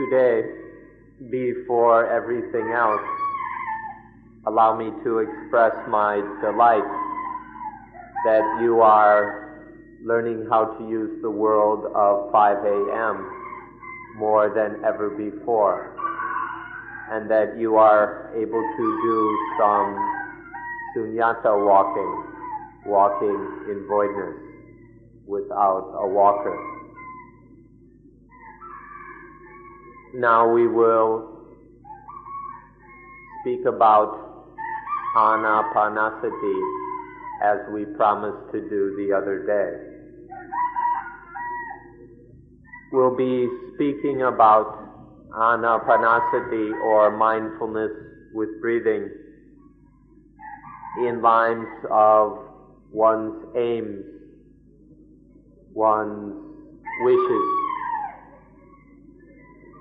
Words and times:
Today, 0.00 0.48
before 1.30 2.10
everything 2.10 2.72
else, 2.72 3.02
allow 4.46 4.74
me 4.74 4.88
to 5.04 5.18
express 5.18 5.74
my 5.90 6.16
delight 6.40 6.88
that 8.24 8.62
you 8.62 8.80
are 8.80 9.68
learning 10.02 10.46
how 10.48 10.64
to 10.78 10.88
use 10.88 11.20
the 11.20 11.30
world 11.30 11.84
of 11.94 12.32
5 12.32 12.64
a.m. 12.64 13.30
more 14.16 14.48
than 14.48 14.82
ever 14.86 15.10
before, 15.10 15.94
and 17.10 17.30
that 17.30 17.58
you 17.58 17.76
are 17.76 18.32
able 18.34 18.64
to 18.78 19.00
do 19.04 19.38
some 19.58 19.98
sunyata 20.96 21.52
walking, 21.66 22.24
walking 22.86 23.68
in 23.68 23.84
voidness 23.86 24.36
without 25.26 25.92
a 26.00 26.08
walker. 26.08 26.69
Now 30.14 30.50
we 30.52 30.66
will 30.66 31.28
speak 33.40 33.64
about 33.64 34.30
anapanasati 35.16 36.60
as 37.44 37.58
we 37.72 37.84
promised 37.96 38.52
to 38.52 38.60
do 38.60 38.96
the 38.96 39.16
other 39.16 39.46
day. 39.46 39.86
We'll 42.92 43.16
be 43.16 43.48
speaking 43.74 44.22
about 44.22 44.76
anapanasati 45.32 46.72
or 46.82 47.16
mindfulness 47.16 47.92
with 48.34 48.48
breathing 48.60 49.08
in 51.06 51.22
lines 51.22 51.68
of 51.90 52.38
one's 52.90 53.44
aims, 53.56 54.04
one's 55.72 56.34
wishes, 57.02 57.59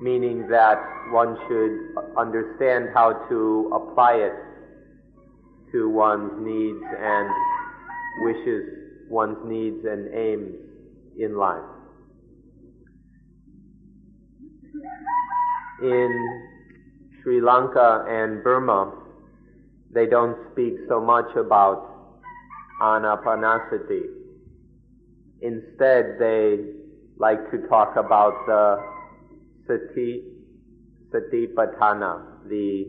meaning 0.02 0.48
that 0.50 0.78
one 1.12 1.38
should 1.48 1.96
understand 2.18 2.90
how 2.94 3.12
to 3.30 3.72
apply 3.74 4.14
it 4.14 4.34
to 5.72 5.90
one's 5.90 6.32
needs 6.40 6.84
and 6.98 7.30
wishes, 8.22 8.64
one's 9.10 9.38
needs 9.46 9.86
and 9.86 10.14
aims 10.14 10.56
in 11.18 11.38
life. 11.38 11.64
In 15.82 16.50
Sri 17.22 17.42
Lanka 17.42 18.06
and 18.08 18.44
Burma, 18.44 18.94
they 19.94 20.06
don't 20.06 20.38
speak 20.52 20.76
so 20.88 21.02
much 21.02 21.36
about 21.36 22.20
anapanasati. 22.82 24.04
Instead, 25.42 26.18
they 26.20 26.60
like 27.18 27.50
to 27.52 27.68
talk 27.68 27.96
about 27.98 28.46
the 28.46 28.99
sati, 29.70 30.24
satipatthana, 31.12 32.50
the 32.50 32.88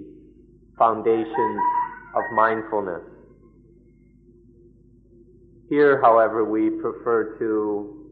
foundations 0.78 1.60
of 2.16 2.22
mindfulness. 2.34 3.02
Here, 5.68 6.00
however, 6.00 6.44
we 6.44 6.70
prefer 6.70 7.38
to 7.38 8.08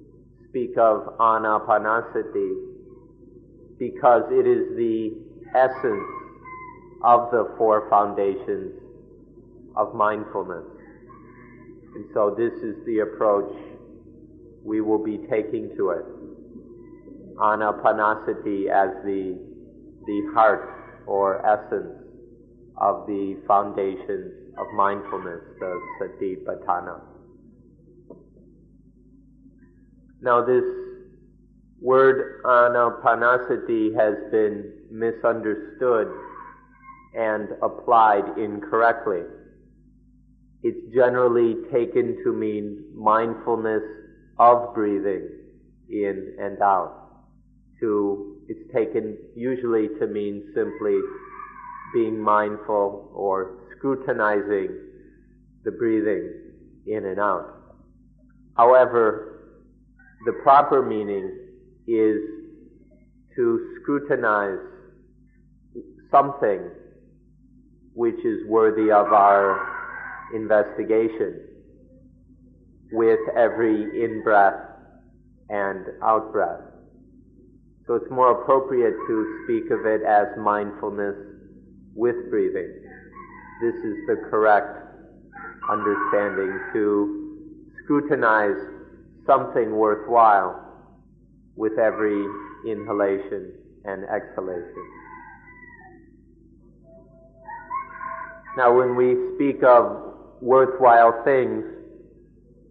speak 0.49 0.77
of 0.79 1.17
anapanasati 1.19 2.53
because 3.79 4.23
it 4.31 4.47
is 4.47 4.77
the 4.77 5.17
essence 5.57 6.11
of 7.03 7.31
the 7.31 7.55
four 7.57 7.89
foundations 7.89 8.73
of 9.77 9.95
mindfulness. 9.95 10.65
And 11.95 12.05
so 12.13 12.35
this 12.37 12.53
is 12.63 12.77
the 12.87 13.01
approach 13.01 13.53
we 14.65 14.81
will 14.81 15.03
be 15.03 15.19
taking 15.31 15.75
to 15.77 15.91
it. 15.91 16.05
Anapanasati 17.39 18.69
as 18.69 18.91
the, 19.05 19.39
the 20.07 20.33
heart 20.35 21.05
or 21.07 21.45
essence 21.47 21.99
of 22.77 23.07
the 23.07 23.41
foundations 23.47 24.33
of 24.59 24.67
mindfulness, 24.75 25.41
the 25.59 25.81
satipatthana. 26.01 27.01
Now 30.21 30.45
this 30.45 30.65
word 31.81 32.43
anapanasati 32.45 33.95
has 33.95 34.15
been 34.33 34.73
misunderstood 34.91 36.09
and 37.17 37.49
applied 37.63 38.37
incorrectly. 38.37 39.23
It's 40.63 40.93
generally 40.93 41.55
taken 41.73 42.19
to 42.25 42.33
mean 42.33 42.85
mindfulness 42.95 43.83
of 44.39 44.75
breathing 44.75 45.29
in 45.89 46.37
and 46.41 46.61
out. 46.61 47.08
To, 47.81 48.39
it's 48.49 48.73
taken 48.75 49.17
usually 49.37 49.89
to 50.01 50.07
mean 50.09 50.51
simply 50.55 50.99
being 51.95 52.21
mindful 52.21 53.11
or 53.15 53.61
scrutinizing 53.77 54.69
the 55.65 55.71
breathing 55.71 56.33
in 56.87 57.05
and 57.07 57.21
out. 57.21 57.55
However, 58.57 59.55
the 60.27 60.33
proper 60.43 60.83
meaning 60.83 61.31
is 61.87 62.19
to 63.37 63.77
scrutinize 63.81 64.59
something 66.11 66.61
which 67.95 68.19
is 68.25 68.47
worthy 68.49 68.91
of 68.91 69.13
our 69.13 70.31
investigation 70.35 71.41
with 72.91 73.21
every 73.37 74.05
in-breath 74.05 74.61
and 75.51 75.87
out-breath. 76.03 76.68
So 77.89 77.95
it's 77.95 78.11
more 78.11 78.43
appropriate 78.43 78.95
to 79.09 79.41
speak 79.45 79.71
of 79.71 79.87
it 79.87 80.03
as 80.03 80.27
mindfulness 80.37 81.17
with 81.95 82.17
breathing. 82.29 82.71
This 83.63 83.75
is 83.77 83.97
the 84.07 84.29
correct 84.29 84.77
understanding 85.71 86.61
to 86.75 87.65
scrutinize 87.83 88.61
something 89.27 89.75
worthwhile 89.75 90.69
with 91.57 91.79
every 91.79 92.27
inhalation 92.67 93.55
and 93.87 94.05
exhalation. 94.05 94.85
Now, 98.59 98.77
when 98.77 98.97
we 98.97 99.17
speak 99.35 99.63
of 99.63 100.15
worthwhile 100.43 101.23
things, 101.25 101.65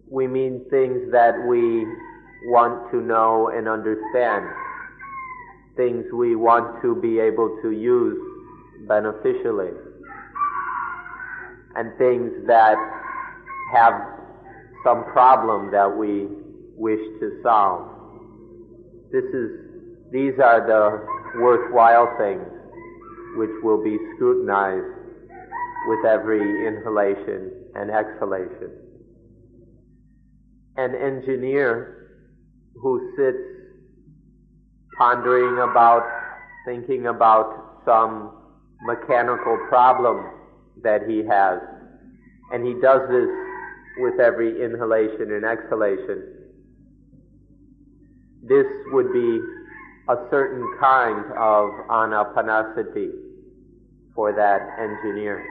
we 0.08 0.28
mean 0.28 0.64
things 0.70 1.10
that 1.10 1.34
we 1.48 1.86
want 2.46 2.88
to 2.92 3.00
know 3.00 3.48
and 3.48 3.66
understand, 3.68 4.46
things 5.78 6.04
we 6.12 6.34
want 6.34 6.82
to 6.82 6.96
be 6.96 7.20
able 7.20 7.56
to 7.62 7.70
use 7.70 8.18
beneficially, 8.88 9.70
and 11.76 11.96
things 11.96 12.32
that 12.46 12.76
have 13.72 13.94
some 14.84 15.04
problem 15.04 15.70
that 15.70 15.86
we 15.86 16.26
wish 16.76 17.00
to 17.20 17.40
solve. 17.42 17.88
This 19.12 19.24
is, 19.32 19.50
these 20.12 20.34
are 20.42 20.66
the 20.66 21.40
worthwhile 21.40 22.12
things 22.18 22.46
which 23.36 23.50
will 23.62 23.82
be 23.82 23.96
scrutinized 24.16 24.98
with 25.86 26.04
every 26.06 26.66
inhalation 26.66 27.52
and 27.76 27.90
exhalation. 27.90 28.72
An 30.76 30.94
engineer 30.94 32.20
who 32.74 33.12
sits 33.16 33.57
pondering 34.98 35.70
about, 35.70 36.02
thinking 36.66 37.06
about 37.06 37.80
some 37.84 38.32
mechanical 38.82 39.56
problem 39.68 40.26
that 40.82 41.08
he 41.08 41.24
has, 41.24 41.60
and 42.52 42.66
he 42.66 42.74
does 42.80 43.08
this 43.08 43.28
with 43.98 44.20
every 44.20 44.62
inhalation 44.62 45.32
and 45.32 45.44
exhalation. 45.44 46.34
This 48.42 48.66
would 48.92 49.12
be 49.12 49.40
a 50.08 50.16
certain 50.30 50.66
kind 50.80 51.24
of 51.32 51.70
anapanasati 51.90 53.10
for 54.14 54.32
that 54.32 54.60
engineer 54.78 55.44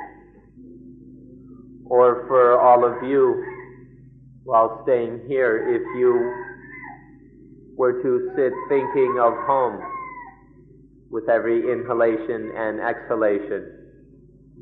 or 1.90 2.26
for 2.28 2.60
all 2.60 2.84
of 2.84 3.04
you 3.04 3.44
while 4.44 4.82
staying 4.84 5.22
here, 5.28 5.76
if 5.76 5.82
you 6.00 6.47
were 7.88 8.04
to 8.04 8.32
sit 8.36 8.52
thinking 8.68 9.18
of 9.18 9.34
home 9.48 9.80
with 11.10 11.30
every 11.30 11.72
inhalation 11.72 12.52
and 12.54 12.82
exhalation, 12.82 13.64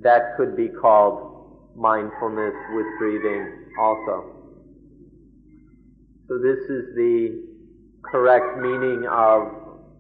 that 0.02 0.38
could 0.38 0.56
be 0.56 0.68
called 0.68 1.74
mindfulness 1.76 2.54
with 2.76 2.86
breathing 3.00 3.66
also. 3.80 4.32
So 6.28 6.38
this 6.38 6.60
is 6.70 6.94
the 6.96 7.42
correct 8.04 8.60
meaning 8.60 9.08
of 9.10 9.42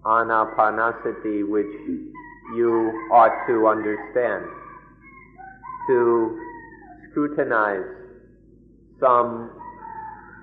anapanasati 0.05 1.49
which 1.49 1.73
you 2.55 3.09
ought 3.11 3.47
to 3.47 3.67
understand. 3.67 4.45
To 5.87 6.39
scrutinize 7.09 7.85
some 8.99 9.49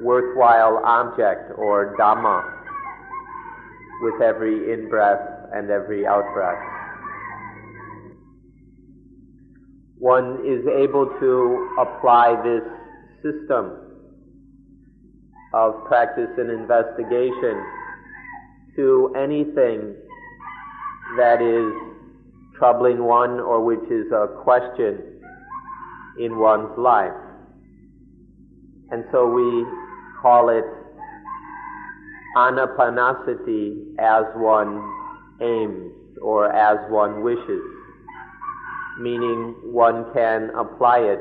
worthwhile 0.00 0.82
object 0.84 1.52
or 1.56 1.96
dhamma 1.96 2.62
with 4.02 4.20
every 4.20 4.72
in 4.72 4.88
breath 4.88 5.20
and 5.54 5.70
every 5.70 6.06
out 6.06 6.25
breath. 6.34 6.58
One 9.99 10.40
is 10.44 10.66
able 10.66 11.06
to 11.06 11.76
apply 11.78 12.34
this 12.43 12.64
system 13.22 13.78
of 15.54 15.84
practice 15.87 16.31
and 16.37 16.50
investigation 16.50 17.62
to 18.75 19.14
anything 19.16 19.94
that 21.16 21.40
is 21.40 21.72
troubling 22.58 23.05
one 23.05 23.38
or 23.38 23.62
which 23.64 23.84
is 23.90 24.10
a 24.12 24.26
question 24.43 25.20
in 26.19 26.38
one's 26.38 26.76
life. 26.76 27.12
And 28.90 29.05
so 29.12 29.26
we 29.31 29.64
call 30.20 30.48
it 30.48 30.64
anapanasati 32.37 33.96
as 33.99 34.25
one 34.37 34.81
aims 35.40 35.93
or 36.20 36.52
as 36.52 36.79
one 36.90 37.23
wishes, 37.23 37.62
meaning 39.00 39.55
one 39.64 40.12
can 40.12 40.50
apply 40.56 40.99
it 40.99 41.20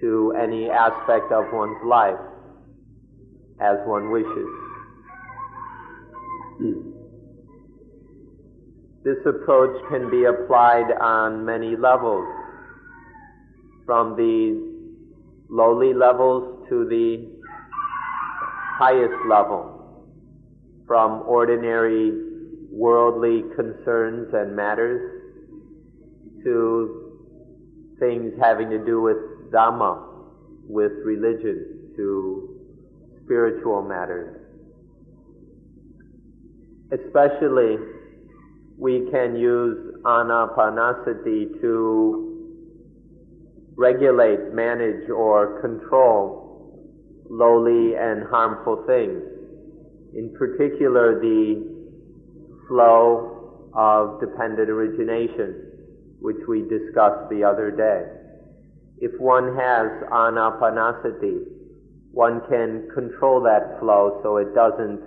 to 0.00 0.34
any 0.40 0.68
aspect 0.70 1.32
of 1.32 1.44
one's 1.52 1.78
life 1.86 2.18
as 3.60 3.78
one 3.86 4.10
wishes. 4.10 4.48
This 9.04 9.18
approach 9.26 9.76
can 9.90 10.10
be 10.10 10.24
applied 10.24 10.90
on 11.00 11.44
many 11.44 11.76
levels, 11.76 12.26
from 13.84 14.16
the 14.16 14.72
lowly 15.50 15.92
levels 15.92 16.66
to 16.70 16.86
the 16.86 17.28
highest 18.78 19.14
level, 19.28 19.73
from 20.86 21.22
ordinary 21.26 22.12
worldly 22.70 23.42
concerns 23.56 24.28
and 24.34 24.54
matters 24.54 25.22
to 26.42 27.14
things 27.98 28.32
having 28.40 28.70
to 28.70 28.84
do 28.84 29.00
with 29.00 29.16
Dhamma, 29.50 30.02
with 30.68 30.92
religion, 31.04 31.92
to 31.96 32.58
spiritual 33.24 33.82
matters. 33.82 34.40
Especially, 36.92 37.78
we 38.76 39.08
can 39.10 39.36
use 39.36 39.94
anapanasati 40.04 41.60
to 41.60 42.34
regulate, 43.76 44.52
manage, 44.52 45.08
or 45.08 45.60
control 45.60 46.44
lowly 47.30 47.94
and 47.96 48.24
harmful 48.28 48.84
things. 48.86 49.22
In 50.16 50.32
particular, 50.38 51.20
the 51.20 51.74
flow 52.68 53.70
of 53.74 54.20
dependent 54.20 54.70
origination, 54.70 55.72
which 56.20 56.36
we 56.48 56.62
discussed 56.62 57.28
the 57.30 57.42
other 57.42 57.70
day. 57.70 58.06
If 58.98 59.20
one 59.20 59.56
has 59.56 59.88
anapanasati, 60.12 61.40
one 62.12 62.42
can 62.48 62.88
control 62.94 63.42
that 63.42 63.80
flow 63.80 64.20
so 64.22 64.36
it 64.36 64.54
doesn't 64.54 65.02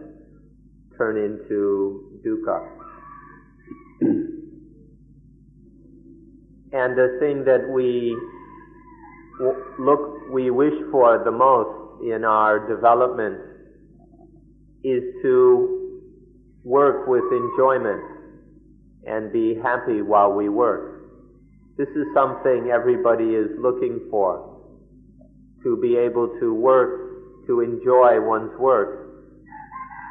turn 0.97 1.15
into 1.17 2.21
dukkha. 2.25 2.67
and 6.73 6.97
the 6.97 7.17
thing 7.21 7.45
that 7.45 7.65
we 7.73 8.13
look, 9.79 10.29
we 10.29 10.51
wish 10.51 10.73
for 10.91 11.23
the 11.23 11.31
most 11.31 12.03
in 12.03 12.25
our 12.25 12.67
development 12.67 13.46
is 14.87 15.03
to 15.21 15.99
work 16.63 17.07
with 17.07 17.23
enjoyment 17.31 18.01
and 19.05 19.31
be 19.33 19.55
happy 19.61 20.01
while 20.01 20.31
we 20.31 20.47
work. 20.49 21.09
This 21.77 21.89
is 21.89 22.05
something 22.13 22.69
everybody 22.73 23.25
is 23.35 23.47
looking 23.59 24.07
for 24.09 24.57
to 25.63 25.77
be 25.81 25.97
able 25.97 26.29
to 26.39 26.53
work, 26.53 27.45
to 27.47 27.61
enjoy 27.61 28.21
one's 28.21 28.57
work, 28.59 29.07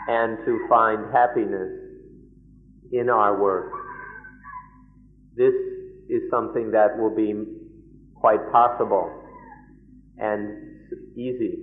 and 0.09 0.39
to 0.45 0.67
find 0.69 1.13
happiness 1.13 1.73
in 2.93 3.09
our 3.09 3.41
work. 3.41 3.73
This 5.37 5.55
is 6.09 6.23
something 6.31 6.71
that 6.73 6.99
will 6.99 7.15
be 7.15 7.35
quite 8.15 8.51
possible 8.53 9.11
and 10.19 10.79
easy 11.17 11.59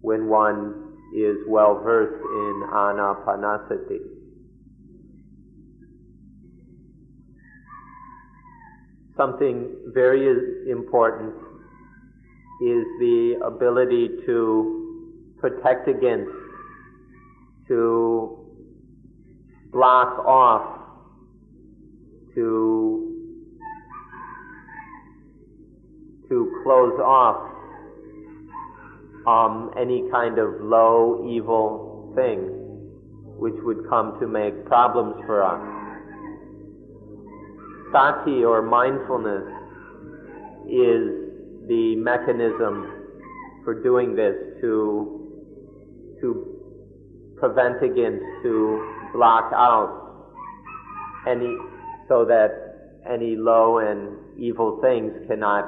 when 0.00 0.28
one 0.28 0.87
is 1.14 1.36
well 1.46 1.80
versed 1.82 2.22
in 2.22 2.62
anapanasati. 2.72 3.98
Something 9.16 9.74
very 9.92 10.70
important 10.70 11.34
is 12.62 12.84
the 13.00 13.40
ability 13.44 14.08
to 14.26 15.34
protect 15.38 15.88
against, 15.88 16.30
to 17.66 18.38
block 19.72 20.18
off, 20.24 20.80
to 22.34 23.04
to 26.28 26.60
close 26.62 27.00
off 27.00 27.57
um, 29.26 29.70
any 29.78 30.04
kind 30.10 30.38
of 30.38 30.60
low, 30.60 31.26
evil 31.28 32.12
thing 32.14 32.58
which 33.38 33.54
would 33.62 33.88
come 33.88 34.18
to 34.20 34.26
make 34.26 34.64
problems 34.66 35.14
for 35.26 35.42
us. 35.44 35.60
Sati 37.92 38.44
or 38.44 38.62
mindfulness 38.62 39.46
is 40.66 41.28
the 41.68 41.94
mechanism 41.96 42.98
for 43.64 43.80
doing 43.82 44.14
this 44.16 44.34
to, 44.60 45.30
to 46.20 46.58
prevent 47.36 47.82
against, 47.82 48.24
to 48.42 49.10
block 49.14 49.52
out 49.54 50.32
any, 51.28 51.56
so 52.08 52.24
that 52.24 53.00
any 53.08 53.36
low 53.36 53.78
and 53.78 54.16
evil 54.38 54.80
things 54.82 55.12
cannot 55.28 55.64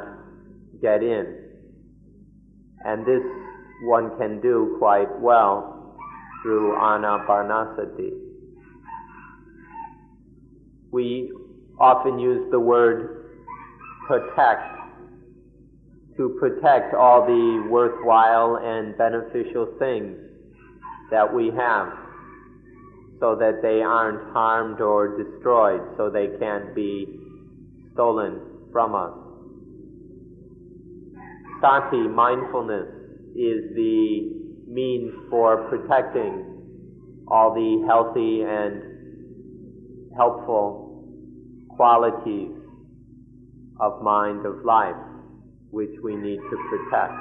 get 0.82 1.02
in. 1.02 1.40
And 2.85 3.05
this 3.05 3.23
one 3.82 4.17
can 4.19 4.41
do 4.41 4.77
quite 4.79 5.21
well 5.21 5.97
through 6.43 6.75
anapanasati. 6.77 8.11
We 10.90 11.33
often 11.78 12.19
use 12.19 12.50
the 12.50 12.61
word 12.61 13.16
protect 14.07 14.81
to 16.16 16.37
protect 16.40 16.95
all 16.95 17.25
the 17.25 17.66
worthwhile 17.71 18.59
and 18.62 18.97
beneficial 18.99 19.75
things 19.78 20.16
that 21.11 21.33
we 21.33 21.50
have 21.57 21.88
so 23.21 23.37
that 23.37 23.61
they 23.62 23.83
aren't 23.83 24.33
harmed 24.33 24.81
or 24.81 25.23
destroyed, 25.23 25.81
so 25.97 26.11
they 26.11 26.28
can't 26.38 26.75
be 26.75 27.07
stolen 27.93 28.40
from 28.73 28.95
us. 28.95 29.20
Sati, 31.61 32.09
mindfulness, 32.09 32.88
is 33.37 33.75
the 33.75 34.40
means 34.67 35.12
for 35.29 35.69
protecting 35.69 36.47
all 37.29 37.52
the 37.55 37.85
healthy 37.87 38.43
and 38.43 38.83
helpful 40.17 41.05
qualities 41.76 42.50
of 43.81 44.02
mind, 44.02 44.45
of 44.47 44.64
life 44.64 44.97
which 45.71 45.90
we 46.02 46.17
need 46.17 46.38
to 46.38 46.57
protect. 46.69 47.12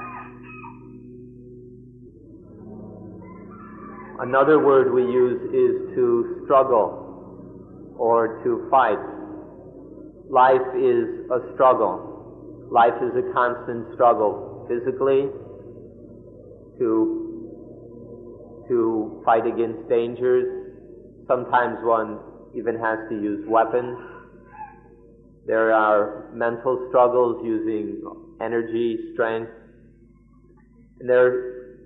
Another 4.19 4.59
word 4.59 4.93
we 4.93 5.03
use 5.03 5.39
is 5.53 5.95
to 5.95 6.41
struggle 6.45 7.93
or 7.97 8.41
to 8.43 8.67
fight. 8.69 8.99
Life 10.29 10.75
is 10.75 11.29
a 11.31 11.53
struggle. 11.53 12.08
Life 12.71 13.01
is 13.01 13.11
a 13.17 13.33
constant 13.33 13.93
struggle 13.95 14.65
physically 14.69 15.27
to 16.77 17.19
to 18.67 19.21
fight 19.25 19.47
against 19.47 19.89
dangers. 19.89 20.45
Sometimes 21.27 21.77
one 21.81 22.19
even 22.55 22.77
has 22.77 22.99
to 23.09 23.15
use 23.15 23.43
weapons. 23.47 23.97
There 25.47 25.73
are 25.73 26.29
mental 26.31 26.85
struggles 26.89 27.41
using 27.43 28.03
energy, 28.39 29.13
strength. 29.13 29.51
And 30.99 31.09
there, 31.09 31.77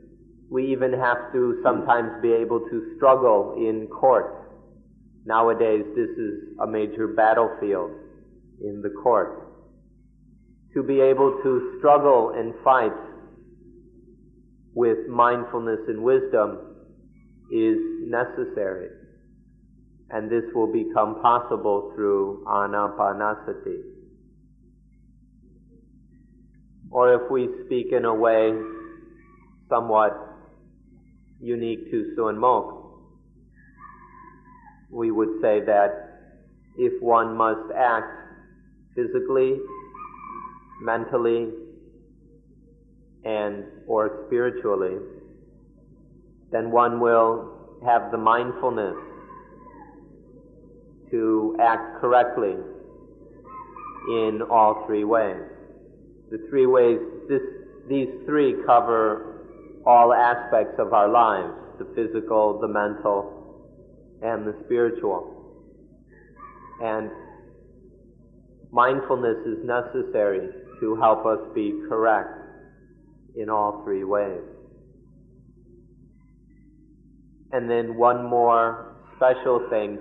we 0.49 0.69
even 0.71 0.91
have 0.91 1.31
to 1.31 1.61
sometimes 1.63 2.21
be 2.21 2.33
able 2.33 2.59
to 2.59 2.93
struggle 2.97 3.55
in 3.57 3.87
court. 3.87 4.51
Nowadays, 5.25 5.85
this 5.95 6.09
is 6.09 6.57
a 6.59 6.67
major 6.67 7.07
battlefield 7.07 7.91
in 8.61 8.81
the 8.81 8.89
court. 9.01 9.42
To 10.73 10.83
be 10.83 10.99
able 11.01 11.39
to 11.43 11.75
struggle 11.77 12.33
and 12.35 12.53
fight 12.63 12.91
with 14.73 15.07
mindfulness 15.07 15.79
and 15.87 16.01
wisdom 16.03 16.57
is 17.51 17.77
necessary. 18.07 18.89
And 20.09 20.29
this 20.29 20.43
will 20.55 20.71
become 20.71 21.21
possible 21.21 21.91
through 21.95 22.43
anapanasati. 22.47 23.81
Or 26.89 27.13
if 27.13 27.31
we 27.31 27.49
speak 27.65 27.87
in 27.91 28.05
a 28.05 28.13
way 28.13 28.53
somewhat 29.69 30.11
unique 31.39 31.89
to 31.91 32.13
Suan 32.15 32.35
Mokkh, 32.35 32.83
we 34.91 35.11
would 35.11 35.41
say 35.41 35.59
that 35.65 35.89
if 36.77 37.01
one 37.01 37.35
must 37.35 37.71
act 37.75 38.11
physically, 38.95 39.57
mentally, 40.81 41.49
and 43.25 43.63
or 43.87 44.25
spiritually, 44.27 44.97
then 46.51 46.71
one 46.71 46.99
will 46.99 47.79
have 47.85 48.11
the 48.11 48.17
mindfulness 48.17 48.95
to 51.11 51.55
act 51.61 52.01
correctly 52.01 52.55
in 54.09 54.41
all 54.49 54.83
three 54.87 55.03
ways. 55.03 55.41
The 56.31 56.45
three 56.49 56.65
ways, 56.65 56.99
this, 57.29 57.41
these 57.87 58.09
three 58.25 58.55
cover 58.65 59.81
all 59.85 60.13
aspects 60.13 60.75
of 60.79 60.93
our 60.93 61.09
lives, 61.09 61.53
the 61.77 61.85
physical, 61.95 62.59
the 62.59 62.67
mental, 62.67 63.69
and 64.21 64.45
the 64.45 64.55
spiritual. 64.65 65.29
And 66.81 67.11
mindfulness 68.71 69.37
is 69.45 69.57
necessary 69.63 70.49
to 70.83 70.97
help 70.97 71.25
us 71.25 71.39
be 71.55 71.73
correct 71.87 72.37
in 73.37 73.49
all 73.49 73.81
three 73.85 74.03
ways. 74.03 74.41
And 77.53 77.69
then 77.69 77.95
one 77.95 78.29
more 78.29 78.97
special 79.15 79.65
thing, 79.69 79.97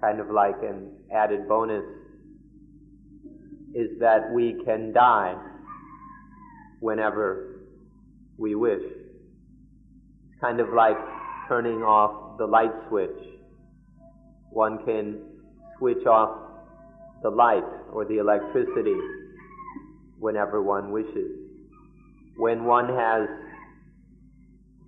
kind 0.00 0.20
of 0.20 0.30
like 0.30 0.54
an 0.62 0.92
added 1.12 1.48
bonus, 1.48 1.82
is 3.74 3.98
that 3.98 4.30
we 4.32 4.54
can 4.64 4.92
die 4.92 5.34
whenever 6.78 7.66
we 8.38 8.54
wish. 8.54 8.82
It's 8.84 10.40
kind 10.40 10.60
of 10.60 10.68
like 10.72 10.96
turning 11.48 11.82
off 11.82 12.38
the 12.38 12.46
light 12.46 12.70
switch. 12.88 13.18
One 14.50 14.78
can 14.84 15.18
switch 15.76 16.06
off 16.06 16.38
the 17.24 17.30
light 17.30 17.64
or 17.92 18.04
the 18.04 18.18
electricity 18.18 18.94
whenever 20.20 20.62
one 20.62 20.92
wishes 20.92 21.50
when 22.40 22.64
one 22.64 22.88
has 22.88 23.28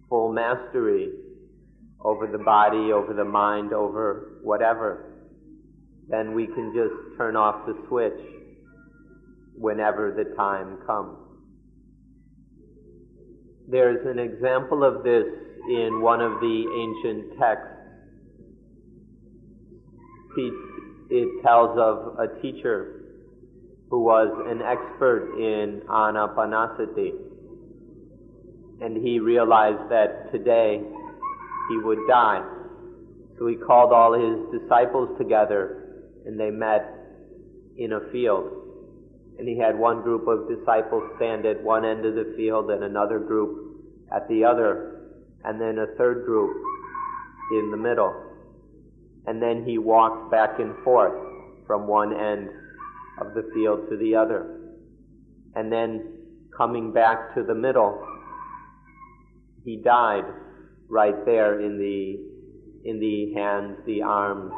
full 0.08 0.32
mastery 0.32 1.10
over 2.00 2.26
the 2.26 2.38
body, 2.38 2.92
over 2.92 3.12
the 3.12 3.24
mind, 3.24 3.74
over 3.74 4.40
whatever, 4.42 5.12
then 6.08 6.34
we 6.34 6.46
can 6.46 6.72
just 6.74 7.18
turn 7.18 7.36
off 7.36 7.66
the 7.66 7.74
switch 7.88 8.18
whenever 9.54 10.12
the 10.16 10.34
time 10.34 10.78
comes. 10.86 11.18
There's 13.68 14.06
an 14.06 14.18
example 14.18 14.82
of 14.82 15.04
this 15.04 15.26
in 15.68 16.00
one 16.00 16.22
of 16.22 16.40
the 16.40 16.64
ancient 16.74 17.38
texts. 17.38 17.68
It 21.10 21.42
tells 21.42 21.78
of 21.78 22.18
a 22.18 22.40
teacher 22.40 23.01
who 23.92 24.00
was 24.00 24.32
an 24.48 24.62
expert 24.62 25.36
in 25.36 25.82
anapanasati 25.86 27.12
and 28.80 28.96
he 29.06 29.20
realized 29.20 29.90
that 29.90 30.32
today 30.32 30.80
he 31.68 31.76
would 31.76 31.98
die. 32.08 32.42
So 33.38 33.46
he 33.46 33.56
called 33.56 33.92
all 33.92 34.14
his 34.14 34.60
disciples 34.62 35.10
together 35.18 36.00
and 36.24 36.40
they 36.40 36.48
met 36.48 36.88
in 37.76 37.92
a 37.92 38.00
field. 38.10 38.50
And 39.38 39.46
he 39.46 39.58
had 39.58 39.78
one 39.78 40.00
group 40.00 40.26
of 40.26 40.48
disciples 40.48 41.02
stand 41.16 41.44
at 41.44 41.62
one 41.62 41.84
end 41.84 42.06
of 42.06 42.14
the 42.14 42.32
field 42.34 42.70
and 42.70 42.84
another 42.84 43.18
group 43.18 43.76
at 44.10 44.26
the 44.28 44.42
other, 44.42 45.10
and 45.44 45.60
then 45.60 45.78
a 45.78 45.86
third 45.98 46.24
group 46.24 46.56
in 47.52 47.70
the 47.70 47.76
middle. 47.76 48.14
And 49.26 49.42
then 49.42 49.64
he 49.66 49.76
walked 49.76 50.30
back 50.30 50.60
and 50.60 50.74
forth 50.82 51.12
from 51.66 51.86
one 51.86 52.14
end 52.14 52.48
of 53.26 53.34
the 53.34 53.50
field 53.54 53.88
to 53.90 53.96
the 53.96 54.14
other. 54.14 54.58
And 55.54 55.70
then 55.70 56.18
coming 56.56 56.92
back 56.92 57.34
to 57.34 57.42
the 57.42 57.54
middle, 57.54 58.04
he 59.64 59.76
died 59.76 60.24
right 60.88 61.24
there 61.24 61.60
in 61.60 61.78
the 61.78 62.32
in 62.84 62.98
the 62.98 63.32
hands, 63.34 63.78
the 63.86 64.02
arms 64.02 64.52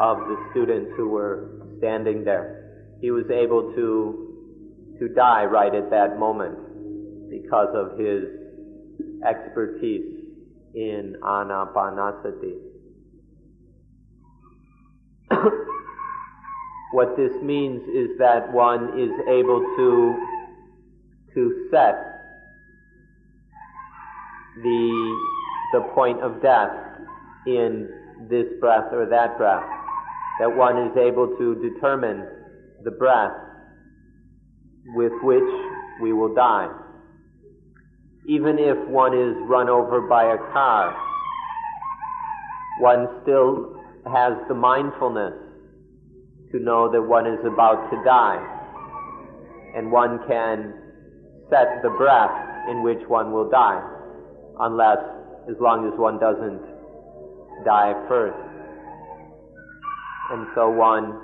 of 0.00 0.16
the 0.16 0.36
students 0.50 0.90
who 0.96 1.08
were 1.10 1.60
standing 1.78 2.24
there. 2.24 2.86
He 3.00 3.10
was 3.10 3.24
able 3.30 3.74
to 3.74 4.96
to 4.98 5.08
die 5.08 5.44
right 5.44 5.74
at 5.74 5.90
that 5.90 6.18
moment 6.18 6.56
because 7.30 7.68
of 7.74 7.98
his 7.98 8.24
expertise 9.28 10.24
in 10.74 11.16
anapanasati. 11.22 12.54
what 16.94 17.16
this 17.16 17.32
means 17.42 17.82
is 17.88 18.16
that 18.20 18.52
one 18.52 18.96
is 18.96 19.10
able 19.26 19.58
to 19.76 20.14
to 21.34 21.66
set 21.68 21.96
the, 24.62 25.20
the 25.72 25.80
point 25.92 26.22
of 26.22 26.40
death 26.40 26.70
in 27.48 27.88
this 28.30 28.46
breath 28.60 28.92
or 28.92 29.06
that 29.10 29.36
breath. 29.36 29.66
That 30.38 30.54
one 30.56 30.86
is 30.86 30.96
able 30.96 31.36
to 31.36 31.56
determine 31.68 32.28
the 32.84 32.92
breath 32.92 33.34
with 34.94 35.12
which 35.24 35.50
we 36.00 36.12
will 36.12 36.32
die. 36.32 36.68
Even 38.28 38.56
if 38.56 38.78
one 38.88 39.18
is 39.18 39.34
run 39.48 39.68
over 39.68 40.02
by 40.02 40.32
a 40.32 40.38
car, 40.52 40.96
one 42.78 43.08
still 43.24 43.82
has 44.06 44.34
the 44.46 44.54
mindfulness 44.54 45.43
to 46.54 46.60
know 46.62 46.88
that 46.90 47.02
one 47.02 47.26
is 47.26 47.40
about 47.44 47.90
to 47.90 47.96
die. 48.04 48.38
And 49.74 49.90
one 49.90 50.20
can 50.28 50.72
set 51.50 51.82
the 51.82 51.90
breath 51.90 52.30
in 52.70 52.84
which 52.84 53.02
one 53.08 53.32
will 53.32 53.50
die 53.50 53.82
unless, 54.60 54.98
as 55.50 55.56
long 55.58 55.90
as 55.90 55.98
one 55.98 56.20
doesn't 56.20 56.62
die 57.64 57.92
first. 58.06 58.38
And 60.30 60.46
so 60.54 60.70
one, 60.70 61.18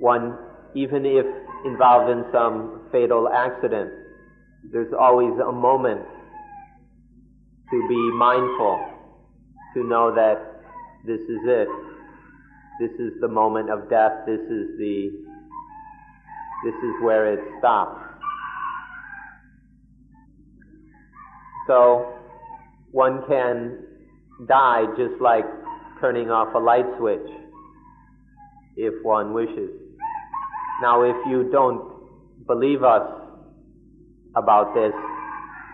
one, 0.00 0.36
even 0.74 1.06
if 1.06 1.24
involved 1.64 2.10
in 2.10 2.24
some 2.32 2.88
fatal 2.90 3.28
accident, 3.28 3.90
there's 4.72 4.92
always 4.92 5.38
a 5.38 5.52
moment 5.52 6.02
to 7.70 7.88
be 7.88 8.10
mindful, 8.18 8.90
to 9.74 9.84
know 9.84 10.12
that 10.12 10.62
this 11.06 11.20
is 11.20 11.40
it. 11.46 11.91
This 12.80 12.90
is 12.98 13.20
the 13.20 13.28
moment 13.28 13.70
of 13.70 13.88
death. 13.90 14.12
This 14.26 14.40
is 14.40 14.78
the, 14.78 15.10
this 16.64 16.74
is 16.74 17.02
where 17.02 17.32
it 17.32 17.40
stops. 17.58 18.00
So, 21.66 22.14
one 22.90 23.22
can 23.28 23.78
die 24.48 24.84
just 24.96 25.20
like 25.20 25.44
turning 26.00 26.30
off 26.30 26.54
a 26.54 26.58
light 26.58 26.86
switch 26.98 27.28
if 28.76 28.94
one 29.04 29.32
wishes. 29.32 29.70
Now, 30.80 31.02
if 31.02 31.16
you 31.28 31.48
don't 31.52 32.46
believe 32.46 32.82
us 32.82 33.08
about 34.34 34.74
this, 34.74 34.92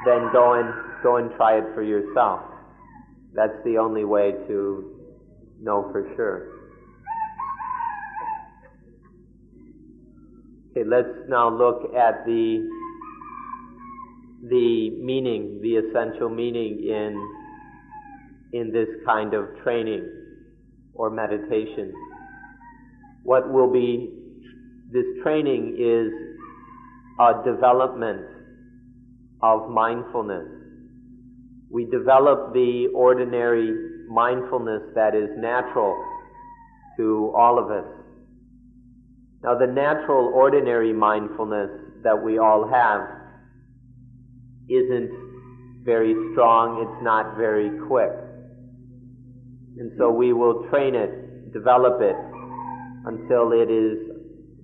then 0.05 0.29
go 0.33 0.55
and 0.55 0.75
go 1.03 1.17
and 1.17 1.31
try 1.37 1.59
it 1.59 1.65
for 1.75 1.83
yourself. 1.83 2.41
That's 3.35 3.57
the 3.65 3.79
only 3.79 4.05
way 4.05 4.33
to 4.49 4.99
know 5.61 5.89
for 5.93 6.13
sure. 6.17 6.58
Okay, 10.79 10.89
let's 10.89 11.29
now 11.29 11.49
look 11.51 11.95
at 11.95 12.25
the 12.25 12.69
the 14.49 14.91
meaning, 14.91 15.61
the 15.63 15.77
essential 15.77 16.29
meaning 16.29 16.79
in, 16.85 18.61
in 18.61 18.73
this 18.73 18.87
kind 19.05 19.35
of 19.35 19.47
training 19.65 20.09
or 20.95 21.11
meditation. 21.11 21.93
What 23.25 23.53
will 23.53 23.73
be, 23.73 24.11
this 24.93 25.05
training 25.25 25.77
is 25.79 26.13
a 27.19 27.43
development 27.45 28.27
of 29.43 29.69
mindfulness. 29.69 30.47
We 31.71 31.87
develop 31.87 32.53
the 32.53 32.89
ordinary 32.95 34.07
mindfulness 34.09 34.83
that 34.95 35.17
is 35.17 35.31
natural 35.37 35.97
to 36.97 37.33
all 37.37 37.59
of 37.59 37.71
us. 37.73 37.98
Now, 39.43 39.57
the 39.57 39.67
natural, 39.67 40.33
ordinary 40.35 40.93
mindfulness 40.93 41.71
that 42.03 42.21
we 42.23 42.39
all 42.39 42.69
have 42.69 43.01
isn't 44.69 45.11
very 45.85 46.15
strong, 46.33 46.83
it's 46.83 47.03
not 47.05 47.37
very 47.37 47.71
quick. 47.87 48.11
And 49.79 49.93
so 49.97 50.11
we 50.11 50.33
will 50.33 50.69
train 50.71 50.95
it, 50.95 51.53
develop 51.53 52.01
it, 52.03 52.17
until 53.07 53.53
it 53.53 53.71
is 53.71 54.09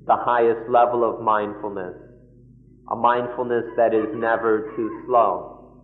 the 0.07 0.17
highest 0.17 0.69
level 0.69 1.09
of 1.09 1.23
mindfulness. 1.23 1.95
A 2.91 2.97
mindfulness 2.97 3.65
that 3.77 3.95
is 3.95 4.09
never 4.15 4.73
too 4.77 5.05
slow, 5.07 5.83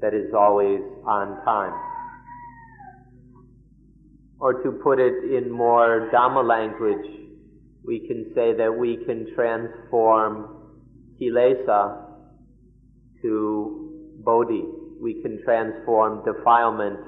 that 0.00 0.12
is 0.12 0.34
always 0.36 0.80
on 1.06 1.42
time. 1.44 1.72
Or 4.40 4.62
to 4.62 4.72
put 4.82 4.98
it 4.98 5.24
in 5.32 5.50
more 5.50 6.10
Dhamma 6.12 6.46
language, 6.46 7.23
we 7.86 8.00
can 8.06 8.32
say 8.34 8.54
that 8.56 8.74
we 8.76 8.96
can 9.04 9.26
transform 9.34 10.72
kilesa 11.20 12.06
to 13.22 14.12
bodhi. 14.24 14.64
We 15.00 15.20
can 15.22 15.42
transform 15.44 16.24
defilement 16.24 16.98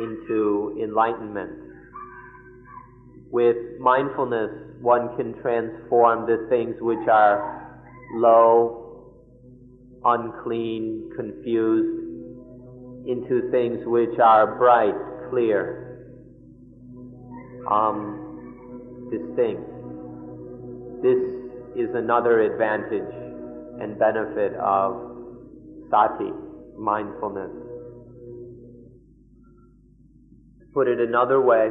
into 0.00 0.78
enlightenment. 0.82 1.52
With 3.30 3.56
mindfulness, 3.80 4.50
one 4.80 5.16
can 5.16 5.40
transform 5.40 6.26
the 6.26 6.46
things 6.50 6.76
which 6.80 7.08
are 7.10 7.80
low, 8.14 9.14
unclean, 10.04 11.10
confused, 11.16 11.98
into 13.08 13.50
things 13.50 13.80
which 13.86 14.18
are 14.22 14.58
bright, 14.58 14.94
clear, 15.30 16.12
um, 17.70 18.31
distinct. 19.12 19.62
This 21.02 21.20
is 21.76 21.94
another 21.94 22.40
advantage 22.40 23.12
and 23.80 23.98
benefit 23.98 24.54
of 24.54 25.12
sati, 25.90 26.32
mindfulness. 26.78 27.50
Put 30.72 30.88
it 30.88 31.00
another 31.00 31.40
way, 31.42 31.68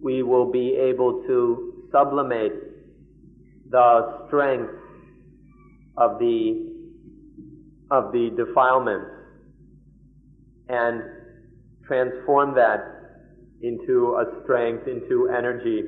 we 0.00 0.22
will 0.24 0.50
be 0.50 0.74
able 0.74 1.22
to 1.26 1.88
sublimate 1.92 2.52
the 3.70 4.26
strength 4.26 4.72
of 5.96 6.18
the 6.18 6.66
of 7.90 8.10
the 8.12 8.30
defilements 8.36 9.10
and 10.68 11.02
transform 11.86 12.54
that 12.56 12.96
into 13.62 14.16
a 14.16 14.42
strength, 14.42 14.88
into 14.88 15.28
energy, 15.28 15.84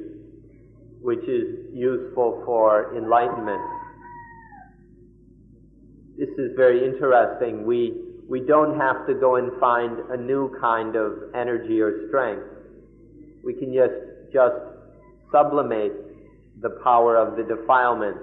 which 1.00 1.24
is 1.28 1.72
useful 1.72 2.42
for 2.44 2.96
enlightenment. 2.96 3.60
This 6.18 6.30
is 6.30 6.52
very 6.56 6.84
interesting. 6.84 7.64
We 7.64 8.08
we 8.28 8.40
don't 8.40 8.78
have 8.78 9.06
to 9.06 9.14
go 9.14 9.36
and 9.36 9.58
find 9.58 9.98
a 10.10 10.16
new 10.16 10.54
kind 10.60 10.94
of 10.96 11.34
energy 11.34 11.80
or 11.80 12.08
strength. 12.08 12.44
We 13.42 13.54
can 13.54 13.72
just, 13.72 14.30
just 14.32 14.54
sublimate 15.32 15.94
the 16.60 16.78
power 16.84 17.16
of 17.16 17.36
the 17.38 17.44
defilements 17.44 18.20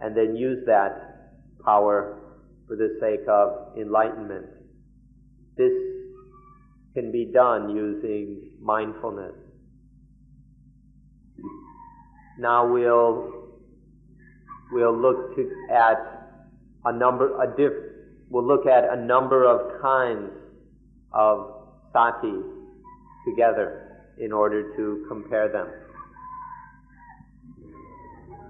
and 0.00 0.16
then 0.16 0.34
use 0.34 0.64
that 0.66 1.38
power 1.64 2.18
for 2.66 2.74
the 2.74 2.98
sake 3.00 3.24
of 3.28 3.78
enlightenment. 3.78 4.46
This 5.56 5.72
can 6.94 7.12
be 7.12 7.26
done 7.32 7.70
using 7.70 8.50
mindfulness. 8.60 9.34
Now 12.38 12.70
we'll, 12.72 13.32
we'll 14.72 14.96
look 14.96 15.36
to, 15.36 15.50
at 15.70 15.98
a 16.84 16.92
number, 16.92 17.40
a 17.42 17.56
diff, 17.56 17.72
we'll 18.30 18.46
look 18.46 18.66
at 18.66 18.84
a 18.84 18.96
number 18.96 19.44
of 19.44 19.80
kinds 19.82 20.30
of 21.12 21.68
sati 21.92 22.32
together 23.28 24.00
in 24.18 24.32
order 24.32 24.74
to 24.76 25.04
compare 25.08 25.48
them. 25.50 25.68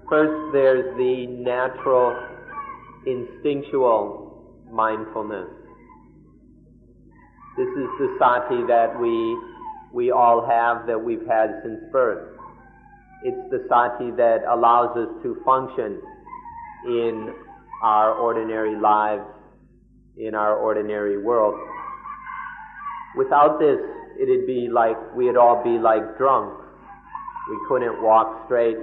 First, 0.09 0.53
there's 0.53 0.95
the 0.97 1.27
natural, 1.27 2.15
instinctual 3.05 4.63
mindfulness. 4.71 5.47
This 7.57 7.67
is 7.67 7.89
the 7.99 8.15
sati 8.19 8.65
that 8.67 8.99
we, 8.99 9.37
we 9.93 10.11
all 10.11 10.45
have, 10.45 10.87
that 10.87 11.01
we've 11.01 11.25
had 11.27 11.61
since 11.63 11.79
birth. 11.91 12.32
It's 13.23 13.49
the 13.51 13.65
sati 13.69 14.11
that 14.11 14.43
allows 14.49 14.97
us 14.97 15.09
to 15.23 15.37
function 15.45 16.01
in 16.85 17.33
our 17.81 18.13
ordinary 18.13 18.79
lives 18.79 19.23
in 20.17 20.35
our 20.35 20.55
ordinary 20.55 21.21
world. 21.21 21.55
Without 23.17 23.59
this, 23.59 23.79
it'd 24.21 24.45
be 24.45 24.69
like, 24.71 24.97
we'd 25.15 25.37
all 25.37 25.63
be 25.63 25.77
like 25.79 26.17
drunks. 26.17 26.63
We 27.49 27.57
couldn't 27.67 28.01
walk 28.01 28.45
straight. 28.45 28.77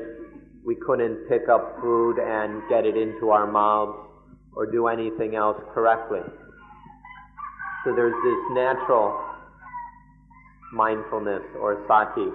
We 0.65 0.77
couldn't 0.77 1.29
pick 1.29 1.49
up 1.49 1.77
food 1.81 2.19
and 2.19 2.63
get 2.69 2.85
it 2.85 2.97
into 2.97 3.31
our 3.31 3.51
mouths 3.51 3.99
or 4.55 4.71
do 4.71 4.89
anything 4.89 5.35
else 5.35 5.57
correctly. 5.73 6.21
So 7.85 7.95
there's 7.95 8.15
this 8.25 8.55
natural 8.55 9.19
mindfulness 10.73 11.43
or 11.61 11.83
sati, 11.89 12.29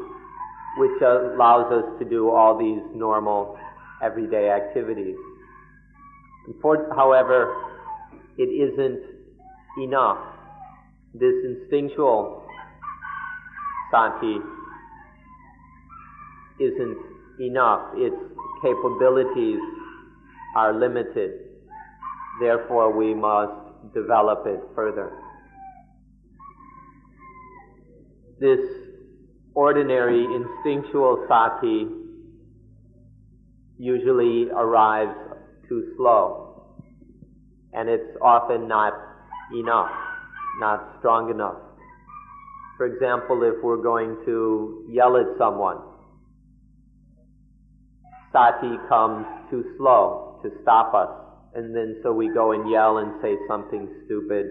which 0.78 1.02
allows 1.02 1.72
us 1.72 2.00
to 2.00 2.06
do 2.06 2.30
all 2.30 2.58
these 2.58 2.82
normal 2.94 3.58
everyday 4.02 4.50
activities. 4.50 5.16
however, 6.96 7.54
it 8.38 8.50
isn't 8.50 9.02
enough. 9.82 10.18
This 11.14 11.34
instinctual 11.46 12.44
sati 13.92 14.38
isn't 16.60 16.98
enough. 17.40 17.94
Its 17.96 18.16
capabilities 18.62 19.60
are 20.58 20.74
limited. 20.78 21.32
Therefore, 22.42 22.92
we 22.96 23.14
must 23.14 23.94
develop 23.94 24.46
it 24.46 24.60
further. 24.76 25.12
This 28.40 28.60
ordinary 29.56 30.26
instinctual 30.26 31.26
sati 31.28 31.88
usually 33.78 34.50
arrives 34.52 35.16
too 35.68 35.94
slow 35.98 36.46
and 37.74 37.90
it's 37.90 38.18
often 38.22 38.68
not 38.68 38.94
enough, 39.54 39.92
not 40.60 40.96
strong 41.00 41.30
enough. 41.30 41.58
For 42.78 42.86
example, 42.86 43.44
if 43.44 43.62
we're 43.64 43.82
going 43.82 44.18
to 44.26 44.88
yell 44.90 45.18
at 45.18 45.38
someone, 45.38 45.78
sati 48.32 48.76
comes 48.88 49.26
too 49.50 49.64
slow 49.78 50.40
to 50.44 50.52
stop 50.62 50.94
us, 50.94 51.10
and 51.54 51.76
then 51.76 52.00
so 52.04 52.12
we 52.12 52.30
go 52.34 52.52
and 52.52 52.70
yell 52.70 52.98
and 52.98 53.14
say 53.22 53.36
something 53.48 53.88
stupid 54.06 54.46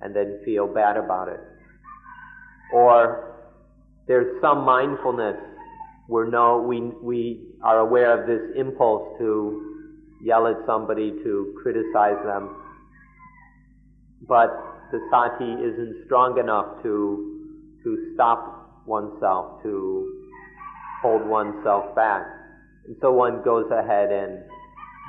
and 0.00 0.14
then 0.14 0.40
feel 0.44 0.66
bad 0.66 0.96
about 0.96 1.28
it. 1.28 1.40
Or 2.72 3.35
there's 4.06 4.40
some 4.40 4.64
mindfulness 4.64 5.36
where 6.06 6.26
no, 6.26 6.62
we, 6.62 6.80
we 7.02 7.48
are 7.62 7.80
aware 7.80 8.20
of 8.20 8.26
this 8.26 8.56
impulse 8.56 9.18
to 9.18 9.88
yell 10.22 10.46
at 10.46 10.56
somebody 10.66 11.10
to 11.10 11.54
criticize 11.62 12.22
them. 12.24 12.54
But 14.28 14.50
the 14.92 15.00
sati 15.10 15.52
isn't 15.52 16.04
strong 16.06 16.38
enough 16.38 16.82
to, 16.82 17.50
to 17.82 18.12
stop 18.14 18.84
oneself, 18.86 19.62
to 19.64 20.30
hold 21.02 21.26
oneself 21.26 21.94
back. 21.94 22.22
And 22.86 22.96
so 23.00 23.12
one 23.12 23.42
goes 23.42 23.66
ahead 23.70 24.10
and 24.12 24.44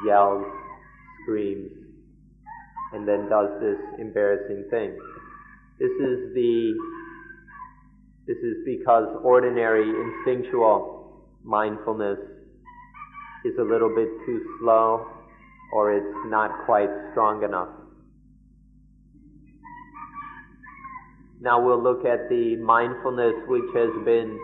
yells, 0.05 0.45
screams, 1.23 1.71
and 2.93 3.07
then 3.07 3.29
does 3.29 3.49
this 3.61 3.77
embarrassing 3.99 4.65
thing. 4.71 4.97
This 5.79 5.91
is 5.91 6.33
the, 6.33 6.73
this 8.27 8.37
is 8.43 8.57
because 8.65 9.07
ordinary 9.23 9.89
instinctual 9.89 11.23
mindfulness 11.45 12.19
is 13.45 13.53
a 13.57 13.63
little 13.63 13.93
bit 13.95 14.09
too 14.25 14.41
slow 14.59 15.07
or 15.71 15.93
it's 15.93 16.17
not 16.25 16.65
quite 16.65 16.89
strong 17.11 17.43
enough. 17.43 17.69
Now 21.39 21.63
we'll 21.65 21.81
look 21.81 22.03
at 22.03 22.27
the 22.29 22.57
mindfulness 22.57 23.33
which 23.47 23.69
has 23.73 23.91
been 24.03 24.37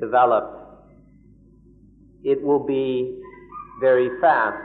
developed. 0.00 0.56
It 2.24 2.42
will 2.42 2.66
be 2.66 3.20
very 3.80 4.08
fast, 4.20 4.58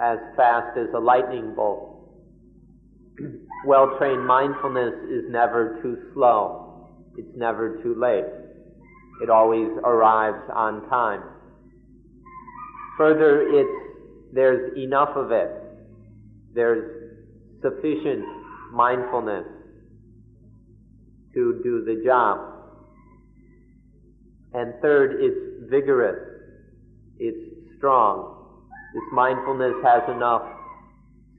as 0.00 0.18
fast 0.36 0.78
as 0.78 0.86
a 0.94 1.00
lightning 1.00 1.54
bolt. 1.56 1.98
well 3.66 3.96
trained 3.98 4.24
mindfulness 4.24 4.94
is 5.10 5.24
never 5.30 5.80
too 5.82 5.96
slow. 6.14 6.57
It's 7.18 7.36
never 7.36 7.82
too 7.82 7.96
late. 7.98 8.24
It 9.20 9.28
always 9.28 9.66
arrives 9.82 10.48
on 10.54 10.88
time. 10.88 11.20
Further, 12.96 13.42
it's, 13.42 14.32
there's 14.32 14.78
enough 14.78 15.16
of 15.16 15.32
it. 15.32 15.50
There's 16.54 17.18
sufficient 17.60 18.24
mindfulness 18.72 19.46
to 21.34 21.60
do 21.64 21.84
the 21.84 22.04
job. 22.04 22.38
And 24.54 24.74
third, 24.80 25.18
it's 25.20 25.68
vigorous. 25.68 26.20
It's 27.18 27.76
strong. 27.78 28.60
This 28.94 29.02
mindfulness 29.12 29.74
has 29.82 30.02
enough 30.14 30.42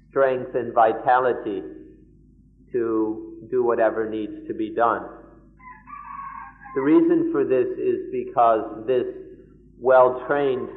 strength 0.09 0.55
and 0.55 0.73
vitality 0.73 1.63
to 2.73 3.47
do 3.49 3.63
whatever 3.63 4.09
needs 4.09 4.45
to 4.49 4.53
be 4.53 4.75
done. 4.75 5.03
The 6.75 6.81
reason 6.81 7.31
for 7.31 7.43
this 7.45 7.67
is 7.77 8.11
because 8.11 8.85
this 8.85 9.05
well-trained 9.79 10.69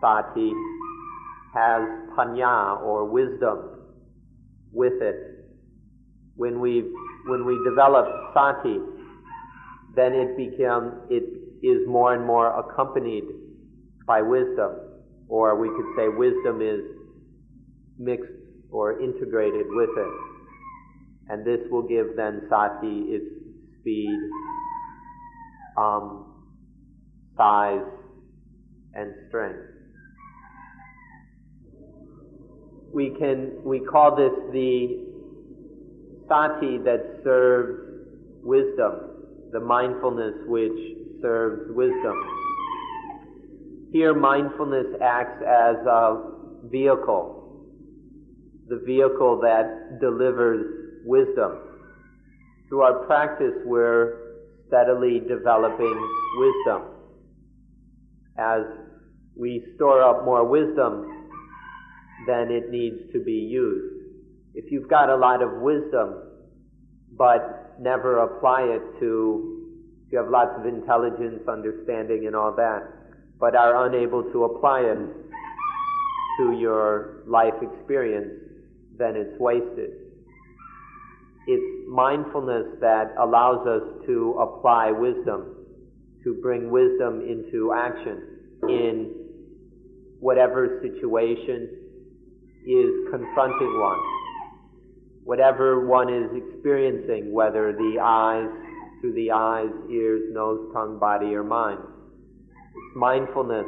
sati 0.00 0.52
has 1.54 1.82
panya 2.16 2.80
or 2.82 3.04
wisdom 3.04 3.58
with 4.72 5.00
it. 5.00 5.46
When 6.34 6.60
we 6.60 6.82
when 7.26 7.44
we 7.44 7.56
develop 7.68 8.06
sati, 8.34 8.78
then 9.94 10.12
it 10.12 10.36
becomes 10.36 10.94
it 11.10 11.24
is 11.62 11.86
more 11.86 12.14
and 12.14 12.26
more 12.26 12.58
accompanied 12.58 13.24
by 14.06 14.22
wisdom, 14.22 14.72
or 15.28 15.56
we 15.56 15.68
could 15.68 15.94
say 15.96 16.08
wisdom 16.08 16.60
is 16.60 16.80
mixed 17.98 18.32
or 18.70 19.00
integrated 19.00 19.66
with 19.68 19.90
it, 19.96 20.14
and 21.28 21.46
this 21.46 21.60
will 21.70 21.86
give 21.86 22.16
then 22.16 22.42
sati 22.48 23.04
its 23.10 23.26
speed, 23.80 24.18
um, 25.76 26.44
size, 27.36 27.84
and 28.94 29.12
strength. 29.28 29.72
we 32.92 33.10
can 33.18 33.52
we 33.64 33.80
call 33.80 34.14
this 34.14 34.32
the 34.52 35.06
sati 36.28 36.78
that 36.78 37.20
serves 37.24 37.80
wisdom, 38.42 39.48
the 39.52 39.60
mindfulness 39.60 40.34
which 40.46 40.78
serves 41.22 41.74
wisdom. 41.74 42.16
Here, 43.92 44.14
mindfulness 44.14 44.86
acts 45.02 45.42
as 45.42 45.76
a 45.86 46.32
vehicle, 46.64 47.66
the 48.68 48.82
vehicle 48.86 49.40
that 49.42 49.98
delivers 50.00 51.02
wisdom. 51.04 51.58
Through 52.68 52.82
our 52.82 53.04
practice, 53.06 53.54
we're 53.64 54.21
steadily 54.72 55.20
developing 55.28 56.08
wisdom. 56.36 56.82
As 58.38 58.62
we 59.36 59.62
store 59.76 60.02
up 60.02 60.24
more 60.24 60.48
wisdom, 60.48 61.28
then 62.26 62.50
it 62.50 62.70
needs 62.70 63.12
to 63.12 63.22
be 63.22 63.32
used. 63.32 64.06
If 64.54 64.72
you've 64.72 64.88
got 64.88 65.10
a 65.10 65.16
lot 65.16 65.42
of 65.42 65.60
wisdom, 65.60 66.14
but 67.18 67.76
never 67.78 68.20
apply 68.20 68.62
it 68.62 69.00
to, 69.00 69.68
you 70.10 70.18
have 70.18 70.30
lots 70.30 70.52
of 70.58 70.66
intelligence, 70.66 71.42
understanding, 71.48 72.26
and 72.26 72.34
all 72.34 72.54
that, 72.56 72.82
but 73.38 73.54
are 73.54 73.86
unable 73.86 74.22
to 74.32 74.44
apply 74.44 74.80
it 74.80 74.98
to 76.38 76.52
your 76.58 77.24
life 77.26 77.54
experience, 77.60 78.32
then 78.96 79.16
it's 79.16 79.38
wasted. 79.38 80.01
It's 81.46 81.88
mindfulness 81.88 82.78
that 82.80 83.14
allows 83.20 83.66
us 83.66 84.06
to 84.06 84.38
apply 84.40 84.92
wisdom, 84.92 85.56
to 86.22 86.38
bring 86.40 86.70
wisdom 86.70 87.20
into 87.20 87.72
action 87.76 88.22
in 88.68 89.12
whatever 90.20 90.80
situation, 90.82 91.68
is 92.64 92.90
confronting 93.10 93.80
one. 93.80 93.98
Whatever 95.24 95.84
one 95.86 96.12
is 96.12 96.30
experiencing, 96.32 97.32
whether 97.32 97.72
the 97.72 97.98
eyes, 98.00 98.48
through 99.00 99.14
the 99.14 99.32
eyes, 99.32 99.70
ears, 99.90 100.32
nose, 100.32 100.70
tongue, 100.72 101.00
body, 101.00 101.34
or 101.34 101.42
mind. 101.42 101.80
It's 101.80 102.96
mindfulness 102.96 103.66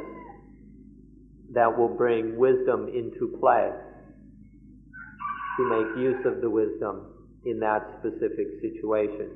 that 1.53 1.77
will 1.77 1.89
bring 1.89 2.37
wisdom 2.37 2.87
into 2.87 3.37
play 3.39 3.69
to 5.57 5.69
make 5.69 5.97
use 5.97 6.25
of 6.25 6.39
the 6.39 6.49
wisdom 6.49 7.14
in 7.45 7.59
that 7.59 7.81
specific 7.99 8.47
situation. 8.61 9.29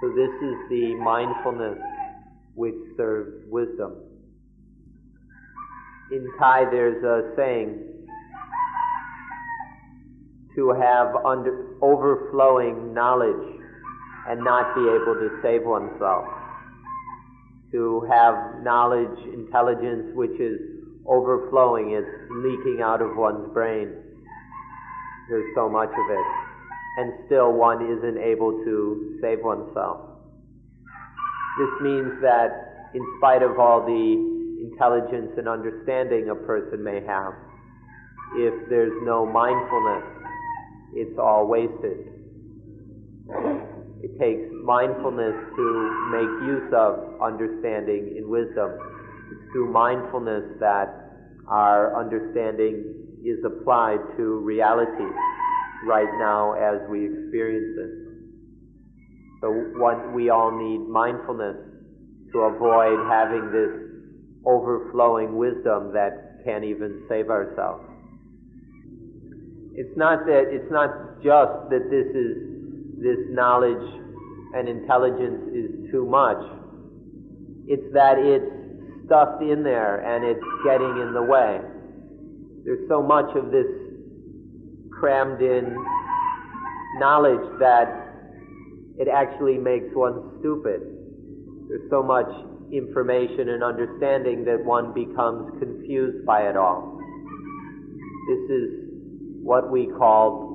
So 0.00 0.08
this 0.08 0.30
is 0.30 0.56
the 0.68 0.94
mindfulness 0.96 1.78
which 2.54 2.74
serves 2.96 3.44
wisdom. 3.48 3.94
In 6.10 6.26
Thai 6.38 6.64
there's 6.70 7.02
a 7.04 7.34
saying, 7.36 7.92
to 10.56 10.70
have 10.70 11.14
under, 11.24 11.76
overflowing 11.80 12.92
knowledge 12.92 13.60
and 14.28 14.44
not 14.44 14.74
be 14.74 14.82
able 14.82 15.14
to 15.14 15.38
save 15.42 15.62
oneself. 15.64 16.26
To 17.72 18.06
have 18.10 18.62
knowledge, 18.62 19.18
intelligence 19.32 20.12
which 20.14 20.38
is 20.38 20.60
overflowing, 21.06 21.92
it's 21.92 22.30
leaking 22.30 22.82
out 22.82 23.00
of 23.00 23.16
one's 23.16 23.50
brain. 23.54 23.94
There's 25.28 25.54
so 25.54 25.70
much 25.70 25.88
of 25.88 26.10
it. 26.10 26.51
And 26.98 27.12
still 27.26 27.52
one 27.52 27.80
isn't 27.80 28.18
able 28.18 28.52
to 28.64 29.18
save 29.22 29.42
oneself. 29.42 30.12
This 31.58 31.80
means 31.80 32.20
that 32.20 32.90
in 32.94 33.00
spite 33.18 33.42
of 33.42 33.58
all 33.58 33.84
the 33.84 34.68
intelligence 34.70 35.32
and 35.36 35.48
understanding 35.48 36.28
a 36.30 36.34
person 36.34 36.82
may 36.84 37.00
have, 37.06 37.32
if 38.36 38.68
there's 38.68 38.92
no 39.04 39.24
mindfulness, 39.26 40.04
it's 40.94 41.18
all 41.18 41.46
wasted. 41.46 42.08
It 44.02 44.18
takes 44.18 44.52
mindfulness 44.64 45.36
to 45.56 45.66
make 46.12 46.48
use 46.48 46.72
of 46.76 47.20
understanding 47.22 48.16
in 48.16 48.28
wisdom. 48.28 48.72
It's 49.30 49.52
through 49.52 49.72
mindfulness 49.72 50.44
that 50.60 50.88
our 51.48 51.98
understanding 51.98 52.84
is 53.24 53.38
applied 53.44 54.00
to 54.16 54.40
reality 54.40 55.08
right 55.86 56.10
now 56.18 56.54
as 56.54 56.88
we 56.88 57.06
experience 57.06 57.78
it. 57.78 57.92
So 59.40 59.50
what 59.76 60.12
we 60.14 60.30
all 60.30 60.52
need 60.52 60.86
mindfulness 60.88 61.56
to 62.32 62.38
avoid 62.40 62.98
having 63.10 63.50
this 63.50 63.92
overflowing 64.46 65.36
wisdom 65.36 65.92
that 65.92 66.42
can't 66.44 66.64
even 66.64 67.04
save 67.08 67.28
ourselves. 67.28 67.84
It's 69.74 69.96
not 69.96 70.26
that, 70.26 70.50
it's 70.50 70.70
not 70.70 70.90
just 71.22 71.70
that 71.70 71.88
this 71.90 72.08
is, 72.14 73.02
this 73.02 73.18
knowledge 73.30 73.82
and 74.54 74.68
intelligence 74.68 75.48
is 75.54 75.90
too 75.90 76.06
much. 76.06 76.38
It's 77.66 77.92
that 77.94 78.18
it's 78.18 79.06
stuffed 79.06 79.42
in 79.42 79.62
there 79.62 80.02
and 80.04 80.24
it's 80.24 80.44
getting 80.64 81.00
in 81.00 81.14
the 81.14 81.22
way. 81.22 81.60
There's 82.64 82.86
so 82.88 83.02
much 83.02 83.34
of 83.34 83.50
this 83.50 83.66
crammed 85.02 85.42
in 85.42 85.74
knowledge 87.00 87.58
that 87.58 87.90
it 89.00 89.08
actually 89.08 89.58
makes 89.58 89.90
one 89.94 90.38
stupid. 90.38 90.78
There's 91.66 91.90
so 91.90 92.04
much 92.04 92.30
information 92.70 93.48
and 93.48 93.64
understanding 93.64 94.44
that 94.44 94.64
one 94.64 94.94
becomes 94.94 95.58
confused 95.58 96.24
by 96.24 96.42
it 96.48 96.56
all. 96.56 97.00
This 98.28 98.46
is 98.54 98.70
what 99.42 99.72
we 99.72 99.88
call 99.98 100.54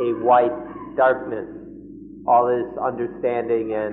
a 0.00 0.24
white 0.24 0.96
darkness. 0.96 1.44
All 2.26 2.48
this 2.48 2.72
understanding 2.80 3.74
and 3.74 3.92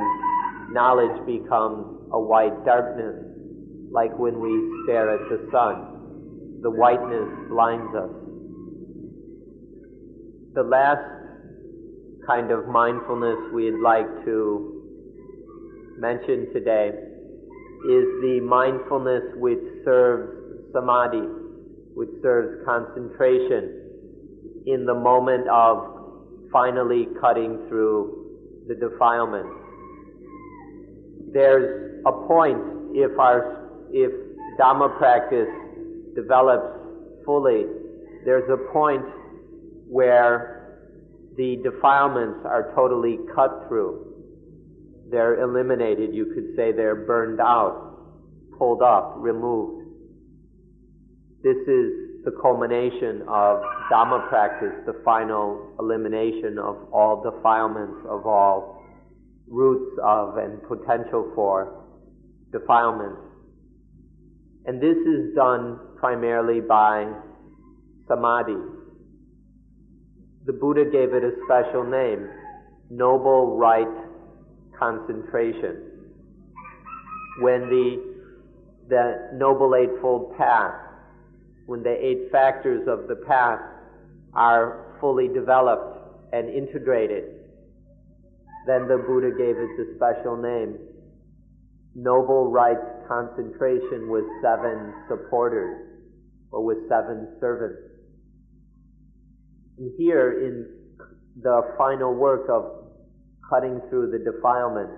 knowledge 0.72 1.26
becomes 1.28 2.08
a 2.14 2.20
white 2.22 2.56
darkness, 2.64 3.20
like 3.92 4.18
when 4.18 4.40
we 4.40 4.56
stare 4.86 5.12
at 5.12 5.28
the 5.28 5.44
sun. 5.52 6.62
The 6.64 6.72
whiteness 6.72 7.28
blinds 7.50 7.94
us. 7.98 8.21
The 10.54 10.64
last 10.64 11.00
kind 12.28 12.52
of 12.52 12.68
mindfulness 12.68 13.38
we'd 13.54 13.80
like 13.82 14.26
to 14.26 14.84
mention 15.98 16.52
today 16.52 16.90
is 16.90 18.06
the 18.20 18.42
mindfulness 18.44 19.24
which 19.38 19.64
serves 19.86 20.74
samadhi, 20.74 21.24
which 21.96 22.10
serves 22.22 22.66
concentration 22.66 24.64
in 24.68 24.86
the 24.86 24.94
moment 24.94 25.48
of 25.48 26.50
finally 26.52 27.08
cutting 27.22 27.66
through 27.70 28.66
the 28.68 28.76
defilement. 28.76 29.48
There's 31.32 32.04
a 32.06 32.12
point 32.28 32.60
if 32.92 33.18
our, 33.18 33.70
if 33.94 34.12
Dhamma 34.60 34.98
practice 34.98 35.48
develops 36.14 37.24
fully, 37.24 37.68
there's 38.26 38.50
a 38.50 38.58
point 38.74 39.06
where 39.92 40.62
the 41.36 41.58
defilements 41.64 42.40
are 42.46 42.72
totally 42.74 43.20
cut 43.36 43.66
through. 43.68 44.08
They're 45.10 45.42
eliminated. 45.42 46.16
You 46.16 46.28
could 46.34 46.56
say 46.56 46.72
they're 46.72 47.06
burned 47.06 47.42
out, 47.42 47.98
pulled 48.58 48.82
up, 48.82 49.16
removed. 49.18 49.86
This 51.44 51.58
is 51.68 52.24
the 52.24 52.32
culmination 52.42 53.24
of 53.28 53.60
Dhamma 53.92 54.30
practice, 54.30 54.72
the 54.86 55.02
final 55.04 55.76
elimination 55.78 56.58
of 56.58 56.78
all 56.94 57.22
defilements, 57.22 58.06
of 58.08 58.26
all 58.26 58.82
roots 59.50 60.00
of 60.02 60.38
and 60.38 60.62
potential 60.70 61.34
for 61.36 61.84
defilements. 62.54 63.20
And 64.66 64.82
this 64.82 64.96
is 64.96 65.36
done 65.36 65.80
primarily 65.98 66.62
by 66.62 67.12
samadhi. 68.08 68.81
The 70.46 70.54
Buddha 70.54 70.86
gave 70.86 71.14
it 71.14 71.24
a 71.24 71.32
special 71.46 71.84
name, 71.84 72.28
noble 72.90 73.58
right 73.58 73.88
concentration. 74.78 76.10
When 77.40 77.70
the, 77.70 78.04
the 78.90 79.30
Noble 79.36 79.76
Eightfold 79.76 80.36
Path, 80.38 80.74
when 81.68 81.84
the 81.84 81.94
eight 81.94 82.32
factors 82.32 82.88
of 82.88 83.08
the 83.08 83.24
path 83.28 83.60
are 84.34 84.98
fully 85.00 85.28
developed 85.28 86.34
and 86.34 86.50
integrated, 86.50 87.24
then 88.66 88.88
the 88.88 88.98
Buddha 88.98 89.30
gave 89.38 89.58
it 89.58 89.70
the 89.78 89.94
special 89.96 90.38
name, 90.38 90.78
Noble 91.94 92.50
Right 92.50 92.78
Concentration 93.08 94.10
with 94.10 94.24
seven 94.42 94.94
supporters, 95.08 95.88
or 96.52 96.64
with 96.64 96.78
seven 96.90 97.28
servants. 97.40 97.91
Here 99.98 100.46
in 100.46 100.68
the 101.42 101.74
final 101.76 102.14
work 102.14 102.48
of 102.50 102.86
cutting 103.50 103.82
through 103.90 104.12
the 104.12 104.20
defilements 104.20 104.94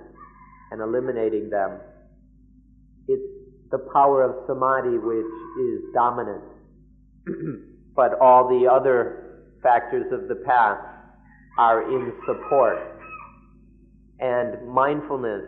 and 0.72 0.82
eliminating 0.82 1.50
them, 1.50 1.80
it's 3.08 3.24
the 3.72 3.78
power 3.94 4.24
of 4.24 4.46
samadhi 4.46 4.98
which 4.98 5.26
is 5.62 5.94
dominant. 5.94 6.44
but 7.96 8.20
all 8.20 8.50
the 8.50 8.70
other 8.70 9.46
factors 9.62 10.12
of 10.12 10.28
the 10.28 10.36
path 10.44 10.80
are 11.58 11.90
in 11.90 12.12
support. 12.26 12.78
And 14.20 14.68
mindfulness 14.68 15.46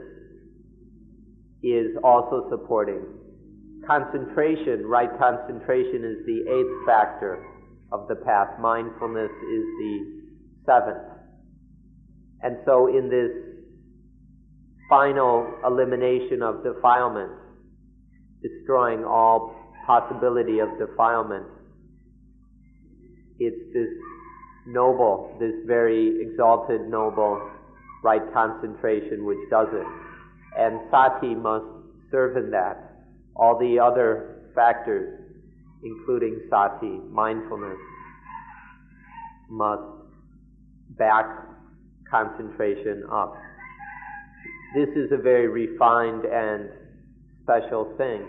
is 1.62 1.98
also 2.06 2.48
supporting. 2.50 3.04
Concentration, 3.86 4.86
right 4.86 5.10
concentration 5.19 6.06
is 6.06 6.26
the 6.26 6.45
eighth 6.50 6.86
factor 6.88 7.43
of 7.91 8.08
the 8.08 8.15
path. 8.15 8.60
Mindfulness 8.60 9.32
is 9.32 9.65
the 9.80 10.21
seventh. 10.65 11.08
And 12.41 12.58
so 12.65 12.88
in 12.88 13.10
this 13.10 13.32
final 14.89 15.52
elimination 15.65 16.41
of 16.41 16.63
defilement, 16.63 17.32
destroying 18.41 19.04
all 19.04 19.56
possibility 19.88 20.60
of 20.60 20.69
defilement, 20.78 21.45
it's 23.39 23.74
this 23.74 23.89
noble, 24.67 25.36
this 25.39 25.54
very 25.65 26.21
exalted, 26.21 26.88
noble 26.88 27.52
right 28.04 28.21
concentration 28.34 29.26
which 29.26 29.39
does 29.50 29.67
it. 29.74 29.88
And 30.58 30.80
sati 30.91 31.34
must 31.36 31.65
serve 32.12 32.38
in 32.38 32.52
that. 32.52 32.78
All 33.36 33.58
the 33.60 33.80
other 33.80 34.52
factors, 34.56 35.24
including 35.86 36.41
sati, 36.50 37.00
mindfulness, 37.12 37.78
must 39.50 39.84
back 40.98 41.26
concentration 42.10 43.04
up. 43.12 43.36
This 44.76 44.89
is 44.89 45.12
a 45.12 45.17
very 45.17 45.48
refined 45.48 46.26
and 46.26 46.69
special 47.43 47.93
thing. 47.98 48.26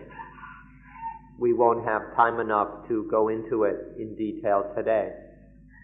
We 1.39 1.55
won't 1.55 1.85
have 1.85 2.15
time 2.15 2.41
enough 2.41 2.87
to 2.89 3.09
go 3.11 3.29
into 3.29 3.65
it 3.65 3.77
in 3.99 4.15
detail 4.17 4.73
today, 4.77 5.13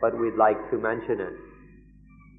but 0.00 0.18
we'd 0.18 0.36
like 0.36 0.70
to 0.70 0.78
mention 0.78 1.20
it 1.20 1.32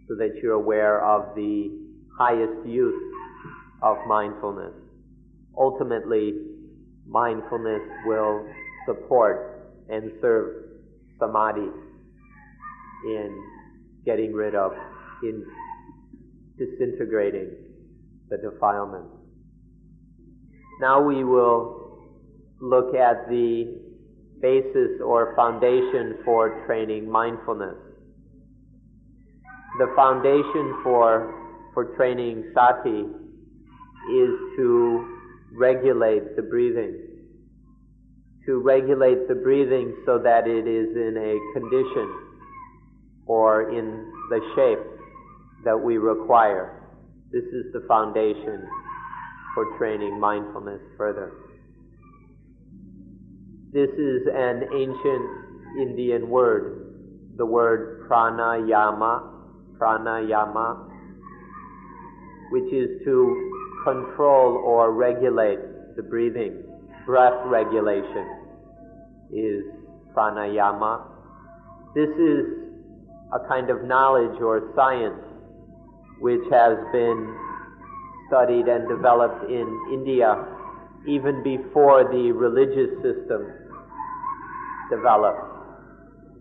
so 0.08 0.16
that 0.16 0.36
you're 0.42 0.54
aware 0.54 1.04
of 1.04 1.36
the 1.36 1.72
highest 2.18 2.68
use 2.68 3.14
of 3.82 3.98
mindfulness. 4.08 4.74
Ultimately, 5.58 6.34
mindfulness 7.08 7.82
will 8.06 8.46
support 8.86 9.72
and 9.90 10.12
serve 10.22 10.66
samadhi 11.20 11.70
in 13.06 13.44
getting 14.06 14.34
rid 14.34 14.56
of, 14.56 14.72
in 15.24 15.46
disintegrating 16.58 17.50
the 18.30 18.38
defilement. 18.38 19.06
Now 20.80 21.02
we 21.02 21.24
will 21.24 21.84
look 22.60 22.96
at 22.96 23.28
the 23.30 23.80
basis 24.42 25.02
or 25.04 25.34
foundation 25.36 26.18
for 26.26 26.66
training 26.66 27.10
mindfulness. 27.10 27.76
The 29.80 29.92
foundation 29.96 30.80
for, 30.84 31.72
for 31.74 31.96
training 31.96 32.52
sati 32.54 33.06
is 34.12 34.30
to 34.58 35.20
regulate 35.54 36.36
the 36.36 36.42
breathing. 36.42 37.13
To 38.46 38.60
regulate 38.60 39.28
the 39.30 39.36
breathing 39.36 39.96
so 40.06 40.20
that 40.20 40.48
it 40.48 40.68
is 40.68 40.96
in 40.96 41.16
a 41.16 41.60
condition 41.60 42.14
or 43.26 43.70
in 43.70 44.12
the 44.30 44.40
shape 44.56 44.86
that 45.64 45.78
we 45.78 45.98
require. 45.98 46.84
This 47.32 47.46
is 47.46 47.72
the 47.72 47.86
foundation 47.88 48.68
for 49.56 49.78
training 49.78 50.20
mindfulness 50.20 50.82
further. 50.98 51.32
This 53.72 53.90
is 53.90 54.28
an 54.32 54.64
ancient 54.76 55.30
Indian 55.80 56.30
word, 56.30 57.34
the 57.38 57.46
word 57.46 58.08
pranayama, 58.10 59.24
pranayama, 59.80 60.90
which 62.52 62.72
is 62.74 63.04
to 63.06 63.52
control 63.84 64.62
or 64.66 64.92
regulate 64.92 65.60
the 65.96 66.04
breathing. 66.04 66.73
Breath 67.06 67.46
regulation 67.46 68.28
is 69.32 69.64
pranayama. 70.16 71.06
This 71.96 72.10
is 72.10 72.46
a 73.34 73.40
kind 73.48 73.70
of 73.70 73.84
knowledge 73.84 74.40
or 74.42 74.72
science 74.76 75.22
which 76.20 76.44
has 76.50 76.78
been 76.94 77.36
studied 78.28 78.68
and 78.68 78.88
developed 78.88 79.50
in 79.52 79.68
India 79.92 80.46
even 81.08 81.44
before 81.44 82.06
the 82.06 82.32
religious 82.32 82.96
system 83.04 83.52
developed. 84.90 85.44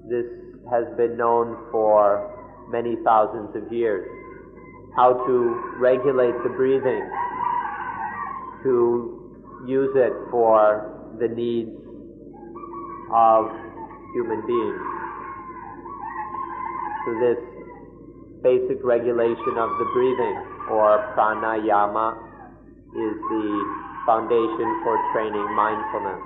This 0.09 0.27
has 0.70 0.85
been 0.96 1.16
known 1.16 1.57
for 1.72 2.31
many 2.70 2.96
thousands 3.05 3.57
of 3.57 3.72
years. 3.72 4.07
How 4.94 5.27
to 5.27 5.75
regulate 5.79 6.35
the 6.44 6.51
breathing, 6.51 7.03
to 8.62 9.21
use 9.66 9.90
it 9.94 10.12
for 10.31 11.14
the 11.20 11.29
needs 11.29 11.70
of 13.14 13.46
human 14.14 14.46
beings. 14.46 14.83
So 17.05 17.11
this 17.20 17.40
basic 18.42 18.83
regulation 18.85 19.55
of 19.59 19.70
the 19.79 19.87
breathing, 19.94 20.37
or 20.70 21.14
pranayama, 21.14 22.16
is 22.94 23.14
the 23.31 23.46
foundation 24.07 24.68
for 24.83 24.98
training 25.12 25.55
mindfulness. 25.55 26.22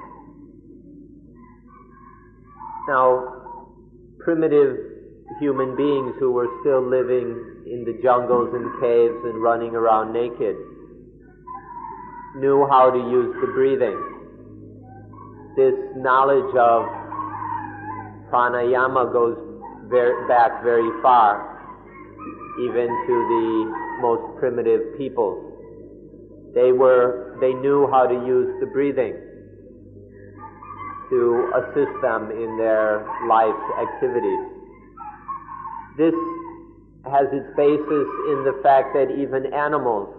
Now, 2.89 3.37
primitive 4.21 4.77
human 5.41 5.77
beings 5.77 6.15
who 6.19 6.33
were 6.33 6.49
still 6.63 6.83
living 6.83 7.65
in 7.67 7.85
the 7.85 8.01
jungles 8.03 8.55
and 8.55 8.71
caves 8.81 9.25
and 9.25 9.43
running 9.43 9.75
around 9.75 10.13
naked 10.13 10.57
knew 12.37 12.67
how 12.71 12.91
to 12.91 12.99
use 12.99 13.35
the 13.41 13.47
breathing. 13.53 13.97
This 15.57 15.75
knowledge 15.97 16.55
of 16.55 16.85
pranayama 18.31 19.13
goes 19.13 19.37
very, 19.89 20.29
back 20.29 20.63
very 20.63 20.91
far, 21.01 21.41
even 22.61 22.87
to 22.87 23.15
the 23.33 23.99
most 24.03 24.39
primitive 24.39 24.99
peoples. 24.99 25.53
They 26.55 26.73
were, 26.73 27.37
they 27.41 27.55
knew 27.55 27.89
how 27.91 28.07
to 28.07 28.15
use 28.15 28.61
the 28.61 28.67
breathing 28.67 29.15
to 31.11 31.53
assist 31.57 31.93
them 32.03 32.31
in 32.31 32.57
their 32.59 33.07
life's 33.29 33.69
activities. 33.81 34.45
This 35.97 36.15
has 37.11 37.29
its 37.33 37.47
basis 37.57 38.09
in 38.33 38.45
the 38.45 38.59
fact 38.63 38.93
that 38.95 39.09
even 39.15 39.53
animals 39.55 40.16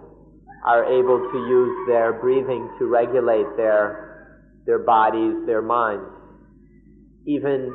are 0.64 0.84
able 0.84 1.18
to 1.18 1.38
use 1.48 1.88
their 1.88 2.12
breathing 2.12 2.68
to 2.78 2.86
regulate 2.86 3.46
their, 3.56 4.38
their 4.66 4.80
bodies, 4.80 5.34
their 5.46 5.62
minds. 5.62 6.04
Even, 7.26 7.74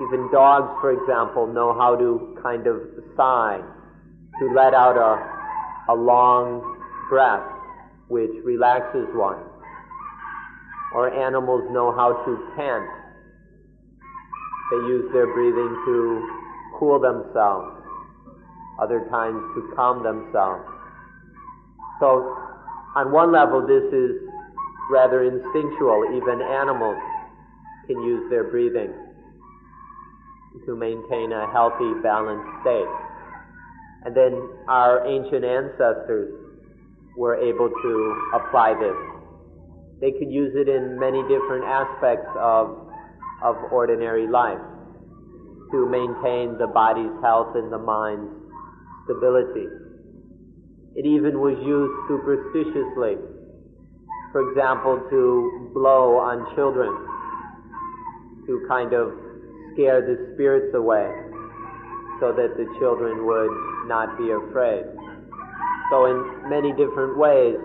even 0.00 0.30
dogs, 0.32 0.72
for 0.80 0.92
example, 0.92 1.46
know 1.46 1.74
how 1.74 1.96
to 1.96 2.36
kind 2.42 2.66
of 2.66 2.80
sigh, 3.16 3.60
to 4.38 4.54
let 4.54 4.72
out 4.72 4.96
a, 4.96 5.92
a 5.92 5.94
long 5.94 6.62
breath, 7.10 7.44
which 8.08 8.30
relaxes 8.44 9.06
one. 9.12 9.42
Or 10.94 11.12
animals 11.12 11.62
know 11.70 11.92
how 11.94 12.24
to 12.24 12.52
pant. 12.56 12.88
They 14.70 14.88
use 14.88 15.12
their 15.12 15.26
breathing 15.34 15.74
to 15.86 16.40
cool 16.78 16.98
themselves, 16.98 17.76
other 18.80 19.06
times 19.10 19.42
to 19.54 19.72
calm 19.76 20.02
themselves. 20.02 20.79
So 22.00 22.36
On 22.96 23.12
one 23.12 23.30
level, 23.30 23.62
this 23.62 23.86
is 23.94 24.18
rather 24.90 25.22
instinctual. 25.22 26.10
Even 26.16 26.42
animals 26.42 26.98
can 27.86 28.02
use 28.02 28.28
their 28.30 28.50
breathing 28.50 28.90
to 30.66 30.74
maintain 30.74 31.30
a 31.30 31.46
healthy, 31.52 31.94
balanced 32.02 32.50
state. 32.62 32.90
And 34.04 34.16
then 34.16 34.34
our 34.66 35.06
ancient 35.06 35.44
ancestors 35.44 36.34
were 37.16 37.36
able 37.36 37.68
to 37.70 37.92
apply 38.34 38.74
this. 38.74 38.96
They 40.00 40.10
could 40.18 40.32
use 40.32 40.52
it 40.56 40.68
in 40.68 40.98
many 40.98 41.22
different 41.28 41.64
aspects 41.64 42.30
of, 42.34 42.90
of 43.44 43.54
ordinary 43.70 44.26
life 44.26 44.58
to 45.70 45.86
maintain 45.86 46.58
the 46.58 46.66
body's 46.66 47.14
health 47.22 47.54
and 47.54 47.70
the 47.70 47.78
mind's 47.78 48.32
stability. 49.04 49.89
It 50.94 51.06
even 51.06 51.38
was 51.38 51.54
used 51.62 51.94
superstitiously. 52.10 53.16
For 54.32 54.50
example, 54.50 55.02
to 55.10 55.70
blow 55.74 56.18
on 56.18 56.54
children, 56.54 56.90
to 58.46 58.66
kind 58.68 58.92
of 58.92 59.14
scare 59.72 60.02
the 60.02 60.34
spirits 60.34 60.74
away 60.74 61.10
so 62.20 62.32
that 62.32 62.56
the 62.56 62.66
children 62.78 63.26
would 63.26 63.54
not 63.86 64.18
be 64.18 64.30
afraid. 64.30 64.84
So 65.90 66.06
in 66.06 66.50
many 66.50 66.70
different 66.72 67.18
ways, 67.18 67.58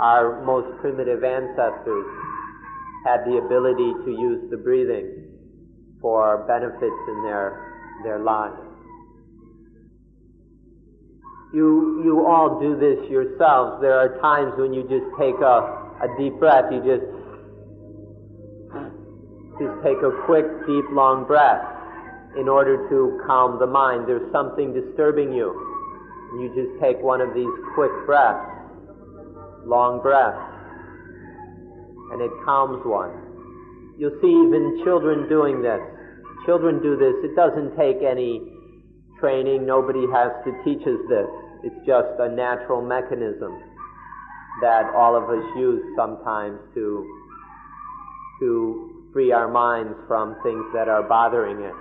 our 0.00 0.44
most 0.44 0.80
primitive 0.80 1.24
ancestors 1.24 2.06
had 3.04 3.24
the 3.24 3.40
ability 3.44 3.92
to 4.04 4.10
use 4.10 4.50
the 4.50 4.56
breathing 4.56 5.28
for 6.00 6.44
benefits 6.46 7.02
in 7.08 7.22
their, 7.24 8.00
their 8.04 8.18
lives. 8.18 8.71
You, 11.52 12.00
you 12.04 12.26
all 12.26 12.58
do 12.60 12.76
this 12.80 13.10
yourselves. 13.10 13.80
There 13.82 13.98
are 13.98 14.18
times 14.20 14.54
when 14.56 14.72
you 14.72 14.82
just 14.88 15.04
take 15.20 15.36
a, 15.36 15.56
a 16.00 16.08
deep 16.18 16.38
breath. 16.38 16.72
You 16.72 16.80
just, 16.80 17.04
just 19.60 19.76
take 19.84 20.00
a 20.00 20.12
quick, 20.24 20.46
deep, 20.66 20.84
long 20.92 21.24
breath 21.26 21.60
in 22.40 22.48
order 22.48 22.88
to 22.88 23.20
calm 23.26 23.58
the 23.60 23.66
mind. 23.66 24.08
There's 24.08 24.32
something 24.32 24.72
disturbing 24.72 25.32
you. 25.32 25.52
You 26.40 26.48
just 26.56 26.80
take 26.80 26.96
one 27.04 27.20
of 27.20 27.34
these 27.34 27.52
quick 27.74 27.92
breaths, 28.06 28.48
long 29.66 30.00
breaths, 30.00 30.40
and 32.12 32.22
it 32.22 32.32
calms 32.46 32.80
one. 32.86 33.12
You'll 33.98 34.16
see 34.24 34.32
even 34.32 34.80
children 34.84 35.28
doing 35.28 35.60
this. 35.60 35.80
Children 36.46 36.80
do 36.80 36.96
this. 36.96 37.12
It 37.22 37.36
doesn't 37.36 37.76
take 37.76 38.00
any 38.00 38.40
training. 39.22 39.64
Nobody 39.64 40.02
has 40.12 40.34
to 40.44 40.50
teach 40.66 40.82
us 40.82 40.98
this. 41.08 41.30
It's 41.62 41.86
just 41.86 42.18
a 42.18 42.28
natural 42.28 42.82
mechanism 42.82 43.54
that 44.60 44.90
all 44.94 45.14
of 45.16 45.30
us 45.30 45.46
use 45.56 45.80
sometimes 45.96 46.58
to, 46.74 47.06
to 48.40 49.06
free 49.12 49.30
our 49.30 49.48
minds 49.48 49.94
from 50.08 50.34
things 50.42 50.64
that 50.74 50.88
are 50.88 51.06
bothering 51.06 51.62
it. 51.62 51.74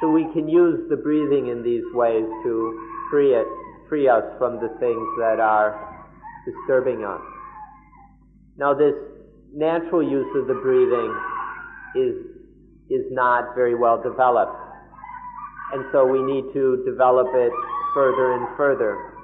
So 0.00 0.10
we 0.10 0.26
can 0.34 0.48
use 0.48 0.90
the 0.90 0.96
breathing 0.96 1.48
in 1.48 1.62
these 1.62 1.84
ways 1.94 2.26
to 2.42 2.88
free 3.08 3.34
it, 3.34 3.46
free 3.88 4.08
us 4.08 4.24
from 4.38 4.56
the 4.56 4.74
things 4.80 5.06
that 5.20 5.38
are 5.38 6.02
disturbing 6.44 7.04
us. 7.04 7.22
Now 8.58 8.74
this 8.74 8.94
natural 9.54 10.02
use 10.02 10.26
of 10.34 10.48
the 10.48 10.54
breathing 10.54 11.14
is, 11.94 12.14
is 12.90 13.06
not 13.12 13.54
very 13.54 13.76
well 13.76 14.02
developed. 14.02 14.61
And 15.72 15.84
so 15.92 16.06
we 16.06 16.20
need 16.22 16.52
to 16.52 16.82
develop 16.84 17.28
it 17.34 17.52
further 17.94 18.32
and 18.34 18.56
further 18.56 19.14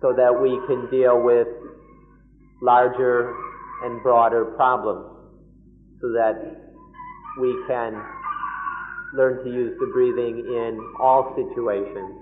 so 0.00 0.12
that 0.16 0.30
we 0.30 0.58
can 0.66 0.88
deal 0.90 1.20
with 1.20 1.48
larger 2.62 3.34
and 3.82 4.02
broader 4.02 4.44
problems 4.56 5.06
so 6.00 6.08
that 6.12 6.34
we 7.40 7.54
can 7.66 7.92
learn 9.14 9.44
to 9.44 9.50
use 9.50 9.76
the 9.80 9.86
breathing 9.92 10.38
in 10.38 10.78
all 11.00 11.34
situations 11.36 12.14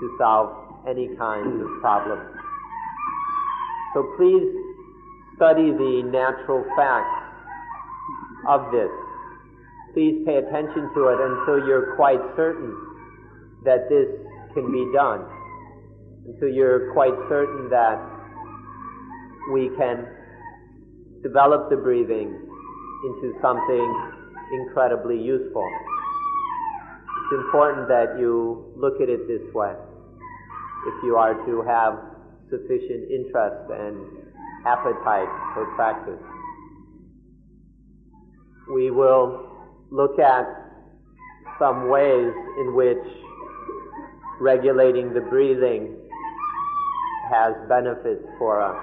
to 0.00 0.16
solve 0.18 0.86
any 0.88 1.08
kinds 1.16 1.62
of 1.62 1.68
problems. 1.80 2.36
So 3.94 4.12
please 4.16 4.42
study 5.36 5.70
the 5.70 6.02
natural 6.10 6.64
facts 6.76 7.22
of 8.48 8.72
this. 8.72 8.90
Please 9.94 10.24
pay 10.24 10.36
attention 10.36 10.90
to 10.94 11.00
it 11.08 11.18
until 11.20 11.66
you're 11.68 11.94
quite 11.96 12.20
certain 12.36 12.72
that 13.64 13.88
this 13.88 14.08
can 14.54 14.72
be 14.72 14.90
done 14.92 15.24
until 16.26 16.48
you're 16.48 16.92
quite 16.92 17.14
certain 17.28 17.68
that 17.70 17.98
we 19.52 19.70
can 19.76 20.06
develop 21.22 21.68
the 21.70 21.76
breathing 21.76 22.30
into 23.04 23.34
something 23.42 24.12
incredibly 24.52 25.18
useful. 25.18 25.68
It's 27.24 27.42
important 27.44 27.88
that 27.88 28.16
you 28.18 28.72
look 28.76 29.00
at 29.00 29.08
it 29.08 29.26
this 29.26 29.42
way 29.54 29.72
if 30.86 30.94
you 31.04 31.16
are 31.16 31.34
to 31.46 31.62
have 31.62 31.98
sufficient 32.50 33.10
interest 33.10 33.70
and 33.70 33.96
appetite 34.66 35.30
for 35.54 35.66
practice. 35.74 36.22
We 38.72 38.90
will 38.90 39.51
look 39.92 40.18
at 40.18 40.46
some 41.58 41.90
ways 41.90 42.32
in 42.60 42.74
which 42.74 43.04
regulating 44.40 45.12
the 45.12 45.20
breathing 45.20 45.94
has 47.30 47.52
benefits 47.68 48.24
for 48.38 48.62
us. 48.62 48.82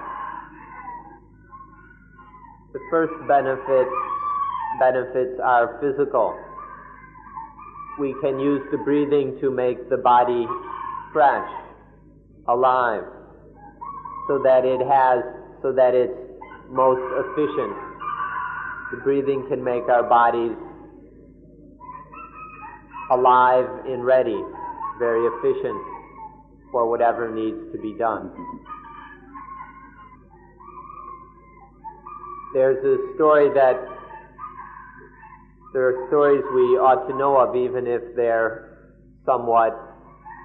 The 2.72 2.78
first 2.90 3.12
benefit 3.26 3.88
benefits 4.78 5.40
are 5.42 5.80
physical. 5.82 6.38
We 7.98 8.14
can 8.22 8.38
use 8.38 8.62
the 8.70 8.78
breathing 8.78 9.36
to 9.40 9.50
make 9.50 9.90
the 9.90 9.96
body 9.96 10.46
fresh, 11.12 11.50
alive, 12.46 13.02
so 14.28 14.38
that 14.44 14.64
it 14.64 14.80
has, 14.86 15.24
so 15.60 15.72
that 15.72 15.92
it's 15.94 16.14
most 16.70 17.02
efficient. 17.18 17.74
The 18.92 18.98
breathing 19.02 19.44
can 19.48 19.62
make 19.62 19.88
our 19.88 20.04
bodies 20.04 20.56
alive 23.10 23.66
and 23.86 24.04
ready 24.04 24.40
very 24.98 25.26
efficient 25.26 25.80
for 26.70 26.88
whatever 26.88 27.34
needs 27.34 27.72
to 27.72 27.78
be 27.78 27.92
done. 27.98 28.30
There's 32.52 32.84
a 32.84 33.14
story 33.14 33.48
that 33.54 33.76
there 35.72 35.86
are 35.86 36.08
stories 36.08 36.42
we 36.52 36.76
ought 36.76 37.06
to 37.08 37.16
know 37.16 37.38
of, 37.38 37.56
even 37.56 37.86
if 37.86 38.02
they're 38.16 38.92
somewhat 39.24 39.72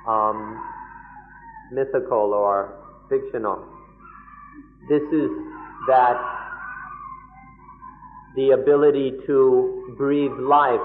um, 0.07 0.61
mythical 1.71 2.33
or 2.33 2.77
fictional. 3.09 3.65
This 4.87 5.01
is 5.01 5.29
that 5.87 6.15
the 8.35 8.51
ability 8.51 9.13
to 9.25 9.95
breathe 9.97 10.37
life 10.39 10.79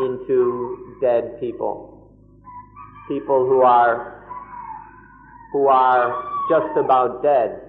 into 0.00 0.96
dead 1.00 1.38
people 1.40 1.92
people 3.08 3.46
who 3.46 3.62
are 3.62 4.24
who 5.52 5.66
are 5.68 6.24
just 6.48 6.76
about 6.78 7.22
dead. 7.22 7.60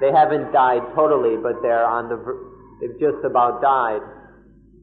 They 0.00 0.10
haven't 0.10 0.52
died 0.52 0.82
totally, 0.94 1.36
but 1.36 1.60
they're 1.62 1.86
on 1.86 2.08
the 2.08 2.18
they've 2.80 2.98
just 2.98 3.24
about 3.24 3.60
died, 3.62 4.00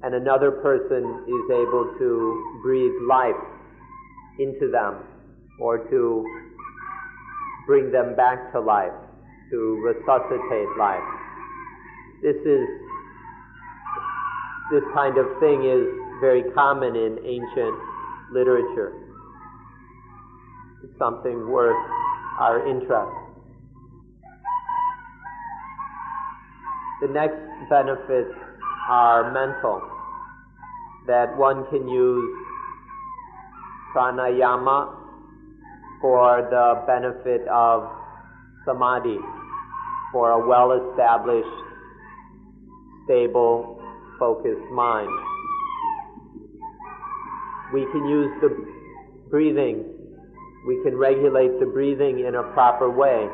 and 0.04 0.16
another 0.16 0.52
person 0.52 1.04
is 1.28 1.46
able 1.52 1.96
to 2.00 2.60
breathe 2.64 2.94
life 3.08 3.42
into 4.40 4.70
them 4.72 5.04
or 5.60 5.78
to 5.90 6.26
bring 7.68 7.92
them 7.92 8.16
back 8.16 8.52
to 8.54 8.60
life, 8.60 8.94
to 9.52 9.58
resuscitate 9.84 10.70
life. 10.78 11.04
This 12.22 12.38
is 12.46 12.68
this 14.72 14.84
kind 14.94 15.18
of 15.18 15.26
thing 15.40 15.66
is 15.66 15.86
very 16.22 16.44
common 16.54 16.96
in 16.96 17.18
ancient 17.26 17.76
literature 18.32 18.94
It's 20.84 20.98
something 21.00 21.50
worth 21.50 21.76
our 22.40 22.66
interest. 22.70 23.12
The 27.02 27.08
next 27.08 27.42
benefits 27.70 28.34
are 28.88 29.34
mental, 29.34 29.82
that 31.08 31.36
one 31.36 31.66
can 31.72 31.88
use 31.90 32.38
pranayama 33.96 34.96
for 36.00 36.48
the 36.50 36.84
benefit 36.86 37.48
of 37.48 37.90
samadhi, 38.66 39.18
for 40.12 40.32
a 40.32 40.48
well 40.48 40.72
established, 40.72 41.58
stable, 43.06 43.82
focused 44.20 44.70
mind. 44.72 45.31
We 47.74 47.86
can 47.92 48.08
use 48.08 48.32
the 48.42 48.50
breathing 49.30 50.02
we 50.66 50.82
can 50.84 50.96
regulate 50.96 51.60
the 51.60 51.66
breathing 51.66 52.20
in 52.20 52.36
a 52.36 52.44
proper 52.54 52.90
way 52.90 53.28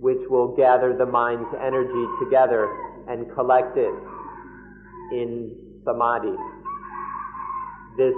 which 0.00 0.18
will 0.28 0.56
gather 0.56 0.96
the 0.96 1.06
mind's 1.06 1.48
energy 1.60 2.06
together 2.24 2.66
and 3.08 3.30
collect 3.34 3.76
it 3.76 3.94
in 5.12 5.54
samadhi. 5.84 6.34
This 7.96 8.14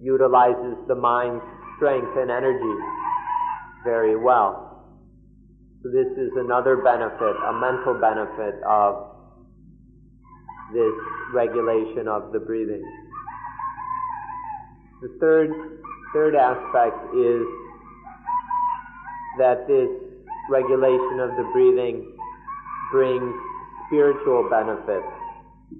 utilizes 0.00 0.76
the 0.88 0.94
mind's 0.94 1.44
strength 1.76 2.16
and 2.16 2.30
energy 2.30 2.74
very 3.84 4.16
well. 4.16 4.96
So 5.82 5.90
this 5.90 6.10
is 6.16 6.30
another 6.36 6.78
benefit, 6.78 7.36
a 7.36 7.52
mental 7.52 7.94
benefit 8.00 8.56
of 8.66 9.12
this 10.72 10.94
regulation 11.34 12.08
of 12.08 12.32
the 12.32 12.40
breathing. 12.40 12.82
The 15.04 15.18
third, 15.20 15.50
third 16.14 16.34
aspect 16.34 16.96
is 17.14 17.44
that 19.36 19.68
this 19.68 19.90
regulation 20.48 21.20
of 21.20 21.28
the 21.36 21.46
breathing 21.52 22.16
brings 22.90 23.34
spiritual 23.86 24.48
benefits. 24.48 25.04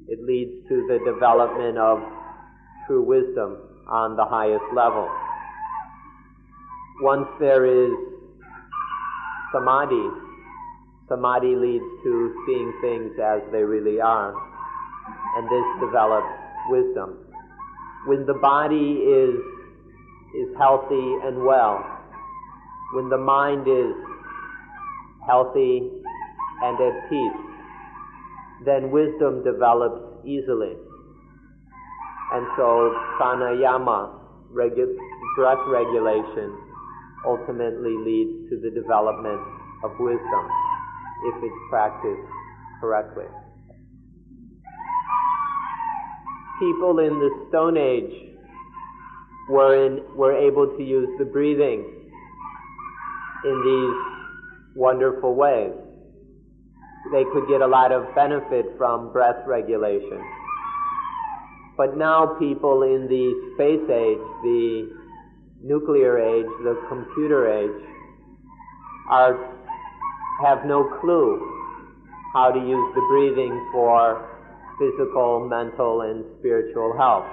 It 0.08 0.22
leads 0.22 0.68
to 0.68 0.86
the 0.88 0.98
development 1.10 1.78
of 1.78 2.00
true 2.86 3.00
wisdom 3.00 3.56
on 3.88 4.14
the 4.14 4.26
highest 4.26 4.68
level. 4.76 5.08
Once 7.00 7.26
there 7.40 7.64
is 7.64 7.96
samadhi, 9.54 10.06
samadhi 11.08 11.56
leads 11.56 11.88
to 12.02 12.44
seeing 12.46 12.74
things 12.82 13.12
as 13.24 13.40
they 13.52 13.62
really 13.62 14.02
are, 14.02 14.34
and 15.38 15.48
this 15.48 15.80
develops 15.80 16.28
wisdom. 16.68 17.33
When 18.06 18.26
the 18.26 18.34
body 18.34 19.00
is, 19.00 19.34
is 20.36 20.56
healthy 20.58 21.16
and 21.24 21.44
well, 21.44 21.82
when 22.94 23.08
the 23.08 23.18
mind 23.18 23.66
is 23.66 23.94
healthy 25.26 25.90
and 26.62 26.80
at 26.80 27.08
peace, 27.08 27.40
then 28.64 28.90
wisdom 28.90 29.42
develops 29.42 30.00
easily. 30.26 30.76
And 32.32 32.46
so 32.56 32.94
pranayama, 33.18 34.10
regu- 34.52 34.96
breath 35.36 35.64
regulation, 35.68 36.56
ultimately 37.26 37.96
leads 37.96 38.50
to 38.50 38.60
the 38.60 38.70
development 38.70 39.40
of 39.82 39.92
wisdom 39.98 40.48
if 41.26 41.42
it's 41.42 41.62
practiced 41.70 42.28
correctly. 42.80 43.26
People 46.64 46.98
in 47.00 47.18
the 47.18 47.46
Stone 47.50 47.76
Age 47.76 48.10
were, 49.50 49.86
in, 49.86 50.16
were 50.16 50.34
able 50.34 50.66
to 50.66 50.82
use 50.82 51.10
the 51.18 51.26
breathing 51.26 51.84
in 53.44 53.56
these 53.64 54.74
wonderful 54.74 55.34
ways. 55.34 55.74
They 57.12 57.24
could 57.34 57.48
get 57.48 57.60
a 57.60 57.66
lot 57.66 57.92
of 57.92 58.14
benefit 58.14 58.64
from 58.78 59.12
breath 59.12 59.46
regulation. 59.46 60.24
But 61.76 61.98
now 61.98 62.34
people 62.38 62.82
in 62.82 63.08
the 63.08 63.52
space 63.54 63.84
age, 63.90 64.24
the 64.42 64.88
nuclear 65.62 66.18
age, 66.18 66.48
the 66.62 66.80
computer 66.88 67.46
age, 67.46 67.84
are, 69.10 69.36
have 70.42 70.64
no 70.64 70.98
clue 71.02 71.44
how 72.32 72.50
to 72.52 72.58
use 72.58 72.94
the 72.94 73.02
breathing 73.10 73.68
for 73.70 74.33
physical, 74.78 75.48
mental, 75.48 76.02
and 76.02 76.24
spiritual 76.38 76.96
health. 76.96 77.26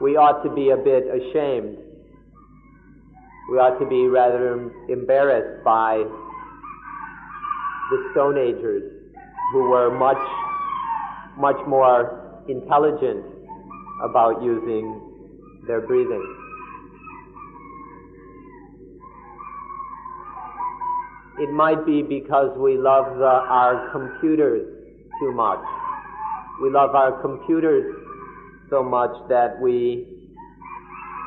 We 0.00 0.16
ought 0.16 0.42
to 0.42 0.54
be 0.54 0.70
a 0.70 0.76
bit 0.76 1.04
ashamed 1.08 1.78
we 3.48 3.58
ought 3.58 3.78
to 3.78 3.86
be 3.86 4.08
rather 4.08 4.72
embarrassed 4.88 5.62
by 5.64 6.02
the 7.90 8.08
Stone 8.10 8.38
Agers 8.38 8.82
who 9.52 9.70
were 9.70 9.96
much, 9.96 10.18
much 11.38 11.56
more 11.68 12.42
intelligent 12.48 13.24
about 14.02 14.42
using 14.42 15.00
their 15.68 15.80
breathing. 15.80 16.24
It 21.38 21.52
might 21.52 21.86
be 21.86 22.02
because 22.02 22.50
we 22.58 22.76
love 22.76 23.16
the, 23.18 23.24
our 23.24 23.90
computers 23.92 24.75
too 25.20 25.32
much. 25.32 25.64
We 26.60 26.70
love 26.70 26.94
our 26.94 27.20
computers 27.20 27.94
so 28.70 28.82
much 28.82 29.10
that 29.28 29.60
we 29.60 30.06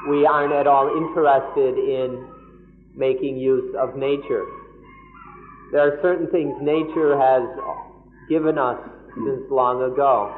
we 0.10 0.26
aren't 0.26 0.54
at 0.54 0.66
all 0.66 0.88
interested 0.88 1.78
in 1.78 2.26
making 2.96 3.38
use 3.38 3.76
of 3.78 3.96
nature. 3.96 4.46
There 5.72 5.82
are 5.82 6.00
certain 6.02 6.28
things 6.32 6.56
nature 6.62 7.20
has 7.20 7.44
given 8.30 8.58
us 8.58 8.78
since 9.16 9.42
long 9.52 9.84
ago, 9.84 10.34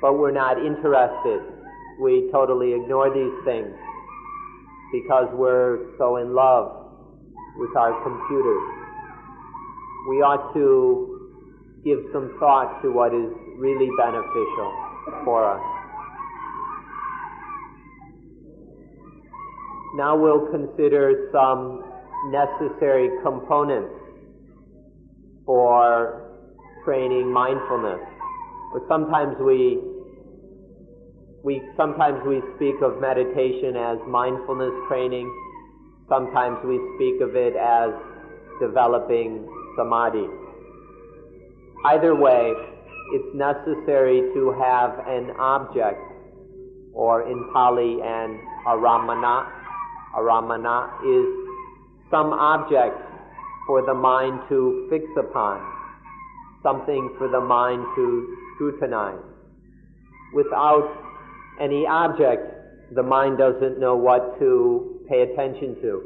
but 0.00 0.18
we're 0.18 0.32
not 0.32 0.58
interested. 0.58 1.40
We 2.00 2.28
totally 2.32 2.72
ignore 2.72 3.12
these 3.12 3.32
things 3.44 3.74
because 4.92 5.28
we're 5.32 5.96
so 5.98 6.16
in 6.16 6.34
love 6.34 6.86
with 7.56 7.76
our 7.76 7.92
computers. 8.02 8.62
We 10.08 10.22
ought 10.22 10.52
to 10.54 11.15
give 11.84 11.98
some 12.12 12.36
thought 12.38 12.82
to 12.82 12.90
what 12.92 13.14
is 13.14 13.30
really 13.56 13.88
beneficial 13.98 14.70
for 15.24 15.44
us. 15.50 15.62
Now 19.96 20.16
we'll 20.16 20.46
consider 20.50 21.30
some 21.32 21.82
necessary 22.30 23.08
components 23.22 23.94
for 25.46 26.26
training 26.84 27.32
mindfulness. 27.32 28.00
But 28.74 28.82
sometimes 28.88 29.36
we 29.40 29.80
we 31.44 31.62
sometimes 31.76 32.18
we 32.26 32.42
speak 32.56 32.74
of 32.82 33.00
meditation 33.00 33.76
as 33.76 33.98
mindfulness 34.08 34.74
training. 34.88 35.30
Sometimes 36.08 36.58
we 36.66 36.78
speak 36.96 37.22
of 37.22 37.36
it 37.36 37.54
as 37.56 37.90
developing 38.60 39.46
samadhi. 39.76 40.26
Either 41.92 42.16
way, 42.16 42.52
it's 43.14 43.34
necessary 43.34 44.20
to 44.34 44.50
have 44.58 44.98
an 45.06 45.30
object, 45.38 46.00
or 46.92 47.30
in 47.30 47.48
Pali, 47.52 48.00
an 48.02 48.40
aramana, 48.66 49.46
aramana 50.16 50.90
is 51.06 51.26
some 52.10 52.32
object 52.32 52.98
for 53.68 53.86
the 53.86 53.94
mind 53.94 54.40
to 54.48 54.88
fix 54.90 55.04
upon, 55.16 55.62
something 56.64 57.14
for 57.18 57.28
the 57.28 57.40
mind 57.40 57.84
to 57.94 58.36
scrutinize. 58.54 59.22
Without 60.34 60.90
any 61.60 61.86
object, 61.86 62.94
the 62.96 63.02
mind 63.02 63.38
doesn't 63.38 63.78
know 63.78 63.94
what 63.94 64.36
to 64.40 65.04
pay 65.08 65.22
attention 65.22 65.76
to. 65.82 66.02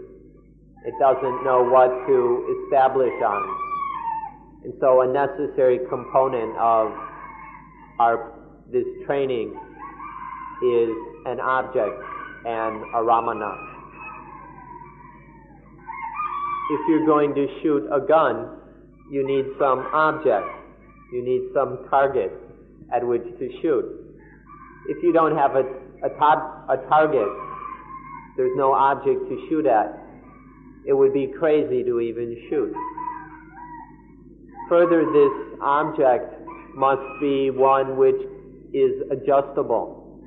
It 0.84 0.94
doesn't 1.00 1.44
know 1.44 1.64
what 1.64 1.88
to 2.06 2.64
establish 2.66 3.16
on. 3.24 3.69
And 4.64 4.74
so 4.80 5.02
a 5.02 5.06
necessary 5.06 5.80
component 5.88 6.56
of 6.58 6.92
our, 7.98 8.32
this 8.70 8.84
training 9.06 9.50
is 10.62 10.90
an 11.26 11.40
object 11.40 11.96
and 12.44 12.82
a 12.94 13.02
ramana. 13.02 13.70
if 16.70 16.80
you're 16.88 17.04
going 17.04 17.34
to 17.34 17.46
shoot 17.62 17.84
a 17.92 18.00
gun, 18.00 18.48
you 19.10 19.26
need 19.26 19.44
some 19.58 19.80
object. 19.92 20.46
You 21.12 21.24
need 21.24 21.50
some 21.52 21.84
target 21.90 22.30
at 22.94 23.04
which 23.04 23.24
to 23.24 23.48
shoot. 23.60 23.84
If 24.88 25.02
you 25.02 25.12
don't 25.12 25.36
have 25.36 25.56
a, 25.56 25.64
a, 26.06 26.08
a 26.08 26.76
target, 26.88 27.26
there's 28.36 28.56
no 28.56 28.72
object 28.72 29.18
to 29.28 29.46
shoot 29.48 29.66
at. 29.66 29.98
It 30.86 30.92
would 30.92 31.12
be 31.12 31.32
crazy 31.38 31.82
to 31.82 31.98
even 32.00 32.36
shoot. 32.48 32.72
Further, 34.70 35.04
this 35.04 35.58
object 35.60 36.32
must 36.76 37.02
be 37.20 37.50
one 37.50 37.96
which 37.96 38.22
is 38.72 39.02
adjustable. 39.10 40.22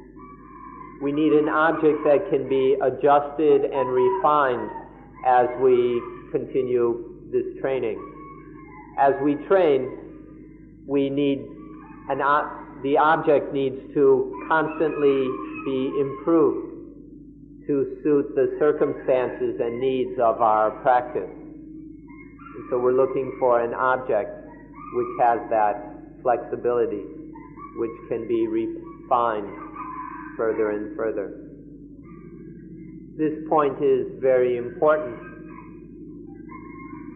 We 1.02 1.14
need 1.14 1.32
an 1.32 1.48
object 1.48 2.04
that 2.04 2.30
can 2.30 2.50
be 2.50 2.76
adjusted 2.76 3.64
and 3.64 3.90
refined 3.90 4.70
as 5.26 5.48
we 5.62 6.02
continue 6.34 7.30
this 7.32 7.60
training. 7.62 7.98
As 9.00 9.14
we 9.24 9.36
train, 9.48 10.84
we 10.86 11.10
need 11.10 11.40
an, 12.10 12.20
the 12.84 12.98
object 12.98 13.54
needs 13.54 13.80
to 13.94 14.46
constantly 14.50 15.24
be 15.64 16.00
improved 16.02 16.74
to 17.68 17.98
suit 18.04 18.36
the 18.36 18.58
circumstances 18.60 19.56
and 19.62 19.80
needs 19.80 20.20
of 20.20 20.42
our 20.42 20.72
practice. 20.82 21.43
So 22.70 22.80
we're 22.80 22.94
looking 22.94 23.36
for 23.40 23.62
an 23.62 23.74
object 23.74 24.30
which 24.94 25.08
has 25.22 25.40
that 25.50 25.76
flexibility, 26.22 27.04
which 27.78 27.98
can 28.10 28.28
be 28.28 28.48
refined 28.48 29.50
further 30.38 30.72
and 30.72 30.96
further. 30.96 31.40
This 33.18 33.34
point 33.50 33.78
is 33.84 34.08
very 34.20 34.58
important 34.58 35.34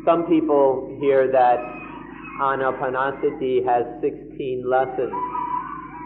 Some 0.07 0.23
people 0.27 0.95
hear 1.01 1.29
that 1.33 1.59
Anapanasati 2.39 3.59
has 3.67 3.83
16 3.99 4.63
lessons, 4.63 5.11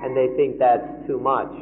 and 0.02 0.18
they 0.18 0.26
think 0.36 0.58
that's 0.58 1.06
too 1.06 1.20
much. 1.20 1.54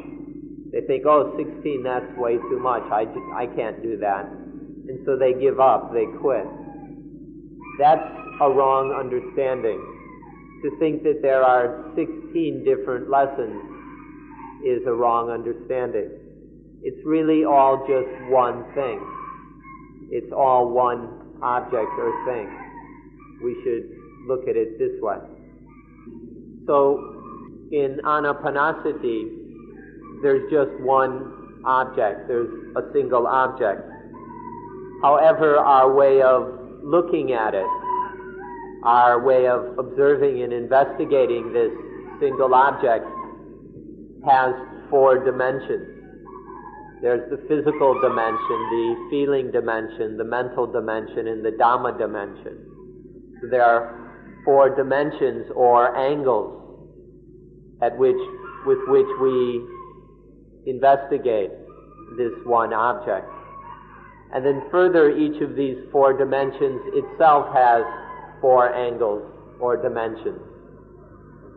They 0.72 0.80
think, 0.86 1.04
oh, 1.04 1.36
16, 1.36 1.82
that's 1.84 2.06
way 2.16 2.38
too 2.48 2.58
much. 2.58 2.80
I, 2.90 3.04
just, 3.04 3.28
I 3.36 3.44
can't 3.44 3.82
do 3.82 3.98
that. 3.98 4.24
And 4.24 5.04
so 5.04 5.18
they 5.18 5.34
give 5.34 5.60
up, 5.60 5.92
they 5.92 6.06
quit. 6.18 6.46
That's 7.80 8.04
a 8.42 8.50
wrong 8.50 8.92
understanding. 8.92 9.80
To 10.62 10.78
think 10.78 11.02
that 11.04 11.22
there 11.22 11.42
are 11.42 11.90
16 11.96 12.62
different 12.62 13.08
lessons 13.08 13.56
is 14.62 14.82
a 14.86 14.92
wrong 14.92 15.30
understanding. 15.30 16.10
It's 16.82 17.00
really 17.06 17.44
all 17.44 17.78
just 17.88 18.12
one 18.28 18.64
thing. 18.74 19.00
It's 20.12 20.30
all 20.30 20.68
one 20.68 21.40
object 21.42 21.88
or 21.96 22.12
thing. 22.26 22.52
We 23.42 23.56
should 23.64 23.96
look 24.28 24.46
at 24.46 24.56
it 24.56 24.78
this 24.78 25.00
way. 25.00 25.16
So, 26.66 27.00
in 27.72 27.98
anapanasati, 28.04 30.20
there's 30.20 30.52
just 30.52 30.78
one 30.84 31.62
object, 31.64 32.28
there's 32.28 32.52
a 32.76 32.82
single 32.92 33.26
object. 33.26 33.80
However, 35.02 35.56
our 35.56 35.94
way 35.94 36.20
of 36.20 36.59
looking 36.82 37.32
at 37.32 37.54
it, 37.54 37.66
our 38.84 39.20
way 39.20 39.46
of 39.46 39.78
observing 39.78 40.42
and 40.42 40.52
investigating 40.52 41.52
this 41.52 41.70
single 42.20 42.54
object 42.54 43.04
has 44.26 44.54
four 44.88 45.22
dimensions. 45.24 46.00
There's 47.02 47.30
the 47.30 47.38
physical 47.48 47.98
dimension, 48.00 48.58
the 48.70 49.08
feeling 49.10 49.50
dimension, 49.50 50.18
the 50.18 50.24
mental 50.24 50.66
dimension, 50.66 51.28
and 51.28 51.44
the 51.44 51.52
Dhamma 51.52 51.98
dimension. 51.98 52.66
So 53.40 53.48
there 53.48 53.64
are 53.64 54.42
four 54.44 54.74
dimensions 54.74 55.46
or 55.54 55.96
angles 55.96 56.60
at 57.80 57.96
which, 57.96 58.20
with 58.66 58.78
which 58.88 59.06
we 59.20 59.64
investigate 60.66 61.50
this 62.18 62.32
one 62.44 62.74
object. 62.74 63.26
And 64.34 64.44
then 64.44 64.62
further, 64.70 65.10
each 65.10 65.42
of 65.42 65.56
these 65.56 65.76
four 65.90 66.16
dimensions 66.16 66.80
itself 66.94 67.52
has 67.54 67.82
four 68.40 68.72
angles 68.74 69.22
or 69.58 69.76
dimensions. 69.76 70.40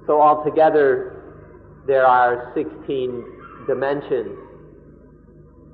So 0.07 0.21
altogether, 0.21 1.21
there 1.87 2.05
are 2.05 2.51
16 2.55 3.65
dimensions 3.67 4.37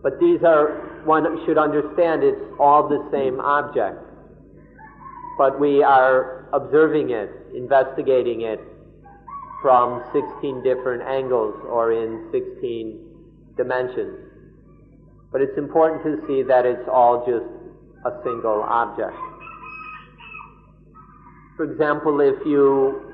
but 0.01 0.19
these 0.19 0.43
are, 0.43 1.01
one 1.03 1.25
should 1.45 1.57
understand 1.57 2.23
it's 2.23 2.39
all 2.59 2.87
the 2.87 3.05
same 3.11 3.39
object. 3.39 3.99
But 5.37 5.59
we 5.59 5.83
are 5.83 6.47
observing 6.53 7.11
it, 7.11 7.29
investigating 7.53 8.41
it 8.41 8.59
from 9.61 10.03
16 10.13 10.63
different 10.63 11.03
angles 11.03 11.55
or 11.67 11.91
in 11.91 12.29
16 12.31 12.99
dimensions. 13.57 14.28
But 15.31 15.41
it's 15.41 15.57
important 15.57 16.03
to 16.03 16.25
see 16.27 16.43
that 16.43 16.65
it's 16.65 16.87
all 16.91 17.25
just 17.25 17.45
a 18.05 18.11
single 18.23 18.63
object. 18.63 19.15
For 21.55 21.69
example, 21.69 22.21
if 22.21 22.39
you 22.45 23.13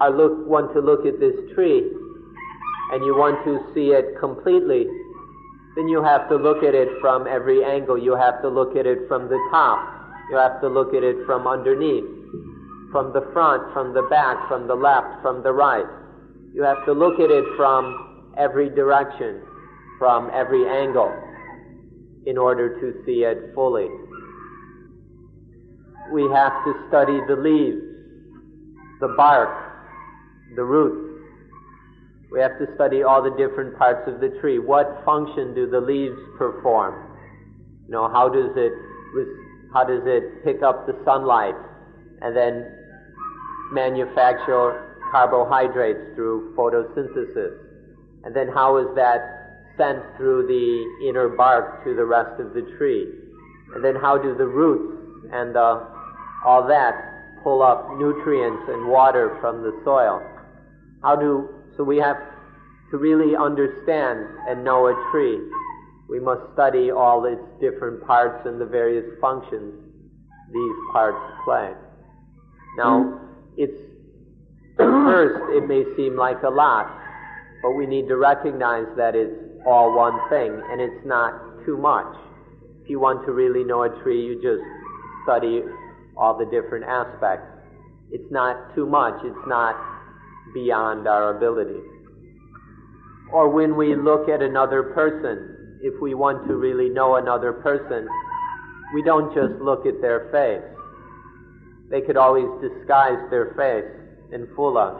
are 0.00 0.10
look, 0.10 0.46
want 0.48 0.72
to 0.74 0.80
look 0.80 1.04
at 1.06 1.20
this 1.20 1.34
tree 1.54 1.90
and 2.92 3.04
you 3.04 3.14
want 3.14 3.44
to 3.44 3.60
see 3.74 3.90
it 3.92 4.18
completely, 4.18 4.86
then 5.76 5.88
you 5.88 6.02
have 6.02 6.28
to 6.30 6.36
look 6.36 6.64
at 6.64 6.74
it 6.74 6.88
from 7.00 7.26
every 7.26 7.62
angle. 7.62 7.98
You 7.98 8.16
have 8.16 8.40
to 8.42 8.48
look 8.48 8.76
at 8.76 8.86
it 8.86 9.06
from 9.06 9.28
the 9.28 9.38
top. 9.50 9.78
You 10.30 10.36
have 10.36 10.60
to 10.62 10.68
look 10.68 10.94
at 10.94 11.04
it 11.04 11.16
from 11.26 11.46
underneath, 11.46 12.04
from 12.90 13.12
the 13.12 13.28
front, 13.32 13.72
from 13.72 13.94
the 13.94 14.02
back, 14.10 14.48
from 14.48 14.66
the 14.66 14.74
left, 14.74 15.22
from 15.22 15.42
the 15.42 15.52
right. 15.52 15.86
You 16.52 16.62
have 16.62 16.84
to 16.86 16.92
look 16.92 17.20
at 17.20 17.30
it 17.30 17.44
from 17.56 18.34
every 18.36 18.70
direction, 18.70 19.42
from 19.98 20.30
every 20.32 20.68
angle, 20.68 21.12
in 22.26 22.38
order 22.38 22.78
to 22.80 23.04
see 23.04 23.24
it 23.24 23.52
fully. 23.54 23.88
We 26.12 26.22
have 26.34 26.52
to 26.64 26.72
study 26.88 27.18
the 27.28 27.36
leaves, 27.36 27.82
the 29.00 29.14
bark, 29.16 29.50
the 30.56 30.64
roots, 30.64 31.08
we 32.30 32.40
have 32.40 32.58
to 32.58 32.66
study 32.74 33.02
all 33.02 33.22
the 33.22 33.30
different 33.30 33.78
parts 33.78 34.06
of 34.06 34.20
the 34.20 34.28
tree. 34.40 34.58
What 34.58 35.02
function 35.04 35.54
do 35.54 35.68
the 35.68 35.80
leaves 35.80 36.18
perform? 36.36 37.16
You 37.86 37.92
know, 37.92 38.08
how 38.08 38.28
does 38.28 38.52
it 38.54 38.72
how 39.72 39.84
does 39.84 40.02
it 40.04 40.44
pick 40.44 40.62
up 40.62 40.86
the 40.86 40.96
sunlight 41.04 41.54
and 42.20 42.36
then 42.36 42.66
manufacture 43.72 44.96
carbohydrates 45.10 46.14
through 46.14 46.54
photosynthesis? 46.54 47.64
And 48.24 48.36
then 48.36 48.48
how 48.48 48.76
is 48.76 48.94
that 48.96 49.37
sent 49.78 50.02
through 50.16 50.46
the 50.46 51.08
inner 51.08 51.28
bark 51.28 51.84
to 51.84 51.94
the 51.94 52.04
rest 52.04 52.40
of 52.40 52.52
the 52.52 52.62
tree? 52.76 53.06
And 53.74 53.84
then 53.84 53.94
how 53.94 54.18
do 54.18 54.36
the 54.36 54.46
roots 54.46 55.24
and 55.32 55.54
the, 55.54 55.86
all 56.44 56.66
that 56.68 57.42
pull 57.42 57.62
up 57.62 57.88
nutrients 57.96 58.64
and 58.68 58.88
water 58.88 59.38
from 59.40 59.62
the 59.62 59.72
soil? 59.84 60.20
How 61.02 61.16
do 61.16 61.48
so 61.76 61.84
we 61.84 61.98
have 61.98 62.16
to 62.90 62.96
really 62.96 63.36
understand 63.36 64.26
and 64.48 64.64
know 64.64 64.86
a 64.86 65.10
tree. 65.10 65.38
We 66.08 66.20
must 66.20 66.40
study 66.54 66.90
all 66.90 67.24
its 67.26 67.42
different 67.60 68.06
parts 68.06 68.46
and 68.46 68.60
the 68.60 68.64
various 68.64 69.04
functions 69.20 69.74
these 70.52 70.76
parts 70.92 71.18
play. 71.44 71.72
Now, 72.78 73.20
it's, 73.56 73.78
at 74.78 74.86
first, 74.86 75.52
it 75.54 75.68
may 75.68 75.84
seem 75.96 76.16
like 76.16 76.42
a 76.42 76.48
lot, 76.48 76.90
but 77.62 77.72
we 77.72 77.86
need 77.86 78.08
to 78.08 78.16
recognize 78.16 78.86
that 78.96 79.14
it's 79.14 79.36
all 79.68 79.94
one 79.94 80.16
thing 80.30 80.60
and 80.70 80.80
it's 80.80 81.04
not 81.04 81.64
too 81.66 81.76
much. 81.76 82.16
If 82.82 82.88
you 82.88 82.98
want 83.00 83.26
to 83.26 83.32
really 83.32 83.64
know 83.64 83.82
a 83.84 83.90
tree, 84.02 84.24
you 84.24 84.40
just 84.40 84.64
study 85.24 85.60
all 86.16 86.38
the 86.38 86.46
different 86.46 86.84
aspects. 86.84 87.46
It's 88.10 88.32
not 88.32 88.74
too 88.74 88.86
much, 88.86 89.14
it's 89.22 89.46
not 89.46 89.76
beyond 90.54 91.06
our 91.06 91.36
ability. 91.36 91.80
Or 93.30 93.50
when 93.50 93.76
we 93.76 93.94
look 93.94 94.30
at 94.30 94.40
another 94.40 94.82
person, 94.94 95.78
if 95.82 96.00
we 96.00 96.14
want 96.14 96.48
to 96.48 96.56
really 96.56 96.88
know 96.88 97.16
another 97.16 97.52
person, 97.52 98.08
we 98.94 99.02
don't 99.02 99.34
just 99.34 99.60
look 99.60 99.84
at 99.84 100.00
their 100.00 100.32
face. 100.32 100.64
They 101.90 102.00
could 102.00 102.16
always 102.16 102.48
disguise 102.62 103.20
their 103.28 103.52
face 103.52 104.32
and 104.32 104.48
fool 104.56 104.78
us. 104.78 104.96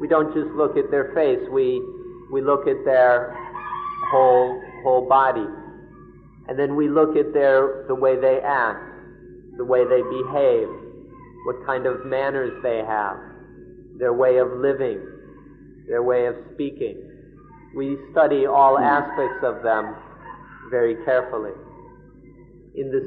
We 0.00 0.08
don't 0.08 0.34
just 0.34 0.50
look 0.56 0.76
at 0.76 0.90
their 0.90 1.14
face, 1.14 1.38
we, 1.52 1.80
we 2.32 2.42
look 2.42 2.66
at 2.66 2.84
their 2.84 3.38
whole, 4.12 4.62
whole 4.84 5.08
body. 5.08 5.46
And 6.48 6.58
then 6.58 6.76
we 6.76 6.88
look 6.88 7.16
at 7.16 7.32
their, 7.32 7.84
the 7.88 7.94
way 7.94 8.14
they 8.20 8.38
act, 8.44 8.84
the 9.56 9.64
way 9.64 9.84
they 9.84 10.02
behave, 10.02 10.68
what 11.46 11.64
kind 11.66 11.86
of 11.86 12.06
manners 12.06 12.52
they 12.62 12.84
have 12.86 13.16
their 13.98 14.12
way 14.12 14.38
of 14.38 14.48
living, 14.58 15.00
their 15.86 16.02
way 16.02 16.26
of 16.26 16.34
speaking. 16.54 16.96
We 17.74 17.96
study 18.10 18.46
all 18.46 18.78
aspects 18.78 19.44
of 19.44 19.62
them 19.62 19.94
very 20.70 20.96
carefully 21.04 21.52
in 22.74 22.90
this 22.90 23.04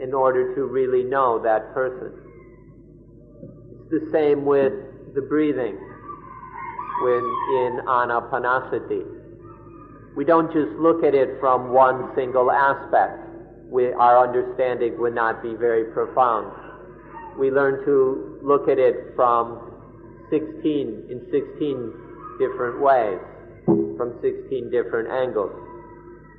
in 0.00 0.14
order 0.14 0.54
to 0.54 0.64
really 0.64 1.02
know 1.02 1.42
that 1.42 1.74
person. 1.74 2.12
It's 3.72 3.90
the 3.90 4.10
same 4.12 4.44
with 4.44 4.72
the 5.14 5.22
breathing 5.22 5.76
when 7.02 7.24
in 7.58 7.80
anapanasati. 7.86 9.17
We 10.18 10.24
don't 10.24 10.52
just 10.52 10.72
look 10.80 11.04
at 11.04 11.14
it 11.14 11.38
from 11.38 11.72
one 11.72 12.10
single 12.16 12.50
aspect. 12.50 13.22
We, 13.70 13.92
our 13.92 14.26
understanding 14.26 14.98
would 14.98 15.14
not 15.14 15.44
be 15.44 15.54
very 15.54 15.92
profound. 15.92 16.50
We 17.38 17.52
learn 17.52 17.84
to 17.84 18.40
look 18.42 18.68
at 18.68 18.80
it 18.80 19.14
from 19.14 19.70
16 20.28 21.06
in 21.08 21.20
16 21.30 21.92
different 22.40 22.80
ways 22.82 23.20
from 23.96 24.18
16 24.20 24.70
different 24.72 25.08
angles 25.08 25.54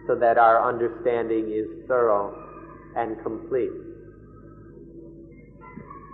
so 0.07 0.15
that 0.15 0.37
our 0.37 0.67
understanding 0.67 1.49
is 1.49 1.87
thorough 1.87 2.35
and 2.97 3.15
complete. 3.23 3.71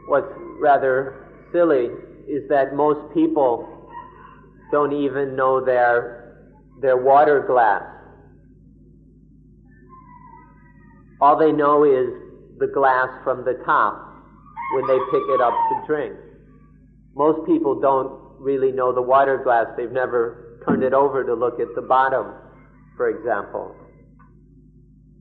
What's 0.07 0.32
rather 0.61 1.49
silly 1.51 1.89
is 2.28 2.47
that 2.47 2.76
most 2.76 3.11
people 3.16 3.89
don't 4.72 4.93
even 4.93 5.36
know 5.36 5.66
their, 5.66 6.24
their 6.86 6.97
water 6.97 7.43
glass. 7.47 7.81
All 11.19 11.38
they 11.38 11.51
know 11.51 11.83
is 11.83 12.13
the 12.59 12.67
glass 12.67 13.09
from 13.23 13.43
the 13.43 13.59
top 13.65 14.13
when 14.75 14.86
they 14.88 14.97
pick 15.11 15.23
it 15.29 15.41
up 15.41 15.53
to 15.53 15.88
drink. 15.88 16.13
Most 17.15 17.45
people 17.47 17.79
don't 17.79 18.39
really 18.39 18.71
know 18.71 18.93
the 18.93 19.01
water 19.01 19.41
glass. 19.43 19.65
They've 19.75 19.91
never 19.91 20.61
turned 20.67 20.83
it 20.83 20.93
over 20.93 21.23
to 21.23 21.33
look 21.33 21.59
at 21.59 21.69
the 21.73 21.81
bottom, 21.81 22.33
for 22.95 23.09
example. 23.09 23.75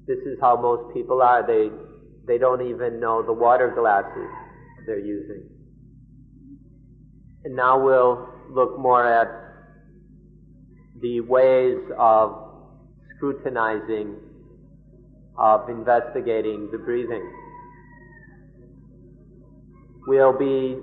This 0.07 0.19
is 0.19 0.37
how 0.41 0.61
most 0.61 0.93
people 0.93 1.23
are. 1.23 1.47
They 1.47 1.71
they 2.27 2.37
don't 2.39 2.61
even 2.61 3.01
know 3.01 3.23
the 3.23 3.33
water 3.33 3.73
glasses 3.75 4.29
they're 4.87 4.99
using. 4.99 5.49
And 7.45 7.57
now 7.57 7.83
we'll 7.83 8.29
look 8.51 8.79
more 8.79 9.07
at 9.07 9.44
the 11.05 11.21
ways 11.21 11.77
of 11.99 12.35
scrutinizing, 13.15 14.17
of 15.37 15.69
investigating 15.69 16.71
the 16.73 16.79
breathing. 16.79 17.31
We'll 20.07 20.39
be 20.39 20.79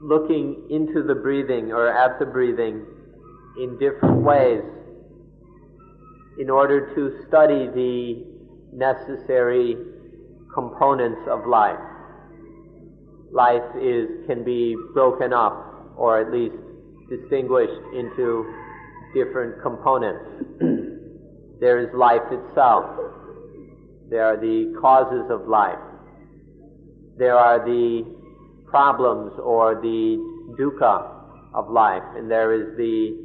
looking 0.00 0.68
into 0.70 1.02
the 1.02 1.16
breathing 1.16 1.72
or 1.72 1.88
at 1.88 2.20
the 2.20 2.26
breathing 2.26 2.86
in 3.60 3.76
different 3.80 4.22
ways 4.22 4.62
in 6.38 6.50
order 6.50 6.94
to 6.94 7.26
study 7.26 7.66
the 7.66 8.24
necessary 8.72 9.76
components 10.54 11.22
of 11.28 11.48
life. 11.48 11.80
Life 13.32 13.74
is, 13.82 14.06
can 14.28 14.44
be 14.44 14.76
broken 14.92 15.32
up 15.32 15.94
or 15.96 16.20
at 16.20 16.32
least 16.32 16.54
distinguished 17.10 17.82
into 17.92 18.63
different 19.14 19.62
components. 19.62 20.24
there 21.60 21.78
is 21.80 21.88
life 21.94 22.26
itself. 22.30 22.84
There 24.10 24.24
are 24.24 24.36
the 24.36 24.76
causes 24.80 25.30
of 25.30 25.48
life. 25.48 25.78
There 27.16 27.36
are 27.36 27.64
the 27.64 28.04
problems 28.66 29.32
or 29.42 29.76
the 29.76 30.18
dukkha 30.58 31.54
of 31.54 31.70
life, 31.70 32.02
and 32.16 32.30
there 32.30 32.52
is 32.52 32.76
the 32.76 33.24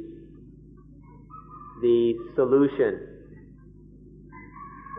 the 1.82 2.14
solution 2.36 3.10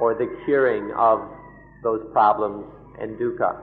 or 0.02 0.16
the 0.16 0.28
curing 0.46 0.92
of 0.98 1.20
those 1.84 2.02
problems 2.12 2.66
and 3.00 3.18
dukkha. 3.20 3.56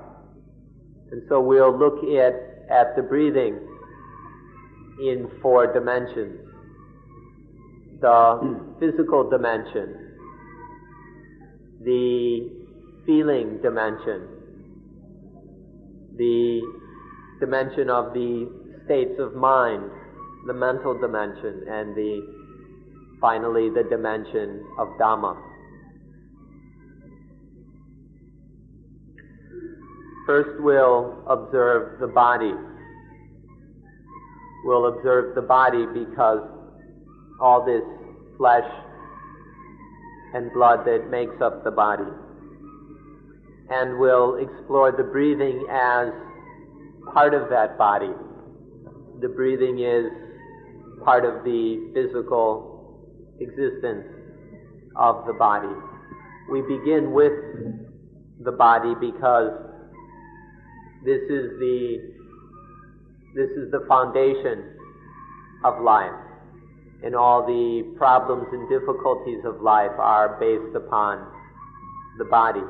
And 1.10 1.22
so 1.28 1.40
we'll 1.40 1.76
look 1.76 2.04
at, 2.04 2.34
at 2.70 2.94
the 2.96 3.02
breathing 3.02 3.58
in 5.00 5.28
four 5.42 5.72
dimensions. 5.72 6.47
The 8.00 8.76
physical 8.78 9.28
dimension, 9.28 10.14
the 11.82 12.48
feeling 13.04 13.58
dimension, 13.60 14.28
the 16.16 16.60
dimension 17.40 17.90
of 17.90 18.12
the 18.12 18.48
states 18.84 19.18
of 19.18 19.34
mind, 19.34 19.90
the 20.46 20.52
mental 20.52 20.98
dimension, 20.98 21.64
and 21.68 21.94
the 21.96 22.20
finally 23.20 23.68
the 23.70 23.82
dimension 23.90 24.64
of 24.78 24.88
Dhamma. 25.00 25.36
First, 30.26 30.60
we'll 30.60 31.24
observe 31.26 31.98
the 32.00 32.06
body. 32.06 32.52
We'll 34.64 34.86
observe 34.86 35.34
the 35.34 35.42
body 35.42 35.86
because 35.92 36.42
all 37.40 37.64
this 37.64 37.82
flesh 38.36 38.68
and 40.34 40.52
blood 40.52 40.84
that 40.84 41.08
makes 41.10 41.40
up 41.42 41.64
the 41.64 41.70
body. 41.70 42.10
And 43.70 43.98
we'll 43.98 44.36
explore 44.36 44.92
the 44.92 45.04
breathing 45.04 45.66
as 45.70 46.08
part 47.12 47.34
of 47.34 47.50
that 47.50 47.76
body. 47.78 48.10
The 49.20 49.28
breathing 49.28 49.80
is 49.80 50.06
part 51.04 51.24
of 51.24 51.44
the 51.44 51.90
physical 51.94 52.68
existence 53.40 54.06
of 54.96 55.26
the 55.26 55.32
body. 55.32 55.74
We 56.50 56.62
begin 56.62 57.12
with 57.12 57.32
the 58.40 58.52
body 58.52 58.94
because 59.00 59.52
this 61.04 61.20
is 61.28 61.58
the 61.58 62.14
this 63.34 63.50
is 63.50 63.70
the 63.70 63.84
foundation 63.86 64.64
of 65.64 65.80
life. 65.82 66.27
And 67.02 67.14
all 67.14 67.46
the 67.46 67.94
problems 67.96 68.46
and 68.52 68.68
difficulties 68.68 69.44
of 69.44 69.62
life 69.62 69.92
are 69.98 70.36
based 70.40 70.74
upon 70.74 71.26
the 72.18 72.24
body. 72.24 72.64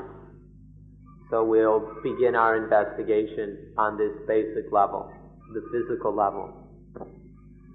So 1.31 1.45
we'll 1.45 1.95
begin 2.03 2.35
our 2.35 2.57
investigation 2.57 3.73
on 3.77 3.97
this 3.97 4.13
basic 4.27 4.73
level, 4.73 5.11
the 5.53 5.63
physical 5.73 6.15
level. 6.15 6.53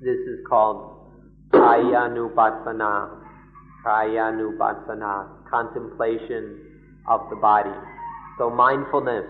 This 0.02 0.18
is 0.28 0.46
called 0.48 1.08
Kayanupassana, 1.52 3.22
Kayanupassana, 3.86 5.50
contemplation 5.50 6.60
of 7.08 7.30
the 7.30 7.36
body. 7.36 7.74
So 8.38 8.50
mindfulness 8.50 9.26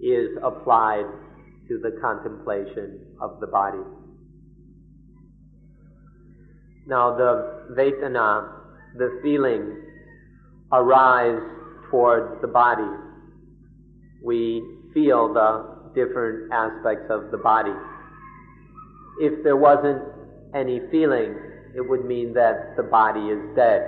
is 0.00 0.30
applied 0.42 1.06
to 1.68 1.78
the 1.78 1.98
contemplation 2.00 3.16
of 3.20 3.40
the 3.40 3.46
body. 3.46 3.82
Now 6.90 7.16
the 7.16 7.68
Vedana, 7.70 8.50
the 8.96 9.20
feeling, 9.22 9.80
arise 10.72 11.40
towards 11.88 12.40
the 12.42 12.48
body. 12.48 12.90
We 14.24 14.60
feel 14.92 15.32
the 15.32 15.92
different 15.94 16.52
aspects 16.52 17.06
of 17.08 17.30
the 17.30 17.38
body. 17.38 17.74
If 19.20 19.44
there 19.44 19.56
wasn't 19.56 20.02
any 20.52 20.80
feeling, 20.90 21.36
it 21.76 21.88
would 21.88 22.04
mean 22.04 22.34
that 22.34 22.76
the 22.76 22.82
body 22.82 23.20
is 23.20 23.38
dead. 23.54 23.82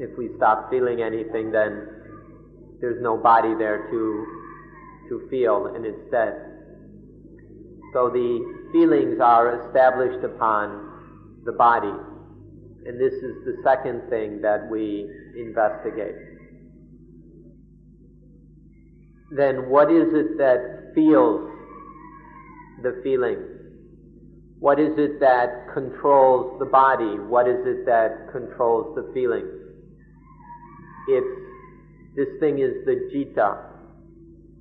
If 0.00 0.18
we 0.18 0.30
stop 0.38 0.68
feeling 0.68 1.00
anything, 1.00 1.52
then 1.52 1.86
there's 2.80 3.00
no 3.00 3.16
body 3.16 3.54
there 3.54 3.88
to 3.88 4.26
to 5.10 5.28
feel 5.30 5.66
and 5.66 5.86
it's 5.86 6.10
dead. 6.10 6.42
So 7.92 8.08
the 8.08 8.70
feelings 8.72 9.20
are 9.20 9.64
established 9.68 10.24
upon 10.24 10.91
the 11.44 11.52
body. 11.52 11.92
And 12.84 13.00
this 13.00 13.12
is 13.12 13.44
the 13.44 13.56
second 13.62 14.08
thing 14.10 14.40
that 14.42 14.68
we 14.70 15.08
investigate. 15.36 16.16
Then 19.36 19.70
what 19.70 19.90
is 19.90 20.12
it 20.12 20.36
that 20.38 20.92
feels 20.94 21.48
the 22.82 23.00
feelings? 23.02 23.48
What 24.58 24.78
is 24.78 24.92
it 24.98 25.18
that 25.20 25.72
controls 25.72 26.58
the 26.58 26.66
body? 26.66 27.18
What 27.18 27.48
is 27.48 27.58
it 27.64 27.86
that 27.86 28.28
controls 28.30 28.94
the 28.94 29.10
feelings? 29.14 29.50
It's, 31.08 31.26
this 32.14 32.28
thing 32.40 32.58
is 32.58 32.84
the 32.84 33.08
citta, 33.12 33.56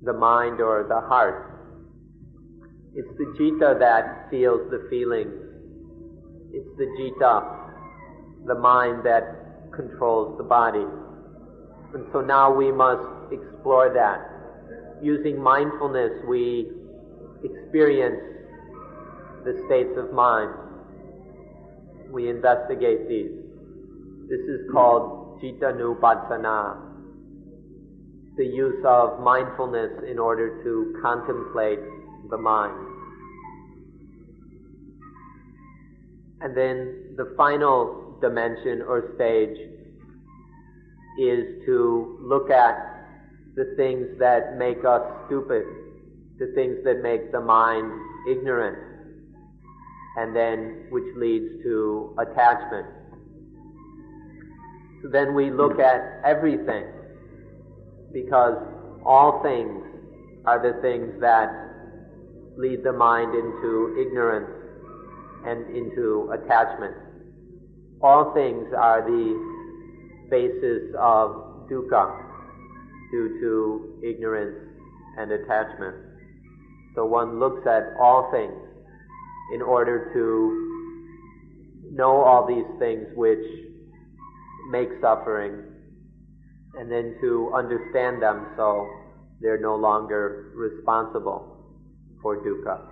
the 0.03 0.13
mind 0.13 0.61
or 0.61 0.85
the 0.87 1.01
heart. 1.01 1.47
It's 2.95 3.15
the 3.17 3.33
citta 3.37 3.77
that 3.79 4.29
feels 4.31 4.71
the 4.71 4.87
feelings. 4.89 5.50
It's 6.53 6.77
the 6.77 6.85
citta, 6.97 8.45
the 8.45 8.55
mind 8.55 9.05
that 9.05 9.71
controls 9.73 10.37
the 10.37 10.43
body. 10.43 10.85
And 11.93 12.05
so 12.11 12.21
now 12.21 12.53
we 12.53 12.71
must 12.71 13.07
explore 13.31 13.93
that. 13.93 15.03
Using 15.03 15.41
mindfulness, 15.41 16.11
we 16.27 16.69
experience 17.43 18.21
the 19.43 19.63
states 19.65 19.97
of 19.97 20.13
mind. 20.13 20.51
We 22.11 22.29
investigate 22.29 23.07
these. 23.07 23.31
This 24.29 24.41
is 24.41 24.69
called 24.71 25.41
Cittanupassana 25.41 26.91
the 28.37 28.45
use 28.45 28.83
of 28.85 29.19
mindfulness 29.19 29.91
in 30.09 30.17
order 30.17 30.63
to 30.63 30.99
contemplate 31.01 31.79
the 32.29 32.37
mind. 32.37 32.90
And 36.43 36.57
then 36.57 37.13
the 37.17 37.33
final 37.37 38.17
dimension 38.21 38.81
or 38.81 39.13
stage 39.15 39.57
is 41.19 41.65
to 41.65 42.17
look 42.21 42.49
at 42.49 42.75
the 43.55 43.73
things 43.75 44.07
that 44.17 44.57
make 44.57 44.83
us 44.85 45.01
stupid, 45.27 45.63
the 46.39 46.51
things 46.55 46.77
that 46.83 47.01
make 47.03 47.31
the 47.31 47.41
mind 47.41 47.91
ignorant, 48.29 48.77
and 50.17 50.35
then 50.35 50.87
which 50.89 51.15
leads 51.15 51.61
to 51.63 52.15
attachment. 52.17 52.87
So 55.03 55.09
then 55.09 55.33
we 55.33 55.51
look 55.51 55.79
at 55.79 56.21
everything 56.25 56.85
because 58.13 58.55
all 59.05 59.41
things 59.43 59.83
are 60.45 60.61
the 60.61 60.79
things 60.81 61.19
that 61.21 61.49
lead 62.57 62.83
the 62.83 62.93
mind 62.93 63.33
into 63.35 63.95
ignorance 63.99 64.60
and 65.45 65.75
into 65.75 66.31
attachment. 66.33 66.95
All 68.01 68.33
things 68.33 68.67
are 68.77 69.01
the 69.01 70.27
basis 70.29 70.93
of 70.99 71.67
dukkha 71.69 72.31
due 73.11 73.39
to 73.41 74.07
ignorance 74.07 74.57
and 75.17 75.31
attachment. 75.31 75.95
So 76.95 77.05
one 77.05 77.39
looks 77.39 77.65
at 77.67 77.93
all 77.99 78.29
things 78.31 78.53
in 79.53 79.61
order 79.61 80.11
to 80.13 81.91
know 81.91 82.21
all 82.21 82.47
these 82.47 82.65
things 82.79 83.05
which 83.15 83.43
make 84.71 84.89
suffering 85.01 85.61
and 86.79 86.89
then 86.89 87.15
to 87.21 87.51
understand 87.55 88.21
them 88.21 88.47
so 88.55 88.87
they're 89.41 89.59
no 89.59 89.75
longer 89.75 90.51
responsible 90.55 91.57
for 92.21 92.37
dukkha. 92.37 92.90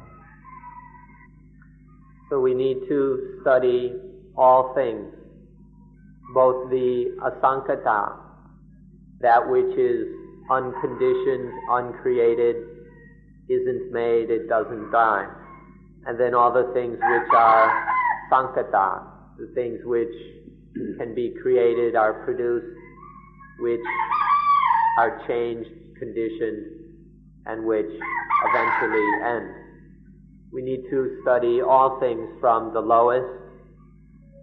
So 2.29 2.39
we 2.39 2.53
need 2.53 2.87
to 2.87 3.39
study 3.41 3.93
all 4.37 4.73
things, 4.75 5.11
both 6.33 6.69
the 6.69 7.17
asankata, 7.21 8.17
that 9.21 9.49
which 9.49 9.77
is 9.77 10.07
unconditioned, 10.51 11.51
uncreated, 11.69 12.55
isn't 13.49 13.91
made, 13.91 14.29
it 14.29 14.47
doesn't 14.47 14.91
die. 14.91 15.27
And 16.05 16.19
then 16.19 16.35
all 16.35 16.53
the 16.53 16.71
things 16.73 16.93
which 16.93 17.29
are 17.35 17.87
sankata, 18.31 19.03
the 19.39 19.51
things 19.55 19.79
which 19.83 20.13
can 20.97 21.15
be 21.15 21.33
created, 21.41 21.95
are 21.95 22.13
produced, 22.25 22.77
which 23.59 23.81
are 24.99 25.19
changed, 25.27 25.69
conditioned, 25.97 26.63
and 27.47 27.65
which 27.65 27.89
eventually 28.45 29.07
end. 29.25 29.68
We 30.51 30.63
need 30.63 30.89
to 30.89 31.19
study 31.21 31.61
all 31.61 31.99
things 31.99 32.27
from 32.39 32.73
the 32.73 32.79
lowest 32.79 33.27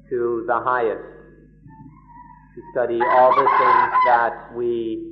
to 0.08 0.44
the 0.46 0.60
highest. 0.60 1.02
To 2.54 2.62
study 2.70 3.00
all 3.02 3.34
the 3.34 3.42
things 3.42 3.92
that 4.06 4.54
we 4.54 5.02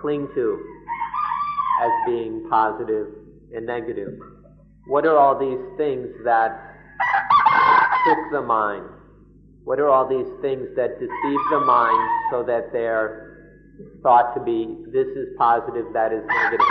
cling 0.00 0.28
to 0.34 0.64
as 1.82 1.90
being 2.06 2.46
positive 2.50 3.06
and 3.54 3.64
negative. 3.66 4.18
What 4.86 5.06
are 5.06 5.16
all 5.16 5.38
these 5.38 5.64
things 5.78 6.08
that 6.24 6.76
trick 8.04 8.18
the 8.30 8.42
mind? 8.42 8.84
What 9.64 9.80
are 9.80 9.88
all 9.88 10.06
these 10.06 10.28
things 10.42 10.68
that 10.76 11.00
deceive 11.00 11.40
the 11.50 11.60
mind 11.60 12.10
so 12.30 12.42
that 12.42 12.70
they're 12.70 13.64
thought 14.02 14.34
to 14.34 14.40
be 14.42 14.76
this 14.92 15.06
is 15.06 15.28
positive, 15.38 15.86
that 15.94 16.12
is 16.12 16.22
negative? 16.26 16.66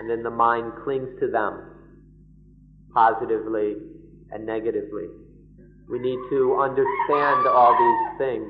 And 0.00 0.08
then 0.08 0.22
the 0.22 0.30
mind 0.30 0.72
clings 0.84 1.08
to 1.20 1.28
them 1.28 1.75
positively 2.96 3.76
and 4.32 4.46
negatively. 4.46 5.12
We 5.88 5.98
need 6.00 6.18
to 6.30 6.56
understand 6.56 7.46
all 7.46 7.76
these 7.76 8.18
things 8.18 8.48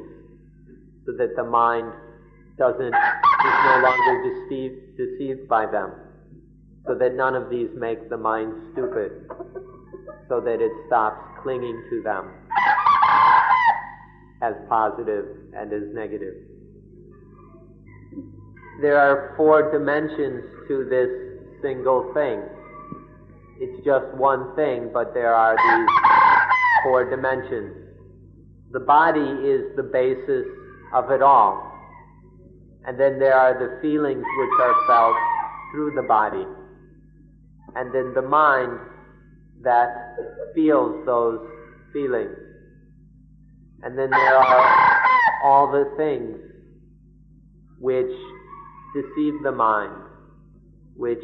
so 1.05 1.12
that 1.18 1.34
the 1.34 1.42
mind 1.42 1.92
doesn't 2.57 2.94
is 2.94 3.57
no 3.66 3.80
longer 3.82 4.14
deceived, 4.30 4.97
deceived 4.97 5.49
by 5.49 5.66
them 5.66 5.90
so 6.86 6.94
that 6.94 7.14
none 7.14 7.34
of 7.34 7.51
these 7.51 7.68
make 7.76 8.09
the 8.09 8.16
mind 8.16 8.53
stupid, 8.72 9.28
so 10.28 10.40
that 10.40 10.61
it 10.61 10.70
stops 10.86 11.20
clinging 11.42 11.82
to 11.90 12.03
them 12.03 12.30
as 14.42 14.55
positive 14.68 15.26
and 15.55 15.72
as 15.72 15.82
negative. 15.92 16.34
There 18.80 18.99
are 18.99 19.34
four 19.36 19.72
dimensions 19.72 20.44
to 20.68 20.84
this 20.88 21.11
single 21.62 22.12
thing. 22.14 22.42
It's 23.59 23.84
just 23.84 24.07
one 24.14 24.54
thing, 24.57 24.90
but 24.92 25.14
there 25.14 25.34
are 25.34 25.57
these 25.57 25.88
four 26.84 27.09
dimensions. 27.09 27.74
The 28.72 28.80
body 28.80 29.20
is 29.20 29.74
the 29.76 29.82
basis 29.82 30.46
of 30.92 31.11
it 31.11 31.22
all. 31.22 31.72
And 32.84 33.00
then 33.00 33.18
there 33.18 33.34
are 33.34 33.54
the 33.54 33.80
feelings 33.80 34.24
which 34.38 34.61
are 34.61 34.74
felt 34.86 35.16
through 35.72 35.92
the 35.96 36.07
body 36.07 36.46
and 37.76 37.94
then 37.94 38.14
the 38.14 38.22
mind 38.22 38.78
that 39.62 40.16
feels 40.54 41.04
those 41.04 41.40
feelings. 41.92 42.36
And 43.82 43.98
then 43.98 44.11
there 44.11 44.36
are 44.36 45.02
all 45.44 45.70
the 45.70 45.92
things 45.96 46.38
which 47.78 48.11
deceive 48.94 49.34
the 49.42 49.52
mind, 49.52 49.92
which 50.96 51.22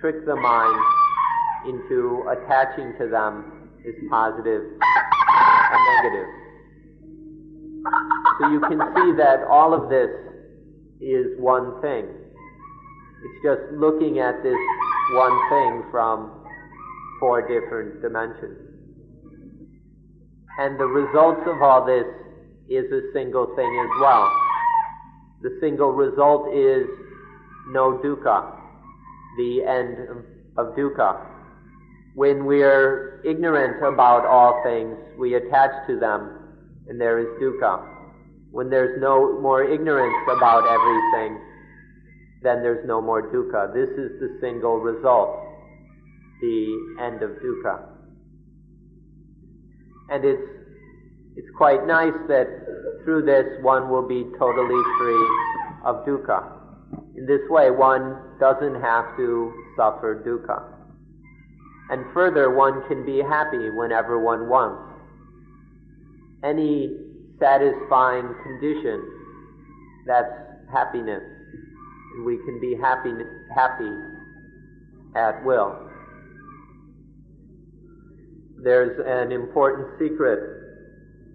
trick 0.00 0.26
the 0.26 0.34
mind 0.34 0.82
into 1.68 2.24
attaching 2.30 2.94
to 2.98 3.08
them 3.08 3.70
is 3.84 3.94
positive 4.10 4.62
and 4.62 5.80
negative. 6.02 6.28
So 8.40 8.48
you 8.50 8.60
can 8.60 8.78
see 8.94 9.12
that 9.16 9.44
all 9.48 9.72
of 9.72 9.88
this 9.88 10.10
is 11.00 11.38
one 11.38 11.80
thing. 11.80 12.06
It's 13.24 13.42
just 13.42 13.72
looking 13.72 14.18
at 14.18 14.42
this 14.42 14.58
one 15.12 15.38
thing 15.48 15.84
from 15.90 16.44
four 17.20 17.42
different 17.42 18.02
dimensions. 18.02 18.58
And 20.58 20.78
the 20.80 20.86
results 20.86 21.42
of 21.46 21.62
all 21.62 21.84
this 21.84 22.06
is 22.68 22.90
a 22.92 23.12
single 23.12 23.54
thing 23.56 23.80
as 23.84 24.00
well. 24.00 24.30
The 25.42 25.58
single 25.60 25.92
result 25.92 26.52
is 26.54 26.86
no 27.68 28.00
dukkha, 28.02 28.52
the 29.36 29.64
end 29.64 30.24
of 30.56 30.74
dukkha. 30.74 31.35
When 32.16 32.46
we 32.46 32.62
are 32.62 33.20
ignorant 33.26 33.76
about 33.84 34.24
all 34.24 34.62
things, 34.64 34.96
we 35.18 35.34
attach 35.34 35.86
to 35.86 36.00
them, 36.00 36.30
and 36.88 36.98
there 36.98 37.18
is 37.18 37.26
dukkha. 37.38 37.84
When 38.50 38.70
there's 38.70 38.98
no 39.02 39.38
more 39.42 39.62
ignorance 39.62 40.16
about 40.24 40.64
everything, 40.64 41.38
then 42.42 42.62
there's 42.62 42.88
no 42.88 43.02
more 43.02 43.30
dukkha. 43.30 43.74
This 43.74 43.90
is 43.98 44.18
the 44.18 44.38
single 44.40 44.78
result, 44.78 45.28
the 46.40 46.96
end 47.02 47.22
of 47.22 47.32
dukkha. 47.32 47.84
And 50.08 50.24
it's, 50.24 50.48
it's 51.36 51.50
quite 51.58 51.86
nice 51.86 52.16
that 52.28 52.48
through 53.04 53.26
this 53.26 53.62
one 53.62 53.90
will 53.90 54.08
be 54.08 54.24
totally 54.38 54.82
free 54.98 55.28
of 55.84 55.96
dukkha. 56.06 56.50
In 57.14 57.26
this 57.26 57.42
way, 57.50 57.70
one 57.70 58.16
doesn't 58.40 58.80
have 58.80 59.04
to 59.18 59.52
suffer 59.76 60.24
dukkha. 60.26 60.75
And 61.90 62.04
further, 62.12 62.50
one 62.54 62.86
can 62.88 63.04
be 63.06 63.18
happy 63.18 63.70
whenever 63.70 64.18
one 64.18 64.48
wants. 64.48 64.92
Any 66.42 66.96
satisfying 67.38 68.34
condition, 68.44 69.02
that's 70.06 70.32
happiness 70.72 71.22
we 72.24 72.38
can 72.38 72.60
be 72.60 72.74
happy, 72.74 73.12
happy 73.54 73.90
at 75.14 75.44
will. 75.44 75.78
There's 78.62 78.98
an 79.06 79.32
important 79.32 79.88
secret 79.98 80.40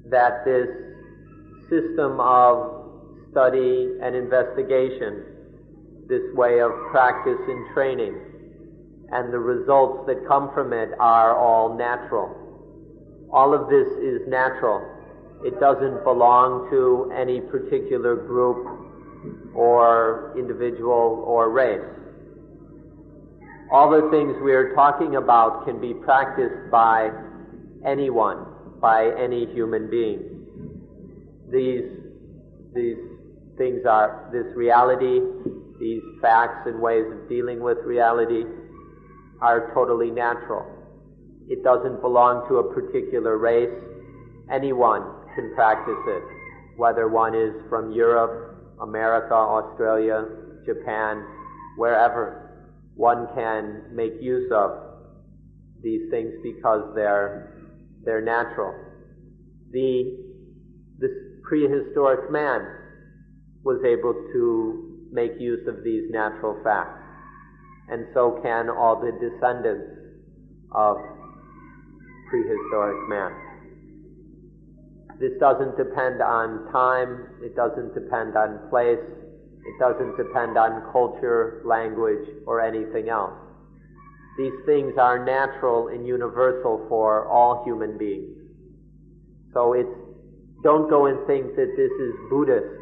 that 0.09 0.43
this 0.43 0.67
system 1.69 2.19
of 2.19 3.29
study 3.31 3.97
and 4.01 4.15
investigation, 4.15 5.23
this 6.07 6.23
way 6.33 6.59
of 6.59 6.71
practice 6.91 7.39
and 7.47 7.73
training, 7.73 8.15
and 9.11 9.33
the 9.33 9.39
results 9.39 10.07
that 10.07 10.25
come 10.27 10.51
from 10.53 10.71
it 10.73 10.89
are 10.99 11.37
all 11.37 11.77
natural. 11.77 12.29
All 13.31 13.53
of 13.53 13.69
this 13.69 13.87
is 13.99 14.21
natural. 14.27 14.85
It 15.43 15.59
doesn't 15.59 16.03
belong 16.03 16.69
to 16.69 17.11
any 17.15 17.41
particular 17.41 18.15
group 18.15 18.67
or 19.53 20.33
individual 20.37 21.23
or 21.27 21.49
race. 21.49 21.81
All 23.71 23.89
the 23.89 24.09
things 24.11 24.35
we 24.43 24.53
are 24.53 24.73
talking 24.75 25.15
about 25.15 25.65
can 25.65 25.79
be 25.79 25.93
practiced 25.93 26.71
by 26.71 27.09
anyone, 27.85 28.45
by 28.79 29.11
any 29.17 29.45
human 29.45 29.89
being. 29.89 30.45
These, 31.49 31.83
these 32.73 32.97
things 33.57 33.85
are, 33.85 34.29
this 34.31 34.55
reality, 34.55 35.19
these 35.79 36.03
facts 36.21 36.67
and 36.67 36.79
ways 36.81 37.05
of 37.11 37.27
dealing 37.27 37.61
with 37.61 37.77
reality 37.85 38.43
are 39.41 39.71
totally 39.73 40.11
natural. 40.11 40.65
It 41.47 41.63
doesn't 41.63 42.01
belong 42.01 42.47
to 42.49 42.57
a 42.57 42.73
particular 42.73 43.37
race. 43.37 43.73
Anyone 44.51 45.03
can 45.35 45.53
practice 45.55 45.99
it, 46.07 46.23
whether 46.77 47.07
one 47.07 47.35
is 47.35 47.53
from 47.69 47.91
Europe 47.91 48.51
America, 48.81 49.33
Australia, 49.33 50.25
Japan, 50.65 51.23
wherever 51.77 52.65
one 52.95 53.27
can 53.35 53.83
make 53.93 54.13
use 54.19 54.51
of 54.51 54.71
these 55.81 56.09
things 56.09 56.33
because 56.43 56.93
they're, 56.95 57.53
they're 58.03 58.21
natural. 58.21 58.73
The, 59.71 60.17
this 60.99 61.11
prehistoric 61.43 62.31
man 62.31 62.67
was 63.63 63.79
able 63.85 64.13
to 64.13 65.07
make 65.11 65.31
use 65.39 65.67
of 65.67 65.83
these 65.83 66.09
natural 66.09 66.59
facts. 66.63 67.00
And 67.91 68.07
so 68.13 68.39
can 68.41 68.69
all 68.69 68.99
the 68.99 69.11
descendants 69.11 69.85
of 70.71 70.97
prehistoric 72.29 73.09
man. 73.09 73.31
This 75.19 75.33
doesn't 75.39 75.77
depend 75.77 76.21
on 76.21 76.71
time, 76.71 77.27
it 77.43 77.55
doesn't 77.55 77.93
depend 77.93 78.37
on 78.37 78.69
place, 78.69 78.97
it 78.97 79.79
doesn't 79.79 80.17
depend 80.17 80.57
on 80.57 80.91
culture, 80.91 81.61
language, 81.65 82.27
or 82.47 82.61
anything 82.61 83.09
else. 83.09 83.33
These 84.37 84.53
things 84.65 84.93
are 84.97 85.23
natural 85.23 85.89
and 85.89 86.07
universal 86.07 86.85
for 86.87 87.27
all 87.27 87.63
human 87.65 87.97
beings. 87.97 88.37
So 89.53 89.73
it's, 89.73 89.93
don't 90.63 90.89
go 90.89 91.07
and 91.07 91.27
think 91.27 91.55
that 91.57 91.73
this 91.75 91.91
is 91.91 92.13
Buddhist. 92.29 92.81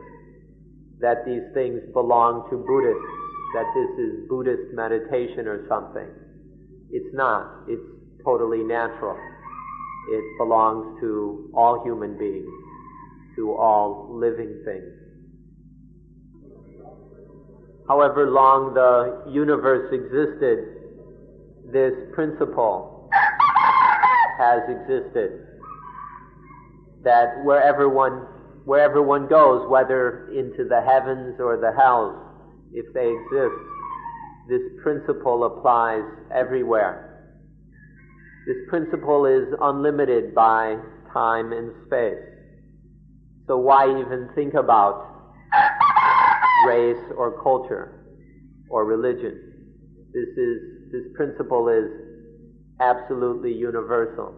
that 1.01 1.25
these 1.25 1.43
things 1.53 1.81
belong 1.93 2.47
to 2.49 2.57
Buddhists, 2.57 3.18
that 3.53 3.65
this 3.73 4.05
is 4.05 4.29
Buddhist 4.29 4.73
meditation 4.73 5.47
or 5.47 5.65
something. 5.67 6.07
It's 6.91 7.13
not. 7.13 7.65
It's 7.67 7.81
totally 8.23 8.63
natural. 8.63 9.17
It 10.11 10.23
belongs 10.37 10.99
to 11.01 11.49
all 11.53 11.83
human 11.83 12.17
beings, 12.17 12.49
to 13.35 13.51
all 13.51 14.09
living 14.11 14.61
things. 14.65 14.93
However 17.87 18.29
long 18.29 18.73
the 18.75 19.31
universe 19.31 19.91
existed, 19.91 20.75
this 21.71 21.93
principle 22.13 23.09
has 24.37 24.61
existed. 24.69 25.45
That 27.03 27.43
wherever 27.43 27.89
one, 27.89 28.27
wherever 28.65 29.01
one 29.01 29.27
goes, 29.27 29.67
whether 29.69 30.29
into 30.29 30.65
the 30.67 30.81
heavens 30.81 31.39
or 31.39 31.57
the 31.57 31.71
hells, 31.71 32.28
if 32.73 32.93
they 32.93 33.09
exist, 33.09 33.55
this 34.47 34.61
principle 34.81 35.43
applies 35.45 36.03
everywhere. 36.33 37.05
This 38.47 38.57
principle 38.67 39.25
is 39.25 39.43
unlimited 39.61 40.33
by 40.33 40.77
time 41.13 41.51
and 41.51 41.71
space. 41.85 42.17
So 43.47 43.57
why 43.57 43.85
even 43.89 44.29
think 44.35 44.53
about 44.53 45.05
race 46.67 47.03
or 47.15 47.41
culture 47.43 48.05
or 48.69 48.85
religion? 48.85 49.53
This 50.13 50.29
is, 50.37 50.91
this 50.91 51.03
principle 51.15 51.69
is 51.69 51.91
absolutely 52.79 53.53
universal. 53.53 54.33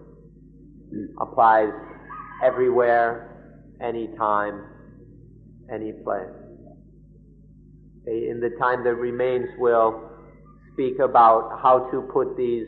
Applies 1.22 1.72
everywhere, 2.44 3.76
anytime, 3.82 4.66
any 5.72 5.94
place. 5.94 6.28
Eh, 8.08 8.32
in 8.32 8.40
the 8.40 8.50
time 8.60 8.84
that 8.84 8.96
remains, 8.96 9.48
we'll 9.58 10.10
speak 10.74 11.00
about 11.00 11.60
how 11.62 11.88
to 11.92 12.02
put 12.14 12.36
these, 12.36 12.66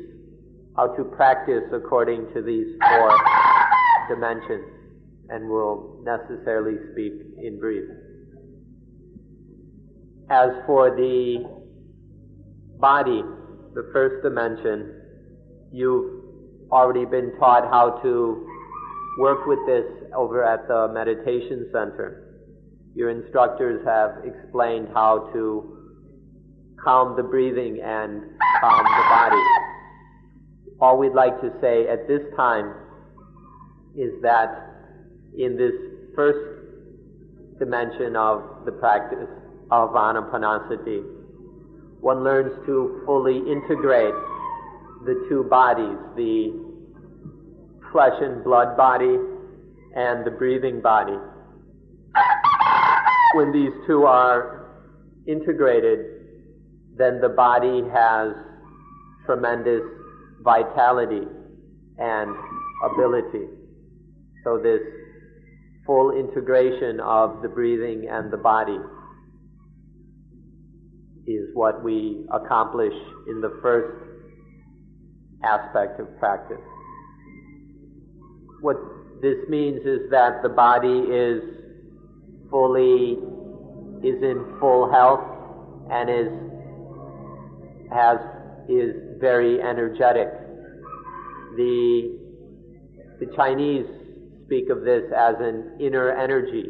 how 0.75 0.87
to 0.95 1.03
practice 1.03 1.63
according 1.73 2.31
to 2.33 2.41
these 2.41 2.67
four 2.79 3.17
dimensions, 4.09 4.65
and 5.29 5.49
we'll 5.49 5.99
necessarily 6.03 6.77
speak 6.91 7.13
in 7.41 7.59
brief. 7.59 7.89
As 10.29 10.49
for 10.67 10.95
the 10.95 11.43
body, 12.79 13.23
the 13.73 13.89
first 13.91 14.23
dimension, 14.23 15.01
you've 15.71 16.23
already 16.71 17.05
been 17.05 17.33
taught 17.39 17.63
how 17.71 17.99
to 18.03 18.47
work 19.19 19.47
with 19.47 19.59
this 19.65 19.85
over 20.15 20.43
at 20.43 20.67
the 20.67 20.89
meditation 20.93 21.69
center. 21.71 22.22
Your 22.95 23.09
instructors 23.09 23.83
have 23.85 24.23
explained 24.23 24.89
how 24.93 25.29
to 25.33 25.77
calm 26.83 27.15
the 27.15 27.23
breathing 27.23 27.81
and 27.83 28.21
calm 28.61 28.83
the 28.83 29.03
body. 29.09 29.43
All 30.79 30.97
we'd 30.97 31.13
like 31.13 31.39
to 31.41 31.51
say 31.61 31.87
at 31.87 32.07
this 32.07 32.21
time 32.35 32.73
is 33.95 34.11
that 34.21 34.49
in 35.37 35.57
this 35.57 35.73
first 36.15 36.39
dimension 37.57 38.15
of 38.15 38.65
the 38.65 38.71
practice 38.71 39.29
of 39.71 39.89
anapanasati, 39.91 41.03
one 42.01 42.23
learns 42.23 42.51
to 42.65 43.01
fully 43.05 43.37
integrate 43.37 44.13
the 45.05 45.25
two 45.29 45.43
bodies, 45.49 45.97
the 46.15 46.51
flesh 47.91 48.13
and 48.21 48.43
blood 48.43 48.75
body 48.75 49.17
and 49.95 50.25
the 50.25 50.31
breathing 50.31 50.81
body. 50.81 51.17
When 53.33 53.51
these 53.51 53.73
two 53.87 54.03
are 54.03 54.67
integrated, 55.27 55.99
then 56.95 57.19
the 57.19 57.29
body 57.29 57.81
has 57.91 58.33
tremendous 59.25 59.81
vitality 60.41 61.27
and 61.97 62.35
ability. 62.83 63.47
So 64.43 64.59
this 64.61 64.81
full 65.85 66.11
integration 66.11 66.99
of 66.99 67.41
the 67.41 67.49
breathing 67.49 68.07
and 68.09 68.31
the 68.31 68.37
body 68.37 68.77
is 71.25 71.49
what 71.53 71.83
we 71.83 72.25
accomplish 72.31 72.93
in 73.27 73.41
the 73.41 73.57
first 73.61 73.97
aspect 75.43 75.99
of 75.99 76.07
practice. 76.19 76.57
What 78.61 78.77
this 79.21 79.37
means 79.49 79.81
is 79.85 80.09
that 80.11 80.43
the 80.43 80.49
body 80.49 80.99
is 81.09 81.62
fully, 82.53 83.17
is 84.03 84.21
in 84.21 84.45
full 84.59 84.91
health 84.91 85.25
and 85.89 86.07
is, 86.07 86.29
has, 87.91 88.19
is 88.69 88.93
very 89.19 89.59
energetic. 89.59 90.29
The, 91.57 92.15
the 93.19 93.25
Chinese 93.35 93.87
speak 94.45 94.69
of 94.69 94.83
this 94.83 95.01
as 95.17 95.35
an 95.39 95.77
inner 95.79 96.11
energy. 96.11 96.69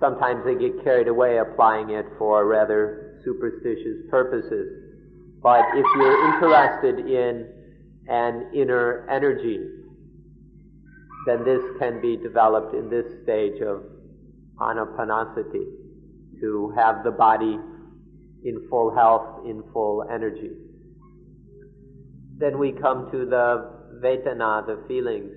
Sometimes 0.00 0.44
they 0.44 0.56
get 0.56 0.82
carried 0.82 1.06
away 1.06 1.38
applying 1.38 1.90
it 1.90 2.06
for 2.18 2.44
rather 2.44 3.20
superstitious 3.24 4.02
purposes. 4.10 4.82
But 5.42 5.62
if 5.74 5.86
you're 5.96 6.34
interested 6.34 7.06
in 7.06 7.46
an 8.08 8.50
inner 8.52 9.08
energy, 9.08 9.60
then 11.26 11.44
this 11.44 11.62
can 11.78 12.00
be 12.00 12.16
developed 12.16 12.74
in 12.74 12.90
this 12.90 13.06
stage 13.22 13.60
of 13.62 13.95
anapanasati, 14.58 15.64
to 16.40 16.72
have 16.76 17.04
the 17.04 17.10
body 17.10 17.58
in 18.44 18.66
full 18.68 18.94
health, 18.94 19.44
in 19.46 19.62
full 19.72 20.04
energy. 20.12 20.50
Then 22.38 22.58
we 22.58 22.72
come 22.72 23.10
to 23.10 23.26
the 23.26 23.76
Vedana, 24.02 24.66
the 24.66 24.82
feelings. 24.86 25.32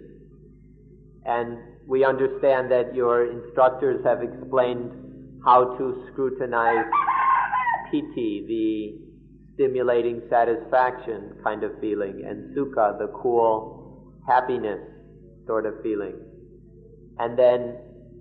And 1.26 1.58
we 1.88 2.04
understand 2.04 2.72
that 2.72 2.94
your 2.94 3.32
instructors 3.32 4.04
have 4.06 4.22
explained 4.22 4.92
how 5.44 5.78
to 5.78 6.06
scrutinize 6.12 6.86
piti, 7.90 8.46
the 8.48 9.10
stimulating 9.56 10.22
satisfaction 10.30 11.36
kind 11.44 11.64
of 11.64 11.72
feeling, 11.80 12.24
and 12.28 12.56
sukha, 12.56 12.98
the 13.00 13.08
cool 13.22 14.14
happiness 14.28 14.80
sort 15.48 15.66
of 15.66 15.74
feeling. 15.82 16.16
And 17.18 17.38
then 17.38 17.78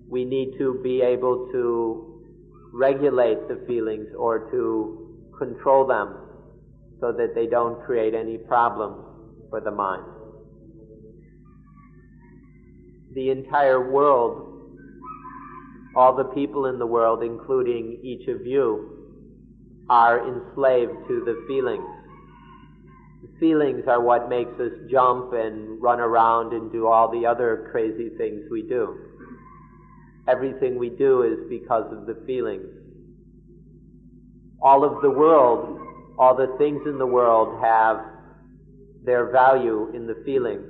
we 0.09 0.25
need 0.25 0.57
to 0.59 0.81
be 0.83 1.03
able 1.03 1.49
to 1.53 2.23
regulate 2.73 3.49
the 3.49 3.63
feelings 3.67 4.09
or 4.17 4.51
to 4.51 5.21
control 5.39 5.87
them 5.87 6.17
so 7.01 7.13
that 7.13 7.35
they 7.35 7.47
don't 7.47 7.83
create 7.85 8.15
any 8.15 8.39
problems 8.39 9.05
for 9.51 9.61
the 9.61 9.71
mind. 9.71 10.05
The 13.15 13.31
entire 13.31 13.91
world, 13.91 14.71
all 15.97 16.17
the 16.17 16.25
people 16.25 16.67
in 16.67 16.79
the 16.79 16.87
world, 16.87 17.23
including 17.23 18.01
each 18.03 18.29
of 18.29 18.47
you, 18.47 18.99
are 19.89 20.27
enslaved 20.29 21.09
to 21.09 21.25
the 21.25 21.45
feelings. 21.47 21.85
The 23.23 23.41
feelings 23.41 23.85
are 23.89 24.01
what 24.01 24.29
makes 24.29 24.53
us 24.61 24.73
jump 24.91 25.33
and 25.33 25.81
run 25.81 26.01
around 26.01 26.53
and 26.53 26.71
do 26.71 26.87
all 26.87 27.11
the 27.11 27.27
other 27.27 27.69
crazy 27.73 28.11
things 28.17 28.43
we 28.51 28.63
do. 28.63 29.08
Everything 30.29 30.79
we 30.79 30.91
do 30.91 31.23
is 31.23 31.49
because 31.49 31.91
of 31.93 32.07
the 32.07 32.23
feelings. 32.27 32.67
All 34.61 34.85
of 34.85 35.03
the 35.03 35.11
world, 35.11 35.81
all 36.19 36.37
the 36.37 36.55
things 36.59 36.83
in 36.87 36.99
the 36.99 37.07
world 37.07 37.61
have 37.63 38.05
their 39.05 39.31
value 39.31 39.91
in 39.95 40.07
the 40.07 40.23
feelings. 40.25 40.67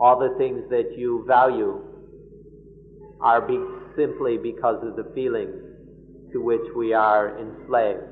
All 0.00 0.18
the 0.18 0.34
things 0.38 0.62
that 0.70 0.96
you 0.96 1.24
value 1.26 1.82
are 3.20 3.40
be- 3.40 3.64
simply 3.96 4.38
because 4.38 4.82
of 4.86 4.96
the 4.96 5.10
feelings 5.14 5.54
to 6.32 6.40
which 6.40 6.64
we 6.76 6.92
are 6.92 7.38
enslaved 7.38 8.10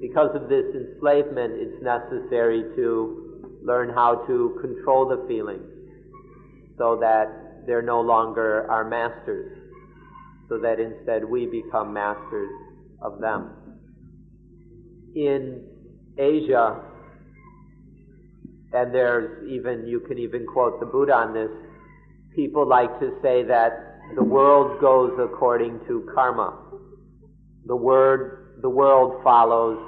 because 0.00 0.36
of 0.36 0.50
this 0.50 0.66
enslavement, 0.74 1.54
it's 1.56 1.82
necessary 1.82 2.62
to 2.76 3.48
learn 3.62 3.88
how 3.88 4.16
to 4.26 4.58
control 4.60 5.08
the 5.08 5.24
feelings 5.26 5.64
so 6.76 6.98
that 7.00 7.26
they're 7.66 7.82
no 7.82 8.00
longer 8.00 8.70
our 8.70 8.84
masters, 8.84 9.58
so 10.48 10.58
that 10.58 10.78
instead 10.80 11.24
we 11.24 11.46
become 11.46 11.92
masters 11.92 12.50
of 13.02 13.20
them. 13.20 13.50
In 15.14 15.62
Asia, 16.18 16.80
and 18.72 18.94
there's 18.94 19.48
even, 19.48 19.86
you 19.86 20.00
can 20.00 20.18
even 20.18 20.46
quote 20.46 20.80
the 20.80 20.86
Buddha 20.86 21.14
on 21.14 21.32
this, 21.32 21.50
people 22.34 22.66
like 22.66 22.98
to 23.00 23.12
say 23.22 23.44
that 23.44 24.00
the 24.16 24.22
world 24.22 24.80
goes 24.80 25.12
according 25.20 25.80
to 25.86 26.08
karma. 26.14 26.58
The 27.66 27.76
word, 27.76 28.58
the 28.60 28.68
world 28.68 29.22
follows 29.22 29.78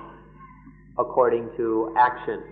according 0.98 1.50
to 1.56 1.94
action. 1.98 2.42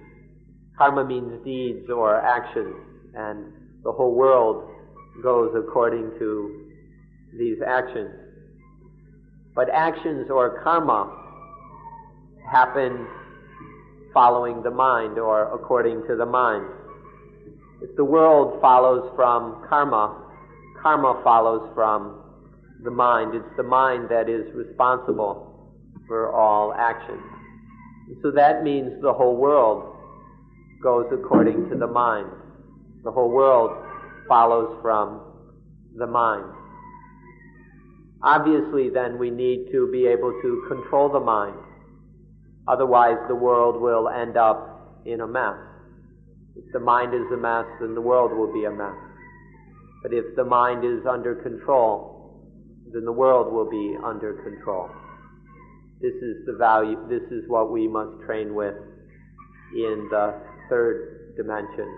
Karma 0.76 1.04
means 1.04 1.42
deeds 1.44 1.88
or 1.88 2.20
actions, 2.20 2.74
and 3.14 3.52
the 3.84 3.92
whole 3.92 4.14
world 4.14 4.68
goes 5.22 5.54
according 5.56 6.10
to 6.18 6.70
these 7.38 7.58
actions. 7.66 8.10
But 9.54 9.68
actions 9.70 10.30
or 10.30 10.62
karma 10.62 11.22
happen 12.50 13.06
following 14.12 14.62
the 14.62 14.70
mind 14.70 15.18
or 15.18 15.54
according 15.54 16.06
to 16.08 16.16
the 16.16 16.26
mind. 16.26 16.66
If 17.82 17.96
the 17.96 18.04
world 18.04 18.60
follows 18.60 19.12
from 19.16 19.64
karma, 19.68 20.22
karma 20.80 21.20
follows 21.24 21.70
from 21.74 22.20
the 22.82 22.90
mind. 22.90 23.34
It's 23.34 23.56
the 23.56 23.62
mind 23.62 24.08
that 24.10 24.28
is 24.28 24.52
responsible 24.54 25.72
for 26.06 26.32
all 26.32 26.72
actions. 26.74 27.22
So 28.22 28.30
that 28.32 28.62
means 28.62 29.00
the 29.00 29.12
whole 29.12 29.36
world 29.36 29.96
goes 30.82 31.06
according 31.12 31.70
to 31.70 31.76
the 31.76 31.86
mind. 31.86 32.28
The 33.02 33.10
whole 33.10 33.30
world 33.30 33.72
follows 34.28 34.78
from 34.82 35.20
the 35.96 36.06
mind. 36.06 36.50
Obviously, 38.22 38.88
then, 38.88 39.18
we 39.18 39.30
need 39.30 39.70
to 39.72 39.90
be 39.92 40.06
able 40.06 40.32
to 40.42 40.64
control 40.68 41.10
the 41.12 41.20
mind. 41.20 41.56
Otherwise, 42.66 43.18
the 43.28 43.34
world 43.34 43.80
will 43.80 44.08
end 44.08 44.36
up 44.36 45.02
in 45.04 45.20
a 45.20 45.26
mess. 45.26 45.58
If 46.56 46.72
the 46.72 46.80
mind 46.80 47.14
is 47.14 47.30
a 47.32 47.36
mess, 47.36 47.66
then 47.80 47.94
the 47.94 48.00
world 48.00 48.32
will 48.32 48.52
be 48.52 48.64
a 48.64 48.70
mess. 48.70 48.96
But 50.02 50.14
if 50.14 50.36
the 50.36 50.44
mind 50.44 50.84
is 50.84 51.04
under 51.06 51.34
control, 51.34 52.14
then 52.92 53.04
the 53.04 53.12
world 53.12 53.52
will 53.52 53.68
be 53.68 53.96
under 54.04 54.34
control. 54.42 54.88
This 56.00 56.14
is 56.14 56.46
the 56.46 56.54
value, 56.58 56.96
this 57.08 57.22
is 57.30 57.48
what 57.48 57.72
we 57.72 57.88
must 57.88 58.20
train 58.24 58.54
with 58.54 58.74
in 59.74 60.08
the 60.10 60.34
third 60.68 61.34
dimension 61.36 61.88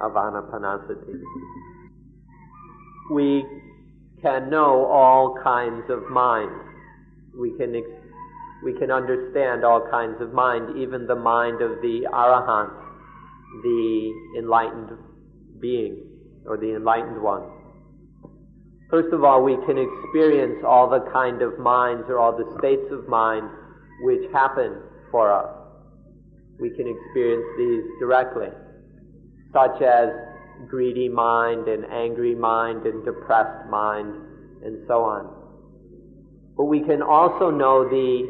of 0.00 0.12
anapanasati. 0.12 1.20
We 3.10 3.44
can 4.22 4.50
know 4.50 4.86
all 4.86 5.38
kinds 5.42 5.84
of 5.90 6.08
mind. 6.10 6.50
We 7.38 7.56
can 7.56 7.76
ex- 7.76 8.06
we 8.64 8.72
can 8.72 8.90
understand 8.90 9.64
all 9.64 9.86
kinds 9.90 10.20
of 10.20 10.32
mind, 10.32 10.78
even 10.78 11.06
the 11.06 11.14
mind 11.14 11.60
of 11.60 11.82
the 11.82 12.06
arahant, 12.12 12.72
the 13.62 14.12
enlightened 14.38 14.90
being 15.60 16.02
or 16.46 16.56
the 16.56 16.74
enlightened 16.74 17.20
one. 17.20 17.42
First 18.90 19.12
of 19.12 19.24
all, 19.24 19.42
we 19.42 19.56
can 19.66 19.78
experience 19.78 20.62
all 20.64 20.88
the 20.88 21.00
kind 21.12 21.42
of 21.42 21.58
minds 21.58 22.04
or 22.08 22.18
all 22.18 22.36
the 22.36 22.56
states 22.58 22.86
of 22.92 23.08
mind 23.08 23.48
which 24.02 24.30
happen 24.32 24.76
for 25.10 25.32
us. 25.32 25.50
We 26.58 26.70
can 26.70 26.86
experience 26.86 27.44
these 27.58 27.84
directly, 27.98 28.48
such 29.52 29.82
as 29.82 30.08
greedy 30.68 31.08
mind 31.08 31.68
and 31.68 31.84
angry 31.86 32.34
mind 32.34 32.86
and 32.86 33.04
depressed 33.04 33.68
mind 33.68 34.14
and 34.64 34.78
so 34.88 35.02
on. 35.04 35.32
But 36.56 36.64
we 36.64 36.80
can 36.80 37.02
also 37.02 37.50
know 37.50 37.88
the, 37.88 38.26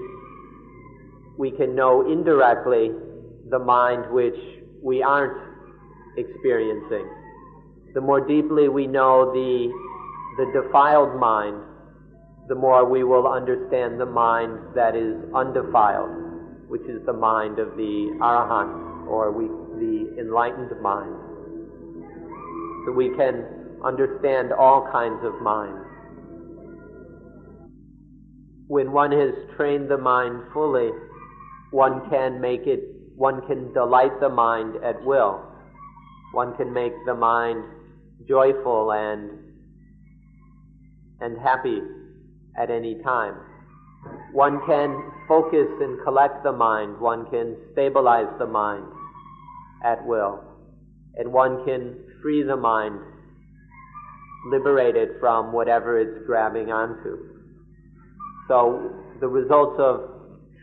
we 1.39 1.51
can 1.51 1.75
know 1.75 2.11
indirectly 2.11 2.91
the 3.51 3.59
mind 3.59 4.11
which 4.13 4.37
we 4.83 5.03
aren't 5.03 5.39
experiencing. 6.19 7.09
The 7.95 8.01
more 8.01 8.27
deeply 8.27 8.69
we 8.69 8.87
know 8.87 9.33
the, 9.33 9.73
the 10.37 10.63
defiled 10.63 11.19
mind, 11.19 11.63
the 12.49 12.55
more 12.55 12.89
we 12.89 13.05
will 13.05 13.27
understand 13.27 14.01
the 14.01 14.07
mind 14.07 14.59
that 14.75 14.95
is 14.95 15.15
undefiled, 15.35 16.69
which 16.69 16.83
is 16.83 17.05
the 17.07 17.13
mind 17.13 17.59
of 17.59 17.77
the 17.77 18.19
arahant, 18.21 19.07
or 19.07 19.33
we, 19.33 19.47
the 19.79 20.21
enlightened 20.21 20.71
mind 20.83 21.26
so 22.87 22.93
we 22.93 23.11
can 23.17 23.45
understand 23.85 24.53
all 24.53 24.89
kinds 24.93 25.23
of 25.25 25.43
minds. 25.43 25.85
When 28.69 28.93
one 28.93 29.13
has 29.13 29.35
trained 29.57 29.91
the 29.91 29.99
mind 29.99 30.43
fully, 30.53 30.91
one 31.73 32.09
can 32.09 32.41
make 32.41 32.67
it, 32.67 32.81
one 33.17 33.47
can 33.47 33.73
delight 33.73 34.19
the 34.21 34.29
mind 34.29 34.77
at 34.85 35.05
will. 35.05 35.43
One 36.33 36.57
can 36.57 36.73
make 36.73 36.93
the 37.07 37.15
mind 37.15 37.65
joyful 38.29 38.93
and, 38.93 39.31
and 41.21 41.39
happy 41.39 41.81
at 42.57 42.71
any 42.71 43.03
time. 43.03 43.35
One 44.33 44.61
can 44.67 45.13
focus 45.27 45.67
and 45.81 46.03
collect 46.05 46.45
the 46.45 46.53
mind. 46.53 47.01
One 47.01 47.29
can 47.31 47.57
stabilize 47.73 48.33
the 48.39 48.47
mind 48.47 48.85
at 49.85 50.05
will. 50.07 50.43
And 51.17 51.33
one 51.33 51.65
can 51.65 52.06
free 52.27 52.43
the 52.43 52.57
mind, 52.57 52.99
liberate 54.51 54.97
it 54.97 55.11
from 55.21 55.53
whatever 55.53 56.01
it's 56.01 56.27
grabbing 56.27 56.73
onto. 56.73 57.17
So 58.49 58.91
the 59.21 59.29
results 59.29 59.77
of 59.79 60.11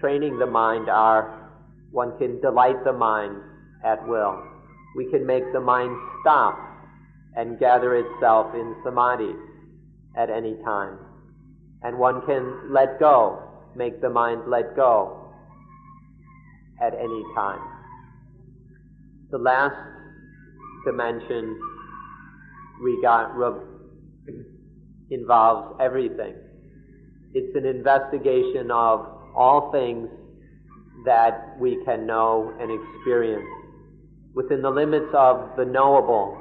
training 0.01 0.39
the 0.39 0.45
mind 0.45 0.89
are 0.89 1.53
one 1.91 2.17
can 2.17 2.41
delight 2.41 2.83
the 2.83 2.91
mind 2.91 3.37
at 3.81 4.05
will. 4.05 4.43
We 4.97 5.09
can 5.09 5.25
make 5.25 5.53
the 5.53 5.61
mind 5.61 5.95
stop 6.19 6.59
and 7.37 7.57
gather 7.57 7.95
itself 7.95 8.53
in 8.53 8.75
samadhi 8.83 9.31
at 10.17 10.29
any 10.29 10.57
time. 10.65 10.97
And 11.81 11.97
one 11.97 12.25
can 12.25 12.73
let 12.73 12.99
go, 12.99 13.41
make 13.73 14.01
the 14.01 14.09
mind 14.09 14.41
let 14.47 14.75
go 14.75 15.31
at 16.81 16.93
any 16.93 17.23
time. 17.37 17.61
The 19.31 19.37
last 19.37 19.92
dimension 20.85 21.59
we 22.83 23.01
got 23.01 23.31
involves 25.09 25.75
everything. 25.79 26.35
It's 27.33 27.55
an 27.55 27.65
investigation 27.65 28.69
of 28.71 29.07
all 29.35 29.71
things 29.71 30.09
that 31.05 31.55
we 31.59 31.83
can 31.85 32.05
know 32.05 32.53
and 32.59 32.69
experience. 32.71 33.47
Within 34.33 34.61
the 34.61 34.69
limits 34.69 35.13
of 35.13 35.49
the 35.57 35.65
knowable, 35.65 36.37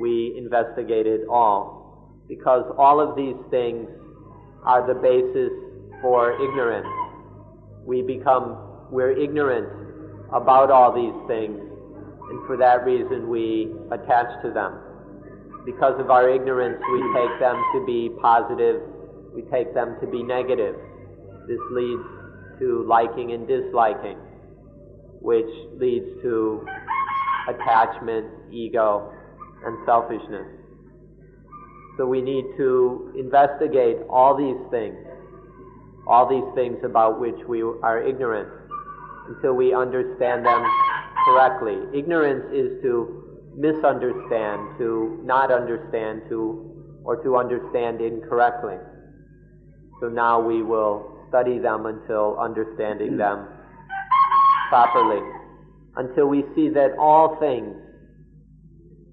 we 0.00 0.34
investigated 0.36 1.22
all. 1.30 2.14
Because 2.28 2.64
all 2.78 3.00
of 3.00 3.16
these 3.16 3.36
things 3.50 3.88
are 4.64 4.86
the 4.86 4.94
basis 4.94 5.50
for 6.02 6.32
ignorance. 6.32 6.86
We 7.84 8.02
become, 8.02 8.58
we're 8.90 9.12
ignorant 9.12 9.68
about 10.32 10.70
all 10.70 10.92
these 10.92 11.28
things 11.28 11.65
and 12.30 12.46
for 12.46 12.56
that 12.56 12.84
reason 12.84 13.28
we 13.28 13.72
attach 13.90 14.26
to 14.42 14.50
them. 14.50 14.78
Because 15.64 15.98
of 16.00 16.10
our 16.10 16.28
ignorance, 16.28 16.80
we 16.92 17.00
take 17.14 17.40
them 17.40 17.56
to 17.74 17.84
be 17.86 18.10
positive, 18.20 18.82
we 19.34 19.42
take 19.50 19.74
them 19.74 19.96
to 20.00 20.06
be 20.06 20.22
negative. 20.22 20.76
This 21.48 21.60
leads 21.70 22.02
to 22.60 22.84
liking 22.88 23.32
and 23.32 23.46
disliking, 23.46 24.18
which 25.20 25.50
leads 25.78 26.06
to 26.22 26.66
attachment, 27.48 28.26
ego, 28.52 29.12
and 29.64 29.76
selfishness. 29.86 30.46
So 31.96 32.06
we 32.06 32.20
need 32.20 32.44
to 32.56 33.12
investigate 33.16 33.98
all 34.10 34.36
these 34.36 34.60
things, 34.70 34.96
all 36.06 36.28
these 36.28 36.54
things 36.54 36.78
about 36.84 37.20
which 37.20 37.38
we 37.48 37.62
are 37.62 38.02
ignorant, 38.02 38.48
until 39.28 39.54
we 39.54 39.74
understand 39.74 40.44
them 40.44 40.62
correctly. 41.26 41.76
Ignorance 41.92 42.46
is 42.54 42.80
to 42.82 43.42
misunderstand, 43.56 44.78
to 44.78 45.20
not 45.24 45.50
understand, 45.50 46.22
to 46.28 46.72
or 47.04 47.22
to 47.22 47.36
understand 47.36 48.00
incorrectly. 48.00 48.76
So 50.00 50.08
now 50.08 50.40
we 50.40 50.62
will 50.62 51.18
study 51.28 51.58
them 51.58 51.86
until 51.86 52.38
understanding 52.38 53.16
them 53.16 53.48
properly, 54.68 55.20
until 55.96 56.26
we 56.26 56.44
see 56.54 56.68
that 56.70 56.96
all 56.98 57.36
things 57.40 57.74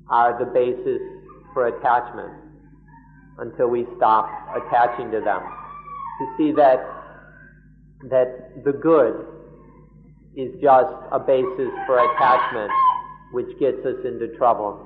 are 0.09 0.38
the 0.38 0.45
basis 0.45 1.01
for 1.53 1.68
attachment, 1.68 2.34
until 3.39 3.68
we 3.68 3.86
stop 3.97 4.30
attaching 4.55 5.09
to 5.11 5.20
them. 5.22 5.41
To 6.20 6.36
see 6.38 6.51
that 6.53 6.80
that 8.09 8.64
the 8.66 8.74
good 8.74 9.33
is 10.36 10.52
just 10.62 10.96
a 11.12 11.20
basis 11.20 11.70
for 11.86 12.00
attachment, 12.00 12.72
which 13.32 13.50
gets 13.60 13.86
us 13.86 13.98
into 14.06 14.36
trouble. 14.38 14.86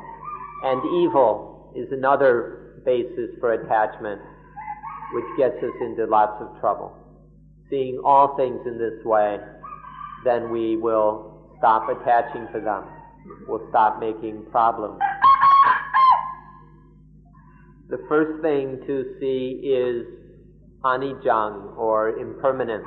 And 0.64 0.82
evil 1.04 1.72
is 1.76 1.88
another 1.92 2.82
basis 2.86 3.30
for 3.40 3.54
attachment, 3.54 4.22
which 5.14 5.26
gets 5.38 5.58
us 5.64 5.76
into 5.82 6.06
lots 6.06 6.42
of 6.42 6.60
trouble. 6.60 6.92
Seeing 7.70 8.00
all 8.04 8.36
things 8.36 8.60
in 8.66 8.78
this 8.78 9.04
way, 9.06 9.38
then 10.24 10.52
we 10.52 10.76
will 10.76 11.56
stop 11.58 11.88
attaching 11.90 12.48
to 12.54 12.60
them. 12.60 12.84
We'll 13.48 13.68
stop 13.70 14.00
making 14.00 14.46
problems. 14.52 15.00
The 17.90 18.04
first 18.10 18.42
thing 18.42 18.82
to 18.86 19.16
see 19.20 19.62
is 19.64 20.06
anicca, 20.84 21.78
or 21.78 22.18
impermanence 22.18 22.86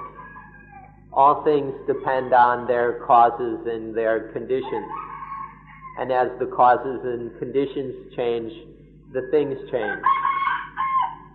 all 1.13 1.43
things 1.45 1.75
depend 1.87 2.33
on 2.33 2.67
their 2.67 3.05
causes 3.07 3.67
and 3.67 3.95
their 3.95 4.33
conditions. 4.33 4.87
And 5.99 6.13
as 6.13 6.29
the 6.39 6.47
causes 6.47 7.01
and 7.03 7.37
conditions 7.39 8.15
change, 8.17 8.53
the 9.13 9.29
things 9.31 9.59
change. 9.71 10.01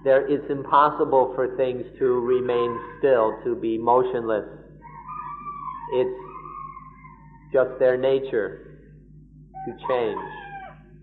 there, 0.04 0.26
it's 0.28 0.50
impossible 0.50 1.34
for 1.36 1.58
things 1.58 1.84
to 2.00 2.06
remain 2.22 2.80
still, 3.00 3.38
to 3.44 3.56
be 3.56 3.78
motionless. 3.78 4.46
It's 5.94 6.20
just 7.52 7.78
their 7.80 7.98
nature 7.98 8.80
to 9.68 9.72
change. 9.88 10.22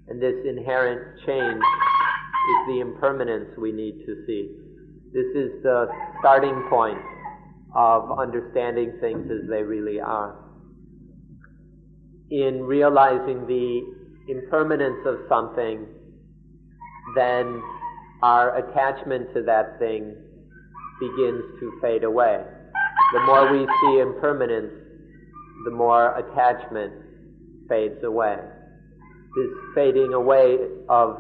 And 0.09 0.21
this 0.21 0.35
inherent 0.47 1.21
change 1.27 1.61
is 1.61 2.67
the 2.69 2.81
impermanence 2.81 3.51
we 3.59 3.71
need 3.71 4.05
to 4.07 4.25
see. 4.27 4.57
This 5.13 5.27
is 5.37 5.63
the 5.63 5.89
starting 6.21 6.67
point 6.71 6.99
of 7.75 8.19
understanding 8.19 8.99
things 9.01 9.31
as 9.31 9.49
they 9.49 9.63
really 9.63 10.01
are. 10.01 10.37
In 12.31 12.63
realizing 12.63 13.47
the 13.47 13.83
impermanence 14.29 15.07
of 15.07 15.17
something, 15.29 15.87
then 17.15 17.63
our 18.23 18.57
attachment 18.57 19.33
to 19.35 19.43
that 19.43 19.79
thing 19.79 20.15
begins 21.01 21.43
to 21.61 21.79
fade 21.83 22.05
away. 22.05 22.43
The 23.13 23.21
more 23.21 23.53
we 23.53 23.67
see 23.83 23.99
impermanence, 23.99 24.73
the 25.65 25.71
more 25.71 26.17
attachment 26.17 26.93
fades 27.69 28.03
away. 28.05 28.37
This 29.37 29.49
fading 29.75 30.13
away 30.15 30.59
of 30.89 31.19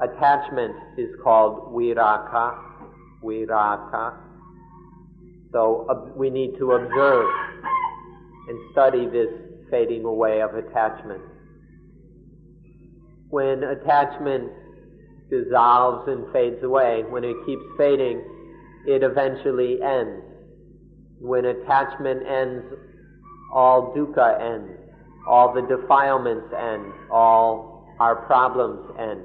attachment 0.00 0.74
is 0.96 1.10
called 1.22 1.72
viraga. 1.72 2.58
Viraga. 3.22 4.14
So 5.52 5.86
uh, 5.88 6.10
we 6.16 6.30
need 6.30 6.56
to 6.58 6.72
observe 6.72 7.28
and 8.48 8.58
study 8.72 9.06
this 9.06 9.28
fading 9.70 10.04
away 10.04 10.40
of 10.40 10.54
attachment. 10.54 11.22
When 13.28 13.62
attachment 13.64 14.50
dissolves 15.30 16.08
and 16.08 16.30
fades 16.32 16.62
away, 16.62 17.04
when 17.08 17.24
it 17.24 17.36
keeps 17.46 17.62
fading, 17.78 18.22
it 18.86 19.02
eventually 19.02 19.80
ends. 19.82 20.24
When 21.20 21.44
attachment 21.44 22.26
ends, 22.26 22.64
all 23.52 23.94
dukkha 23.96 24.40
ends, 24.40 24.72
all 25.28 25.54
the 25.54 25.62
defilements 25.62 26.52
end, 26.58 26.92
all 27.10 27.86
our 28.00 28.16
problems 28.26 28.90
end. 28.98 29.22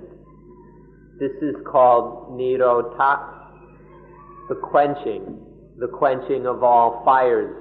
This 1.19 1.31
is 1.41 1.55
called 1.65 2.37
nirodha, 2.37 3.33
the 4.49 4.55
quenching, 4.55 5.46
the 5.79 5.87
quenching 5.87 6.47
of 6.47 6.63
all 6.63 7.03
fires, 7.05 7.55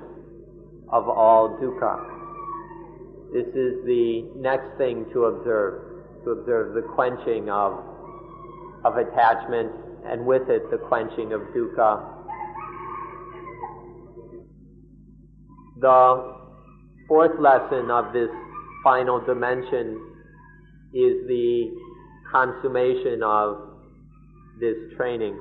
of 0.90 1.08
all 1.08 1.58
dukkha. 1.60 2.12
This 3.32 3.46
is 3.48 3.84
the 3.84 4.30
next 4.36 4.78
thing 4.78 5.04
to 5.12 5.24
observe, 5.24 6.24
to 6.24 6.30
observe 6.30 6.74
the 6.74 6.82
quenching 6.94 7.50
of 7.50 7.82
of 8.84 8.96
attachment, 8.96 9.72
and 10.06 10.24
with 10.24 10.48
it 10.48 10.70
the 10.70 10.78
quenching 10.78 11.32
of 11.32 11.40
dukkha. 11.54 12.12
The 15.80 16.36
fourth 17.08 17.38
lesson 17.38 17.90
of 17.90 18.12
this 18.12 18.30
final 18.82 19.20
dimension 19.20 20.00
is 20.94 21.26
the 21.26 21.70
consummation 22.30 23.22
of 23.22 23.58
this 24.60 24.76
training. 24.96 25.36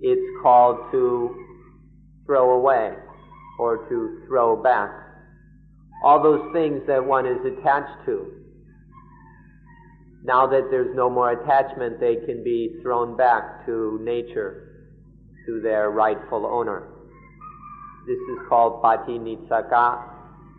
It's 0.00 0.42
called 0.42 0.90
to 0.92 1.34
throw 2.26 2.52
away 2.58 2.94
or 3.58 3.88
to 3.88 4.22
throw 4.26 4.62
back. 4.62 4.90
All 6.04 6.22
those 6.22 6.52
things 6.52 6.82
that 6.86 7.04
one 7.04 7.26
is 7.26 7.38
attached 7.44 8.06
to 8.06 8.38
now 10.24 10.46
that 10.46 10.68
there's 10.70 10.94
no 10.96 11.08
more 11.08 11.30
attachment, 11.30 12.00
they 12.00 12.16
can 12.26 12.42
be 12.42 12.78
thrown 12.82 13.16
back 13.16 13.64
to 13.66 13.98
nature, 14.02 14.90
to 15.46 15.60
their 15.60 15.90
rightful 15.90 16.44
owner. 16.44 16.88
This 18.06 18.18
is 18.18 18.38
called 18.48 18.82
patinissagga, 18.82 20.02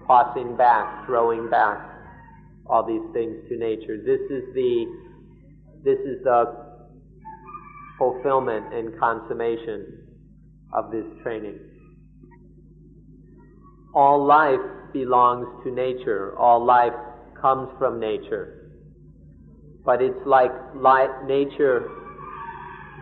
tossing 0.07 0.55
back, 0.55 1.05
throwing 1.05 1.49
back 1.49 1.85
all 2.65 2.85
these 2.85 3.13
things 3.13 3.35
to 3.49 3.57
nature. 3.57 3.97
This 3.97 4.21
is 4.29 4.53
the 4.53 4.85
this 5.83 5.99
is 5.99 6.23
the 6.23 6.68
fulfillment 7.99 8.73
and 8.73 8.99
consummation 8.99 10.07
of 10.73 10.89
this 10.89 11.05
training. 11.21 11.59
All 13.93 14.25
life 14.25 14.59
belongs 14.93 15.45
to 15.63 15.71
nature. 15.71 16.35
All 16.39 16.65
life 16.65 16.93
comes 17.39 17.69
from 17.77 17.99
nature 17.99 18.59
but 19.89 20.03
it's 20.03 20.23
like 20.25 20.51
life, 20.75 21.09
nature 21.25 21.89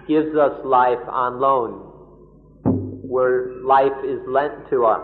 gives 0.07 0.33
us 0.37 0.53
life 0.63 1.03
on 1.09 1.37
loan, 1.37 1.71
where 3.03 3.61
life 3.61 3.91
is 4.05 4.19
lent 4.25 4.69
to 4.69 4.85
us, 4.85 5.01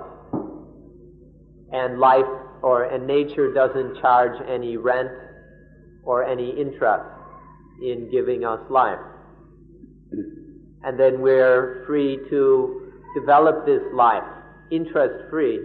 and 1.73 1.99
life 1.99 2.31
or 2.61 2.83
and 2.85 3.05
nature 3.05 3.53
doesn't 3.53 3.99
charge 3.99 4.39
any 4.47 4.77
rent 4.77 5.11
or 6.05 6.23
any 6.23 6.51
interest 6.51 7.03
in 7.81 8.09
giving 8.09 8.45
us 8.45 8.61
life. 8.69 8.99
And 10.83 10.99
then 10.99 11.21
we're 11.21 11.83
free 11.87 12.19
to 12.29 12.91
develop 13.19 13.65
this 13.65 13.81
life, 13.93 14.23
interest 14.71 15.29
free, 15.29 15.59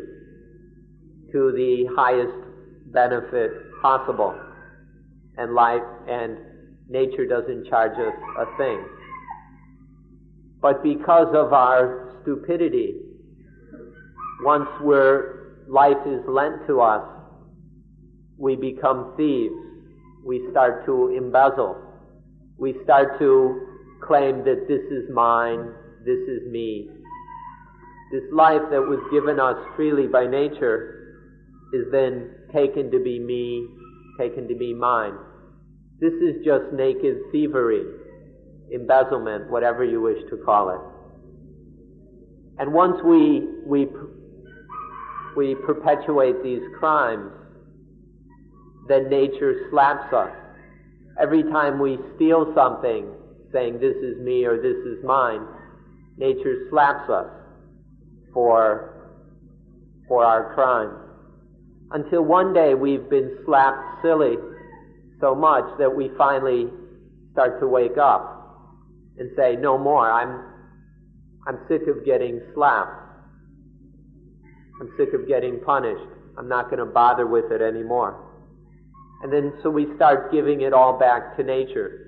to 1.32 1.52
the 1.52 1.86
highest 1.96 2.92
benefit 2.92 3.50
possible 3.82 4.38
and 5.38 5.54
life 5.54 5.82
and 6.08 6.36
nature 6.88 7.26
doesn't 7.26 7.66
charge 7.68 7.92
us 7.92 8.14
a 8.38 8.56
thing. 8.58 8.84
But 10.60 10.82
because 10.82 11.28
of 11.34 11.52
our 11.52 12.12
stupidity, 12.22 12.96
once 14.42 14.68
we're, 14.80 15.64
life 15.68 15.96
is 16.06 16.20
lent 16.26 16.66
to 16.66 16.80
us, 16.80 17.04
we 18.36 18.56
become 18.56 19.14
thieves. 19.16 19.54
We 20.24 20.48
start 20.50 20.84
to 20.86 21.14
embezzle. 21.16 21.76
We 22.58 22.74
start 22.82 23.18
to 23.20 23.67
claim 24.00 24.44
that 24.44 24.66
this 24.68 24.82
is 24.90 25.10
mine, 25.12 25.72
this 26.04 26.18
is 26.28 26.50
me. 26.50 26.88
This 28.12 28.22
life 28.32 28.62
that 28.70 28.80
was 28.80 29.00
given 29.12 29.38
us 29.38 29.56
freely 29.76 30.06
by 30.06 30.26
nature 30.26 30.94
is 31.72 31.84
then 31.92 32.30
taken 32.52 32.90
to 32.90 32.98
be 32.98 33.18
me, 33.18 33.68
taken 34.18 34.48
to 34.48 34.54
be 34.54 34.72
mine. 34.72 35.14
This 36.00 36.14
is 36.14 36.44
just 36.44 36.72
naked 36.72 37.16
thievery, 37.32 37.84
embezzlement, 38.72 39.50
whatever 39.50 39.84
you 39.84 40.00
wish 40.00 40.18
to 40.30 40.36
call 40.38 40.70
it. 40.70 40.80
And 42.60 42.72
once 42.72 42.96
we, 43.04 43.46
we, 43.66 43.86
we 45.36 45.54
perpetuate 45.66 46.42
these 46.42 46.62
crimes, 46.78 47.30
then 48.88 49.10
nature 49.10 49.68
slaps 49.70 50.12
us. 50.12 50.30
Every 51.20 51.42
time 51.42 51.78
we 51.78 51.98
steal 52.16 52.52
something, 52.54 53.12
saying 53.52 53.80
this 53.80 53.96
is 53.96 54.18
me 54.20 54.44
or 54.44 54.56
this 54.56 54.76
is 54.86 55.04
mine, 55.04 55.46
nature 56.16 56.66
slaps 56.70 57.08
us 57.10 57.30
for, 58.32 59.10
for 60.06 60.24
our 60.24 60.54
crime. 60.54 60.92
Until 61.90 62.22
one 62.22 62.52
day 62.52 62.74
we've 62.74 63.08
been 63.08 63.38
slapped 63.44 64.02
silly 64.02 64.36
so 65.20 65.34
much 65.34 65.64
that 65.78 65.94
we 65.94 66.10
finally 66.18 66.66
start 67.32 67.60
to 67.60 67.66
wake 67.66 67.96
up 67.98 68.38
and 69.18 69.30
say, 69.36 69.56
no 69.56 69.78
more. 69.78 70.10
I'm, 70.10 70.44
I'm 71.46 71.58
sick 71.68 71.82
of 71.88 72.04
getting 72.04 72.40
slapped. 72.54 72.92
I'm 74.80 74.90
sick 74.96 75.12
of 75.12 75.26
getting 75.26 75.60
punished. 75.60 76.04
I'm 76.36 76.48
not 76.48 76.66
going 76.66 76.78
to 76.78 76.86
bother 76.86 77.26
with 77.26 77.50
it 77.50 77.60
anymore. 77.60 78.24
And 79.22 79.32
then 79.32 79.52
so 79.62 79.70
we 79.70 79.86
start 79.96 80.30
giving 80.30 80.60
it 80.60 80.72
all 80.72 80.98
back 80.98 81.36
to 81.36 81.42
nature. 81.42 82.07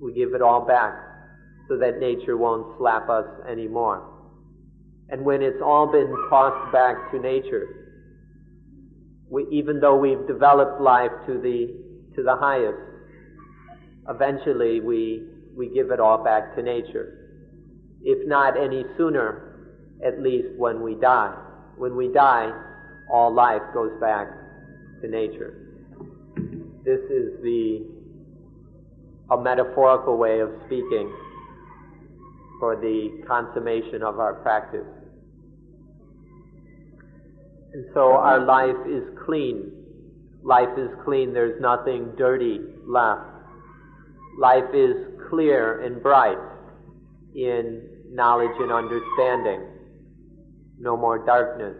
We 0.00 0.12
give 0.12 0.34
it 0.34 0.42
all 0.42 0.66
back 0.66 0.94
so 1.68 1.76
that 1.78 1.98
nature 1.98 2.36
won't 2.36 2.78
slap 2.78 3.08
us 3.08 3.26
anymore. 3.50 4.14
And 5.10 5.24
when 5.24 5.42
it's 5.42 5.60
all 5.64 5.90
been 5.90 6.14
tossed 6.30 6.72
back 6.72 7.10
to 7.12 7.18
nature, 7.18 7.66
we, 9.30 9.46
even 9.50 9.80
though 9.80 9.96
we've 9.96 10.26
developed 10.26 10.80
life 10.80 11.10
to 11.26 11.34
the, 11.34 11.74
to 12.16 12.22
the 12.22 12.36
highest, 12.36 12.78
eventually 14.08 14.80
we, 14.80 15.26
we 15.56 15.68
give 15.68 15.90
it 15.90 16.00
all 16.00 16.22
back 16.22 16.54
to 16.56 16.62
nature. 16.62 17.14
If 18.02 18.26
not 18.26 18.56
any 18.56 18.84
sooner, 18.96 19.48
at 20.06 20.20
least 20.20 20.48
when 20.56 20.82
we 20.82 20.94
die. 20.94 21.34
When 21.76 21.96
we 21.96 22.12
die, 22.12 22.50
all 23.10 23.32
life 23.32 23.62
goes 23.74 23.92
back 24.00 24.28
to 25.02 25.08
nature. 25.08 25.54
This 26.84 27.00
is 27.10 27.42
the 27.42 27.97
a 29.30 29.36
metaphorical 29.36 30.16
way 30.16 30.40
of 30.40 30.50
speaking 30.66 31.12
for 32.58 32.76
the 32.76 33.22
consummation 33.26 34.02
of 34.02 34.18
our 34.18 34.34
practice. 34.34 34.86
And 37.72 37.84
so 37.94 38.12
our 38.12 38.44
life 38.44 38.86
is 38.88 39.04
clean. 39.24 39.70
Life 40.42 40.78
is 40.78 40.88
clean. 41.04 41.34
There's 41.34 41.60
nothing 41.60 42.12
dirty 42.16 42.60
left. 42.86 43.26
Life 44.38 44.74
is 44.74 44.96
clear 45.28 45.82
and 45.82 46.02
bright 46.02 46.38
in 47.34 47.82
knowledge 48.10 48.56
and 48.58 48.72
understanding. 48.72 49.60
No 50.78 50.96
more 50.96 51.24
darkness. 51.24 51.76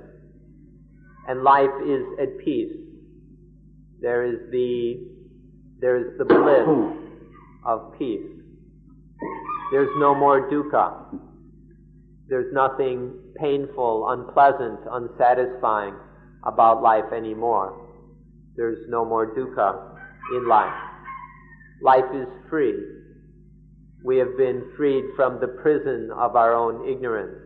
And 1.26 1.42
life 1.42 1.70
is 1.86 2.02
at 2.20 2.38
peace. 2.44 2.76
There 4.00 4.24
is 4.24 4.50
the, 4.50 5.06
there 5.80 5.96
is 5.96 6.18
the 6.18 6.24
bliss 6.24 7.07
of 7.68 7.92
peace. 7.98 8.26
There's 9.70 9.90
no 9.98 10.14
more 10.14 10.50
dukkha. 10.50 11.20
There's 12.28 12.52
nothing 12.52 13.12
painful, 13.36 14.08
unpleasant, 14.08 14.80
unsatisfying 14.90 15.94
about 16.44 16.82
life 16.82 17.12
anymore. 17.14 17.86
There's 18.56 18.88
no 18.88 19.04
more 19.04 19.34
dukkha 19.36 19.96
in 20.36 20.48
life. 20.48 20.72
Life 21.82 22.10
is 22.14 22.26
free. 22.48 22.74
We 24.02 24.16
have 24.16 24.36
been 24.38 24.72
freed 24.76 25.04
from 25.14 25.38
the 25.40 25.48
prison 25.48 26.10
of 26.16 26.36
our 26.36 26.54
own 26.54 26.88
ignorance. 26.88 27.36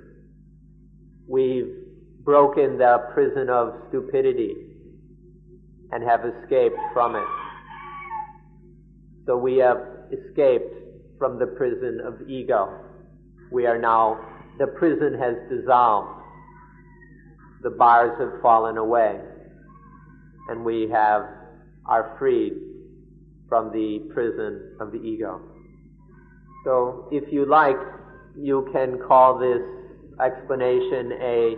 We've 1.28 1.74
broken 2.22 2.78
the 2.78 3.08
prison 3.12 3.50
of 3.50 3.74
stupidity 3.88 4.54
and 5.90 6.04
have 6.04 6.20
escaped 6.24 6.78
from 6.92 7.16
it. 7.16 7.28
So 9.26 9.36
we 9.36 9.56
have 9.58 9.91
escaped 10.12 10.74
from 11.18 11.39
the 11.39 11.47
prison 11.47 12.01
of 12.05 12.28
ego. 12.28 12.72
We 13.51 13.66
are 13.66 13.78
now, 13.78 14.18
the 14.59 14.66
prison 14.66 15.18
has 15.18 15.34
dissolved. 15.48 16.20
The 17.62 17.70
bars 17.70 18.18
have 18.18 18.40
fallen 18.43 18.76
away. 18.76 19.20
And 20.48 20.64
we 20.64 20.89
have, 20.90 21.22
are 21.86 22.16
freed 22.18 22.55
from 23.48 23.72
the 23.72 24.01
prison 24.12 24.76
of 24.80 24.93
the 24.93 24.98
ego. 24.98 25.40
So 26.64 27.09
if 27.12 27.32
you 27.32 27.44
like, 27.47 27.76
you 28.36 28.68
can 28.72 28.98
call 29.06 29.39
this 29.39 29.60
explanation 30.20 31.12
a 31.20 31.56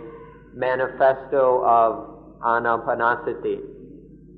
manifesto 0.53 1.63
of 1.65 2.39
anapanasati, 2.41 3.59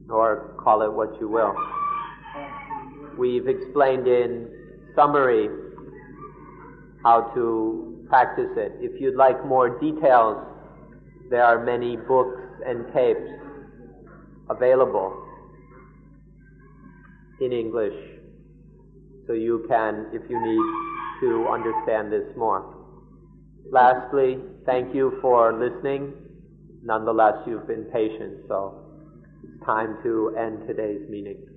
or 0.10 0.56
call 0.64 0.82
it 0.84 0.92
what 0.92 1.20
you 1.20 1.30
will. 1.30 1.56
We've 3.18 3.48
explained 3.48 4.08
in 4.08 4.48
summary 4.96 5.50
how 7.04 7.32
to 7.36 8.06
practice 8.10 8.52
it. 8.56 8.74
If 8.80 9.02
you'd 9.02 9.16
like 9.16 9.46
more 9.46 9.80
details, 9.80 10.38
there 11.30 11.44
are 11.44 11.64
many 11.64 11.98
books 11.98 12.40
and 12.66 12.86
tapes 12.94 13.30
available 14.50 15.24
in 17.42 17.52
English, 17.52 17.94
so 19.26 19.34
you 19.34 19.66
can, 19.68 20.08
if 20.14 20.22
you 20.30 20.40
need 20.40 21.22
to 21.22 21.48
understand 21.48 22.12
this 22.12 22.36
more. 22.38 22.76
Lastly, 23.72 24.38
thank 24.66 24.96
you 24.96 25.18
for 25.22 25.54
listening. 25.54 26.14
Nonetheless, 26.84 27.36
you've 27.46 27.68
been 27.68 27.86
patient, 27.86 28.46
so 28.48 28.86
it's 29.44 29.66
time 29.66 29.98
to 30.04 30.36
end 30.38 30.68
today's 30.68 31.10
meeting. 31.10 31.57